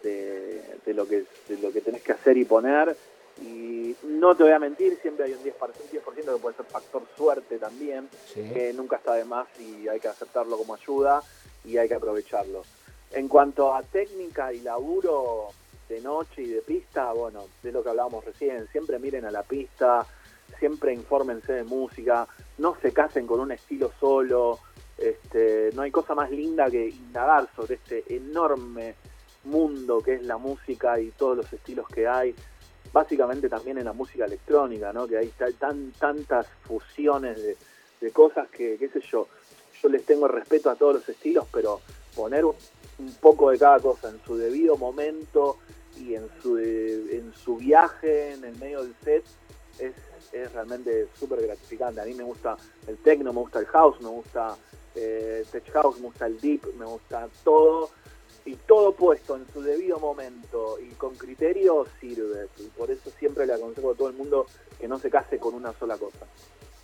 de, 0.02 0.94
lo 0.94 1.06
que, 1.06 1.24
de 1.48 1.58
lo 1.60 1.70
que 1.70 1.82
tenés 1.82 2.02
que 2.02 2.12
hacer 2.12 2.38
y 2.38 2.46
poner. 2.46 2.96
Y 3.42 3.94
no 4.04 4.34
te 4.34 4.44
voy 4.44 4.52
a 4.52 4.58
mentir, 4.58 4.98
siempre 5.02 5.26
hay 5.26 5.32
un 5.32 5.40
10%, 5.40 5.44
10 5.90 6.04
que 6.24 6.30
puede 6.40 6.56
ser 6.56 6.64
factor 6.64 7.02
suerte 7.18 7.58
también, 7.58 8.08
que 8.32 8.72
nunca 8.74 8.96
está 8.96 9.12
de 9.12 9.26
más 9.26 9.46
y 9.60 9.88
hay 9.88 10.00
que 10.00 10.08
aceptarlo 10.08 10.56
como 10.56 10.74
ayuda 10.74 11.22
y 11.66 11.76
hay 11.76 11.86
que 11.86 11.96
aprovecharlo. 11.96 12.62
En 13.10 13.28
cuanto 13.28 13.74
a 13.74 13.82
técnica 13.82 14.54
y 14.54 14.60
laburo 14.60 15.50
de 15.92 16.00
noche 16.00 16.42
y 16.42 16.48
de 16.48 16.62
pista, 16.62 17.12
bueno, 17.12 17.44
de 17.62 17.70
lo 17.70 17.82
que 17.82 17.90
hablábamos 17.90 18.24
recién, 18.24 18.66
siempre 18.68 18.98
miren 18.98 19.24
a 19.26 19.30
la 19.30 19.42
pista, 19.42 20.06
siempre 20.58 20.94
infórmense 20.94 21.52
de 21.52 21.64
música, 21.64 22.26
no 22.58 22.76
se 22.80 22.92
casen 22.92 23.26
con 23.26 23.40
un 23.40 23.52
estilo 23.52 23.92
solo, 24.00 24.58
este, 24.96 25.70
no 25.74 25.82
hay 25.82 25.90
cosa 25.90 26.14
más 26.14 26.30
linda 26.30 26.70
que 26.70 26.88
indagar 26.88 27.48
sobre 27.54 27.74
este 27.74 28.04
enorme 28.14 28.94
mundo 29.44 30.00
que 30.00 30.14
es 30.14 30.22
la 30.22 30.38
música 30.38 31.00
y 31.00 31.10
todos 31.10 31.36
los 31.36 31.52
estilos 31.52 31.86
que 31.88 32.06
hay, 32.06 32.34
básicamente 32.92 33.48
también 33.48 33.78
en 33.78 33.84
la 33.84 33.92
música 33.92 34.24
electrónica, 34.24 34.92
¿no? 34.92 35.06
que 35.06 35.18
hay 35.18 35.32
tan, 35.58 35.92
tantas 35.92 36.46
fusiones 36.62 37.38
de, 38.00 38.10
cosas 38.12 38.48
que, 38.48 38.76
qué 38.78 38.88
sé 38.88 39.00
yo, 39.00 39.28
yo 39.80 39.88
les 39.88 40.04
tengo 40.04 40.26
respeto 40.26 40.70
a 40.70 40.74
todos 40.74 40.94
los 40.94 41.08
estilos, 41.08 41.46
pero 41.52 41.80
poner 42.16 42.44
un, 42.44 42.54
poco 43.20 43.50
de 43.50 43.58
cada 43.58 43.80
cosa 43.80 44.10
en 44.10 44.20
su 44.24 44.36
debido 44.36 44.76
momento 44.76 45.58
y 45.96 46.14
en 46.14 46.28
su, 46.40 46.58
en 46.58 47.32
su 47.34 47.56
viaje 47.56 48.32
en 48.32 48.44
el 48.44 48.58
medio 48.58 48.82
del 48.82 48.94
set 49.02 49.24
es, 49.78 49.94
es 50.32 50.52
realmente 50.52 51.08
súper 51.18 51.42
gratificante. 51.42 52.00
A 52.00 52.04
mí 52.04 52.14
me 52.14 52.24
gusta 52.24 52.56
el 52.86 52.98
techno, 52.98 53.32
me 53.32 53.40
gusta 53.40 53.58
el 53.60 53.66
house, 53.66 54.00
me 54.00 54.08
gusta 54.08 54.56
eh, 54.94 55.44
tech 55.50 55.70
house, 55.72 55.98
me 55.98 56.06
gusta 56.06 56.26
el 56.26 56.40
deep, 56.40 56.74
me 56.74 56.86
gusta 56.86 57.28
todo 57.44 57.90
y 58.44 58.56
todo 58.56 58.92
puesto 58.94 59.36
en 59.36 59.46
su 59.52 59.62
debido 59.62 60.00
momento 60.00 60.78
y 60.80 60.88
con 60.94 61.14
criterio 61.14 61.86
sirve. 62.00 62.48
Y 62.58 62.66
por 62.68 62.90
eso 62.90 63.10
siempre 63.18 63.46
le 63.46 63.54
aconsejo 63.54 63.92
a 63.92 63.94
todo 63.94 64.08
el 64.08 64.14
mundo 64.14 64.46
que 64.78 64.88
no 64.88 64.98
se 64.98 65.10
case 65.10 65.38
con 65.38 65.54
una 65.54 65.72
sola 65.74 65.96
cosa. 65.96 66.26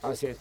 Así 0.03 0.27
es. 0.29 0.39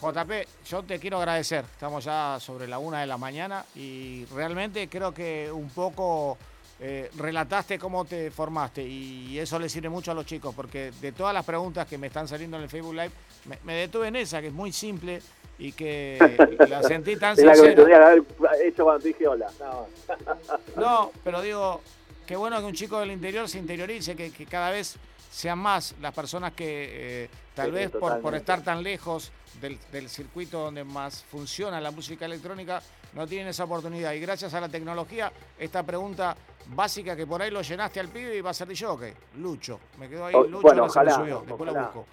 JP, 0.00 0.30
yo 0.66 0.82
te 0.82 0.98
quiero 0.98 1.18
agradecer. 1.18 1.64
Estamos 1.64 2.04
ya 2.04 2.38
sobre 2.40 2.66
la 2.66 2.78
una 2.78 3.00
de 3.00 3.06
la 3.06 3.18
mañana 3.18 3.64
y 3.74 4.24
realmente 4.26 4.88
creo 4.88 5.12
que 5.12 5.50
un 5.52 5.68
poco 5.68 6.38
eh, 6.82 7.10
relataste 7.16 7.78
cómo 7.78 8.06
te 8.06 8.30
formaste 8.30 8.82
y 8.82 9.38
eso 9.38 9.58
le 9.58 9.68
sirve 9.68 9.90
mucho 9.90 10.12
a 10.12 10.14
los 10.14 10.24
chicos 10.24 10.54
porque 10.54 10.92
de 11.00 11.12
todas 11.12 11.34
las 11.34 11.44
preguntas 11.44 11.86
que 11.86 11.98
me 11.98 12.06
están 12.06 12.26
saliendo 12.26 12.56
en 12.56 12.62
el 12.62 12.70
Facebook 12.70 12.94
Live, 12.94 13.10
me, 13.44 13.58
me 13.64 13.74
detuve 13.74 14.08
en 14.08 14.16
esa, 14.16 14.40
que 14.40 14.46
es 14.46 14.52
muy 14.52 14.72
simple 14.72 15.20
y 15.60 15.72
que 15.72 16.18
la 16.68 16.82
sentí 16.82 17.16
tan 17.16 17.36
sincera. 17.36 17.54
La 17.54 17.62
que 17.62 17.68
me 17.68 17.74
tendría 17.74 18.06
haber 18.06 18.24
hecho 18.64 18.84
cuando 18.84 19.04
dije 19.04 19.28
hola. 19.28 19.48
No. 20.76 21.12
pero 21.22 21.42
digo, 21.42 21.82
qué 22.26 22.34
bueno 22.34 22.58
que 22.58 22.64
un 22.64 22.74
chico 22.74 22.98
del 22.98 23.10
interior 23.10 23.48
se 23.48 23.58
interiorice, 23.58 24.16
que, 24.16 24.30
cada 24.46 24.70
vez 24.70 24.96
sean 25.30 25.58
más 25.58 25.94
las 26.00 26.14
personas 26.14 26.54
que 26.54 27.24
eh, 27.24 27.30
tal 27.54 27.72
vez 27.72 27.90
por, 27.90 28.20
por, 28.20 28.34
estar 28.34 28.64
tan 28.64 28.82
lejos 28.82 29.30
del, 29.60 29.78
del, 29.92 30.08
circuito 30.08 30.60
donde 30.60 30.82
más 30.82 31.22
funciona 31.24 31.80
la 31.80 31.90
música 31.90 32.24
electrónica, 32.24 32.82
no 33.14 33.26
tienen 33.26 33.48
esa 33.48 33.64
oportunidad. 33.64 34.12
Y 34.12 34.20
gracias 34.20 34.54
a 34.54 34.60
la 34.60 34.68
tecnología, 34.68 35.32
esta 35.58 35.82
pregunta 35.82 36.36
básica 36.66 37.16
que 37.16 37.26
por 37.26 37.42
ahí 37.42 37.50
lo 37.50 37.62
llenaste 37.62 38.00
al 38.00 38.08
pibe 38.08 38.36
y 38.36 38.40
va 38.40 38.50
a 38.50 38.54
ser 38.54 38.68
de 38.68 38.74
que 38.74 39.14
Lucho. 39.38 39.80
Me 39.98 40.08
quedó 40.08 40.26
ahí, 40.26 40.34
Lucho 40.34 40.62
bueno, 40.62 40.84
ojalá, 40.84 41.14
subió, 41.14 41.44
después 41.46 41.72
lo 41.72 41.80
busco. 41.80 42.06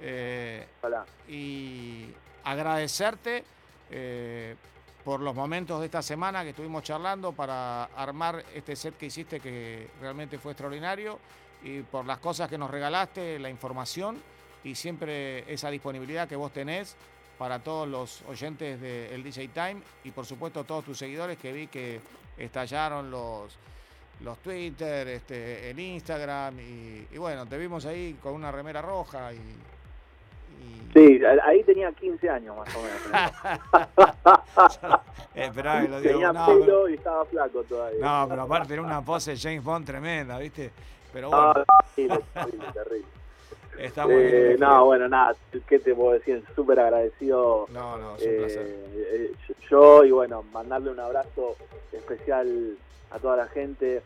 Eh, 0.00 0.66
y 1.28 2.06
agradecerte 2.44 3.44
eh, 3.90 4.54
por 5.04 5.20
los 5.20 5.34
momentos 5.34 5.80
de 5.80 5.86
esta 5.86 6.02
semana 6.02 6.42
que 6.42 6.50
estuvimos 6.50 6.82
charlando 6.82 7.32
para 7.32 7.84
armar 7.84 8.44
este 8.54 8.76
set 8.76 8.96
que 8.96 9.06
hiciste 9.06 9.40
que 9.40 9.90
realmente 10.00 10.38
fue 10.38 10.52
extraordinario 10.52 11.18
y 11.62 11.80
por 11.80 12.04
las 12.04 12.18
cosas 12.18 12.48
que 12.48 12.58
nos 12.58 12.70
regalaste, 12.70 13.38
la 13.38 13.48
información 13.48 14.20
y 14.62 14.74
siempre 14.74 15.50
esa 15.52 15.70
disponibilidad 15.70 16.28
que 16.28 16.36
vos 16.36 16.52
tenés 16.52 16.96
para 17.38 17.58
todos 17.58 17.88
los 17.88 18.22
oyentes 18.28 18.80
del 18.80 19.22
DJ 19.22 19.48
Time 19.48 19.76
y 20.04 20.10
por 20.10 20.26
supuesto 20.26 20.64
todos 20.64 20.84
tus 20.84 20.98
seguidores 20.98 21.38
que 21.38 21.52
vi 21.52 21.66
que 21.66 22.00
estallaron 22.38 23.10
los, 23.10 23.56
los 24.20 24.38
Twitter, 24.38 25.08
este, 25.08 25.70
el 25.70 25.78
Instagram 25.78 26.58
y, 26.60 27.08
y 27.12 27.18
bueno, 27.18 27.46
te 27.46 27.58
vimos 27.58 27.86
ahí 27.86 28.16
con 28.22 28.34
una 28.34 28.50
remera 28.52 28.82
roja 28.82 29.32
y 29.32 29.38
Sí, 30.94 31.20
ahí 31.42 31.62
tenía 31.64 31.90
15 31.90 32.30
años 32.30 32.56
más 32.56 32.68
o 32.76 32.82
menos. 32.82 33.00
Esperá, 35.34 35.82
lo 35.82 36.00
digo. 36.00 36.20
Tenía 36.20 36.46
pelo 36.46 36.88
y 36.88 36.94
estaba 36.94 37.24
flaco 37.24 37.64
todavía. 37.64 37.98
No, 38.00 38.28
pero 38.28 38.42
aparte 38.42 38.74
era 38.74 38.82
una 38.82 39.04
pose 39.04 39.32
de 39.32 39.36
James 39.36 39.64
Bond 39.64 39.84
tremenda, 39.84 40.38
¿viste? 40.38 40.70
Pero 41.12 41.30
bueno. 41.30 41.52
Ah, 41.56 41.64
terrible, 41.96 42.24
terrible. 42.72 43.06
Está 43.78 44.06
muy 44.06 44.14
eh, 44.16 44.56
No, 44.58 44.86
bueno, 44.86 45.08
nada, 45.08 45.34
¿qué 45.66 45.78
te 45.78 45.94
puedo 45.94 46.12
decir? 46.12 46.42
Súper 46.54 46.80
agradecido. 46.80 47.66
No, 47.72 47.96
no, 47.98 48.16
es 48.16 48.26
un 48.26 48.36
placer. 48.36 48.76
Eh, 48.94 49.32
yo, 49.70 50.04
y 50.04 50.10
bueno, 50.10 50.44
mandarle 50.52 50.90
un 50.90 51.00
abrazo 51.00 51.56
especial 51.92 52.76
a 53.10 53.18
toda 53.18 53.36
la 53.36 53.46
gente. 53.48 54.02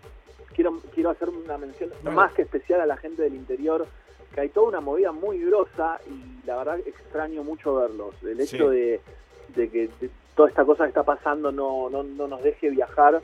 Quiero, 0.55 0.79
quiero 0.95 1.11
hacer 1.11 1.29
una 1.29 1.59
mención 1.59 1.91
más 2.03 2.33
que 2.33 2.43
especial 2.43 2.81
a 2.81 2.87
la 2.87 2.97
gente 2.97 3.23
del 3.23 3.35
interior 3.35 3.87
que 4.35 4.41
hay 4.43 4.49
toda 4.49 4.69
una 4.69 4.81
movida 4.81 5.13
muy 5.13 5.39
grosa 5.41 6.01
y 6.07 6.47
la 6.47 6.57
verdad 6.57 6.79
extraño 6.81 7.43
mucho 7.43 7.75
verlos. 7.77 8.15
El 8.23 8.41
hecho 8.41 8.71
de, 8.71 9.01
que 9.55 9.91
toda 10.35 10.49
esta 10.49 10.65
cosa 10.65 10.85
que 10.85 10.89
está 10.89 11.03
pasando 11.03 11.51
no, 11.51 11.89
no, 11.91 12.03
no 12.03 12.29
nos 12.29 12.43
deje 12.43 12.71
viajar, 12.71 13.21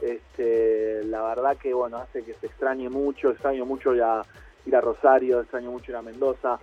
este, 0.00 1.04
la 1.04 1.22
verdad 1.22 1.56
que 1.56 1.72
bueno 1.72 1.98
hace 1.98 2.24
que 2.24 2.34
se 2.34 2.46
extrañe 2.46 2.88
mucho, 2.88 3.30
extraño 3.30 3.64
mucho 3.64 3.94
ir 3.94 4.02
a, 4.02 4.22
ir 4.66 4.76
a 4.76 4.80
Rosario, 4.80 5.40
extraño 5.40 5.70
mucho 5.70 5.90
ir 5.90 5.96
a 5.96 6.02
Mendoza. 6.02 6.58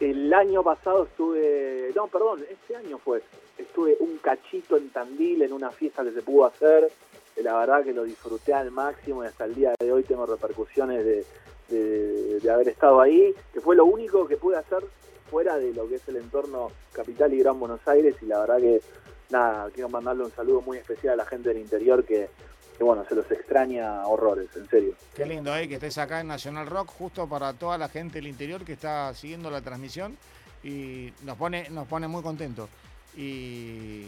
El 0.00 0.32
año 0.34 0.62
pasado 0.62 1.04
estuve, 1.04 1.92
no, 1.94 2.08
perdón, 2.08 2.44
este 2.50 2.74
año 2.74 2.98
fue, 2.98 3.22
estuve 3.56 3.96
un 4.00 4.18
cachito 4.18 4.76
en 4.76 4.90
Tandil 4.90 5.42
en 5.42 5.52
una 5.52 5.70
fiesta 5.70 6.02
que 6.02 6.12
se 6.12 6.22
pudo 6.22 6.46
hacer. 6.46 6.90
La 7.36 7.58
verdad 7.58 7.84
que 7.84 7.92
lo 7.92 8.04
disfruté 8.04 8.52
al 8.52 8.70
máximo 8.70 9.24
y 9.24 9.26
hasta 9.26 9.44
el 9.44 9.54
día 9.54 9.72
de 9.78 9.92
hoy 9.92 10.02
tengo 10.02 10.26
repercusiones 10.26 11.04
de, 11.04 11.24
de, 12.40 12.50
haber 12.50 12.68
estado 12.68 13.00
ahí, 13.00 13.34
que 13.52 13.60
fue 13.60 13.76
lo 13.76 13.84
único 13.84 14.26
que 14.26 14.36
pude 14.36 14.56
hacer 14.56 14.84
fuera 15.30 15.56
de 15.56 15.72
lo 15.72 15.88
que 15.88 15.94
es 15.94 16.08
el 16.08 16.16
entorno 16.16 16.70
capital 16.92 17.32
y 17.32 17.38
Gran 17.38 17.58
Buenos 17.58 17.80
Aires 17.88 18.16
y 18.20 18.26
la 18.26 18.40
verdad 18.40 18.58
que 18.58 18.82
nada, 19.30 19.70
quiero 19.70 19.88
mandarle 19.88 20.24
un 20.24 20.30
saludo 20.30 20.60
muy 20.60 20.76
especial 20.76 21.14
a 21.14 21.16
la 21.16 21.24
gente 21.24 21.48
del 21.48 21.58
interior 21.58 22.04
que, 22.04 22.28
que 22.82 22.86
bueno, 22.86 23.04
se 23.08 23.14
los 23.14 23.30
extraña 23.30 24.04
horrores, 24.08 24.48
en 24.56 24.68
serio. 24.68 24.94
Qué 25.14 25.24
lindo, 25.24 25.56
¿eh? 25.56 25.68
Que 25.68 25.74
estés 25.74 25.98
acá 25.98 26.20
en 26.20 26.26
Nacional 26.26 26.66
Rock, 26.66 26.90
justo 26.98 27.28
para 27.28 27.52
toda 27.52 27.78
la 27.78 27.88
gente 27.88 28.14
del 28.14 28.26
interior 28.26 28.64
que 28.64 28.72
está 28.72 29.14
siguiendo 29.14 29.52
la 29.52 29.60
transmisión 29.60 30.16
y 30.64 31.12
nos 31.22 31.36
pone, 31.36 31.70
nos 31.70 31.86
pone 31.86 32.08
muy 32.08 32.22
contentos. 32.24 32.68
Y 33.16 34.06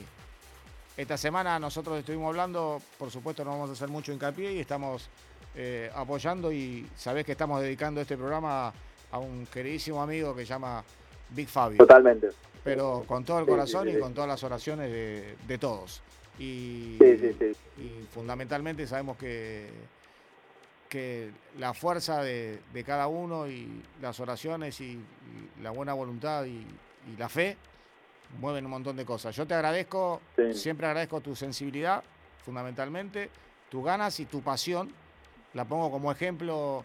esta 0.96 1.16
semana 1.16 1.56
nosotros 1.60 2.00
estuvimos 2.00 2.30
hablando, 2.30 2.82
por 2.98 3.12
supuesto 3.12 3.44
no 3.44 3.52
vamos 3.52 3.70
a 3.70 3.74
hacer 3.74 3.88
mucho 3.88 4.12
hincapié 4.12 4.54
y 4.54 4.58
estamos 4.58 5.08
eh, 5.54 5.88
apoyando 5.94 6.50
y 6.50 6.84
sabés 6.96 7.24
que 7.24 7.32
estamos 7.32 7.60
dedicando 7.62 8.00
este 8.00 8.16
programa 8.16 8.72
a 9.12 9.18
un 9.20 9.46
queridísimo 9.46 10.02
amigo 10.02 10.34
que 10.34 10.40
se 10.42 10.48
llama 10.48 10.82
Big 11.30 11.48
Fabio. 11.48 11.78
Totalmente. 11.78 12.30
Pero 12.64 13.04
con 13.06 13.24
todo 13.24 13.38
el 13.38 13.44
Sí, 13.44 13.50
corazón 13.52 13.88
sí, 13.88 13.94
y 13.96 14.00
con 14.00 14.14
todas 14.14 14.26
las 14.26 14.42
oraciones 14.42 14.90
de, 14.90 15.36
de 15.46 15.58
todos. 15.58 16.02
Y, 16.38 16.96
Sí, 17.00 17.18
sí, 17.18 17.36
sí. 17.38 17.52
y 17.82 18.06
fundamentalmente 18.12 18.86
sabemos 18.86 19.16
que, 19.16 19.70
que 20.88 21.30
la 21.58 21.74
fuerza 21.74 22.22
de, 22.22 22.60
de 22.72 22.84
cada 22.84 23.06
uno 23.06 23.46
y 23.48 23.82
las 24.00 24.18
oraciones 24.20 24.80
y, 24.80 24.92
y 24.92 25.62
la 25.62 25.70
buena 25.70 25.92
voluntad 25.94 26.44
y, 26.44 26.66
y 27.12 27.16
la 27.18 27.28
fe 27.28 27.56
mueven 28.40 28.64
un 28.64 28.70
montón 28.72 28.96
de 28.96 29.04
cosas. 29.04 29.34
Yo 29.36 29.46
te 29.46 29.54
agradezco, 29.54 30.20
siempre 30.52 30.86
agradezco 30.86 31.20
tu 31.20 31.36
sensibilidad, 31.36 32.02
fundamentalmente, 32.44 33.30
tus 33.68 33.84
ganas 33.84 34.18
y 34.20 34.24
tu 34.26 34.40
pasión. 34.40 34.92
La 35.52 35.64
pongo 35.64 35.90
como 35.90 36.10
ejemplo 36.10 36.84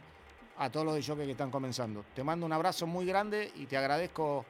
a 0.59 0.69
todos 0.69 0.85
los 0.85 0.95
de 0.95 1.01
Jockey 1.03 1.25
que 1.25 1.31
están 1.31 1.49
comenzando. 1.49 2.05
Te 2.13 2.23
mando 2.23 2.45
un 2.45 2.53
abrazo 2.53 2.85
muy 2.85 3.05
grande 3.05 3.51
y 3.55 3.65
te 3.65 3.77
agradezco 3.77 4.45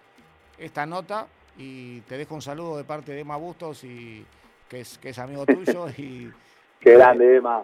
esta 0.58 0.86
nota 0.86 1.28
y 1.58 2.02
te 2.02 2.18
dejo 2.18 2.36
un 2.36 2.42
saludo 2.42 2.76
de 2.78 2.84
parte 2.84 3.14
de 3.14 3.22
Emma 3.22 3.38
Bustos 3.38 3.84
y 3.86 4.26
que 4.70 4.82
es, 4.82 4.98
que 4.98 5.10
es 5.10 5.20
amigo 5.20 5.46
tuyo 5.46 5.90
y, 5.98 6.32
Qué 6.80 6.94
grande, 6.94 7.36
Emma. 7.38 7.64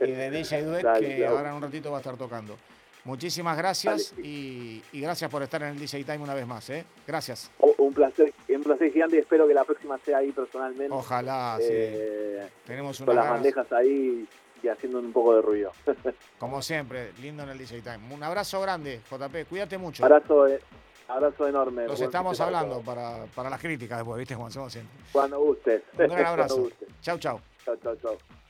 y 0.00 0.10
de 0.10 0.30
DJ 0.30 0.64
Duet 0.64 0.82
Dale, 0.82 1.16
que 1.16 1.26
ahora 1.26 1.50
en 1.50 1.54
un 1.56 1.62
ratito 1.62 1.90
va 1.92 1.98
a 1.98 2.00
estar 2.00 2.16
tocando. 2.16 2.56
Muchísimas 3.04 3.56
gracias 3.56 4.12
Dale. 4.16 4.28
y, 4.28 4.82
y 4.92 5.00
gracias 5.00 5.30
por 5.30 5.42
estar 5.42 5.62
en 5.62 5.68
el 5.70 5.78
DJ 5.78 6.02
Time 6.04 6.18
una 6.18 6.34
vez 6.34 6.46
más. 6.46 6.68
¿eh? 6.70 6.84
Gracias. 7.06 7.50
Oh, 7.58 7.72
Un 7.78 7.92
placer, 7.94 8.32
un 8.48 8.62
placer 8.62 8.92
gigante 8.92 9.16
y 9.16 9.18
espero 9.20 9.46
que 9.46 9.54
la 9.54 9.62
próxima 9.64 9.96
sea 9.98 10.18
ahí 10.18 10.32
personalmente. 10.32 10.92
Ojalá, 10.92 11.56
sí. 11.58 11.66
eh, 11.70 12.48
Tenemos 12.66 13.00
con 13.00 13.14
las 13.14 13.28
bandejas 13.30 13.70
ahí 13.72 14.26
y 14.62 14.68
haciendo 14.68 14.98
un 15.00 15.12
poco 15.12 15.36
de 15.36 15.42
ruido. 15.42 15.72
como 16.38 16.62
siempre, 16.62 17.12
lindo 17.20 17.42
en 17.44 17.50
el 17.50 17.58
DJ 17.58 17.80
Time. 17.82 18.14
Un 18.14 18.22
abrazo 18.22 18.60
grande, 18.60 19.00
JP. 19.10 19.48
Cuídate 19.48 19.78
mucho. 19.78 20.04
Abrazo, 20.04 20.46
eh, 20.48 20.60
abrazo 21.12 21.48
enorme. 21.48 21.86
Los 21.86 21.98
Buen 21.98 22.08
estamos 22.08 22.40
hablando 22.40 22.80
para, 22.80 23.24
para 23.34 23.50
las 23.50 23.60
críticas 23.60 23.98
después, 23.98 24.18
¿viste? 24.18 24.34
Como 24.34 24.46
hacemos 24.48 24.72
siempre. 24.72 24.96
Cuando 25.12 25.38
gustes. 25.40 25.82
Un 25.98 26.06
gran 26.08 26.26
abrazo. 26.34 26.68
Chau, 27.00 27.18
chau. 27.18 27.40
Chao, 27.64 27.76
chao, 27.76 27.96
chao. 27.96 28.41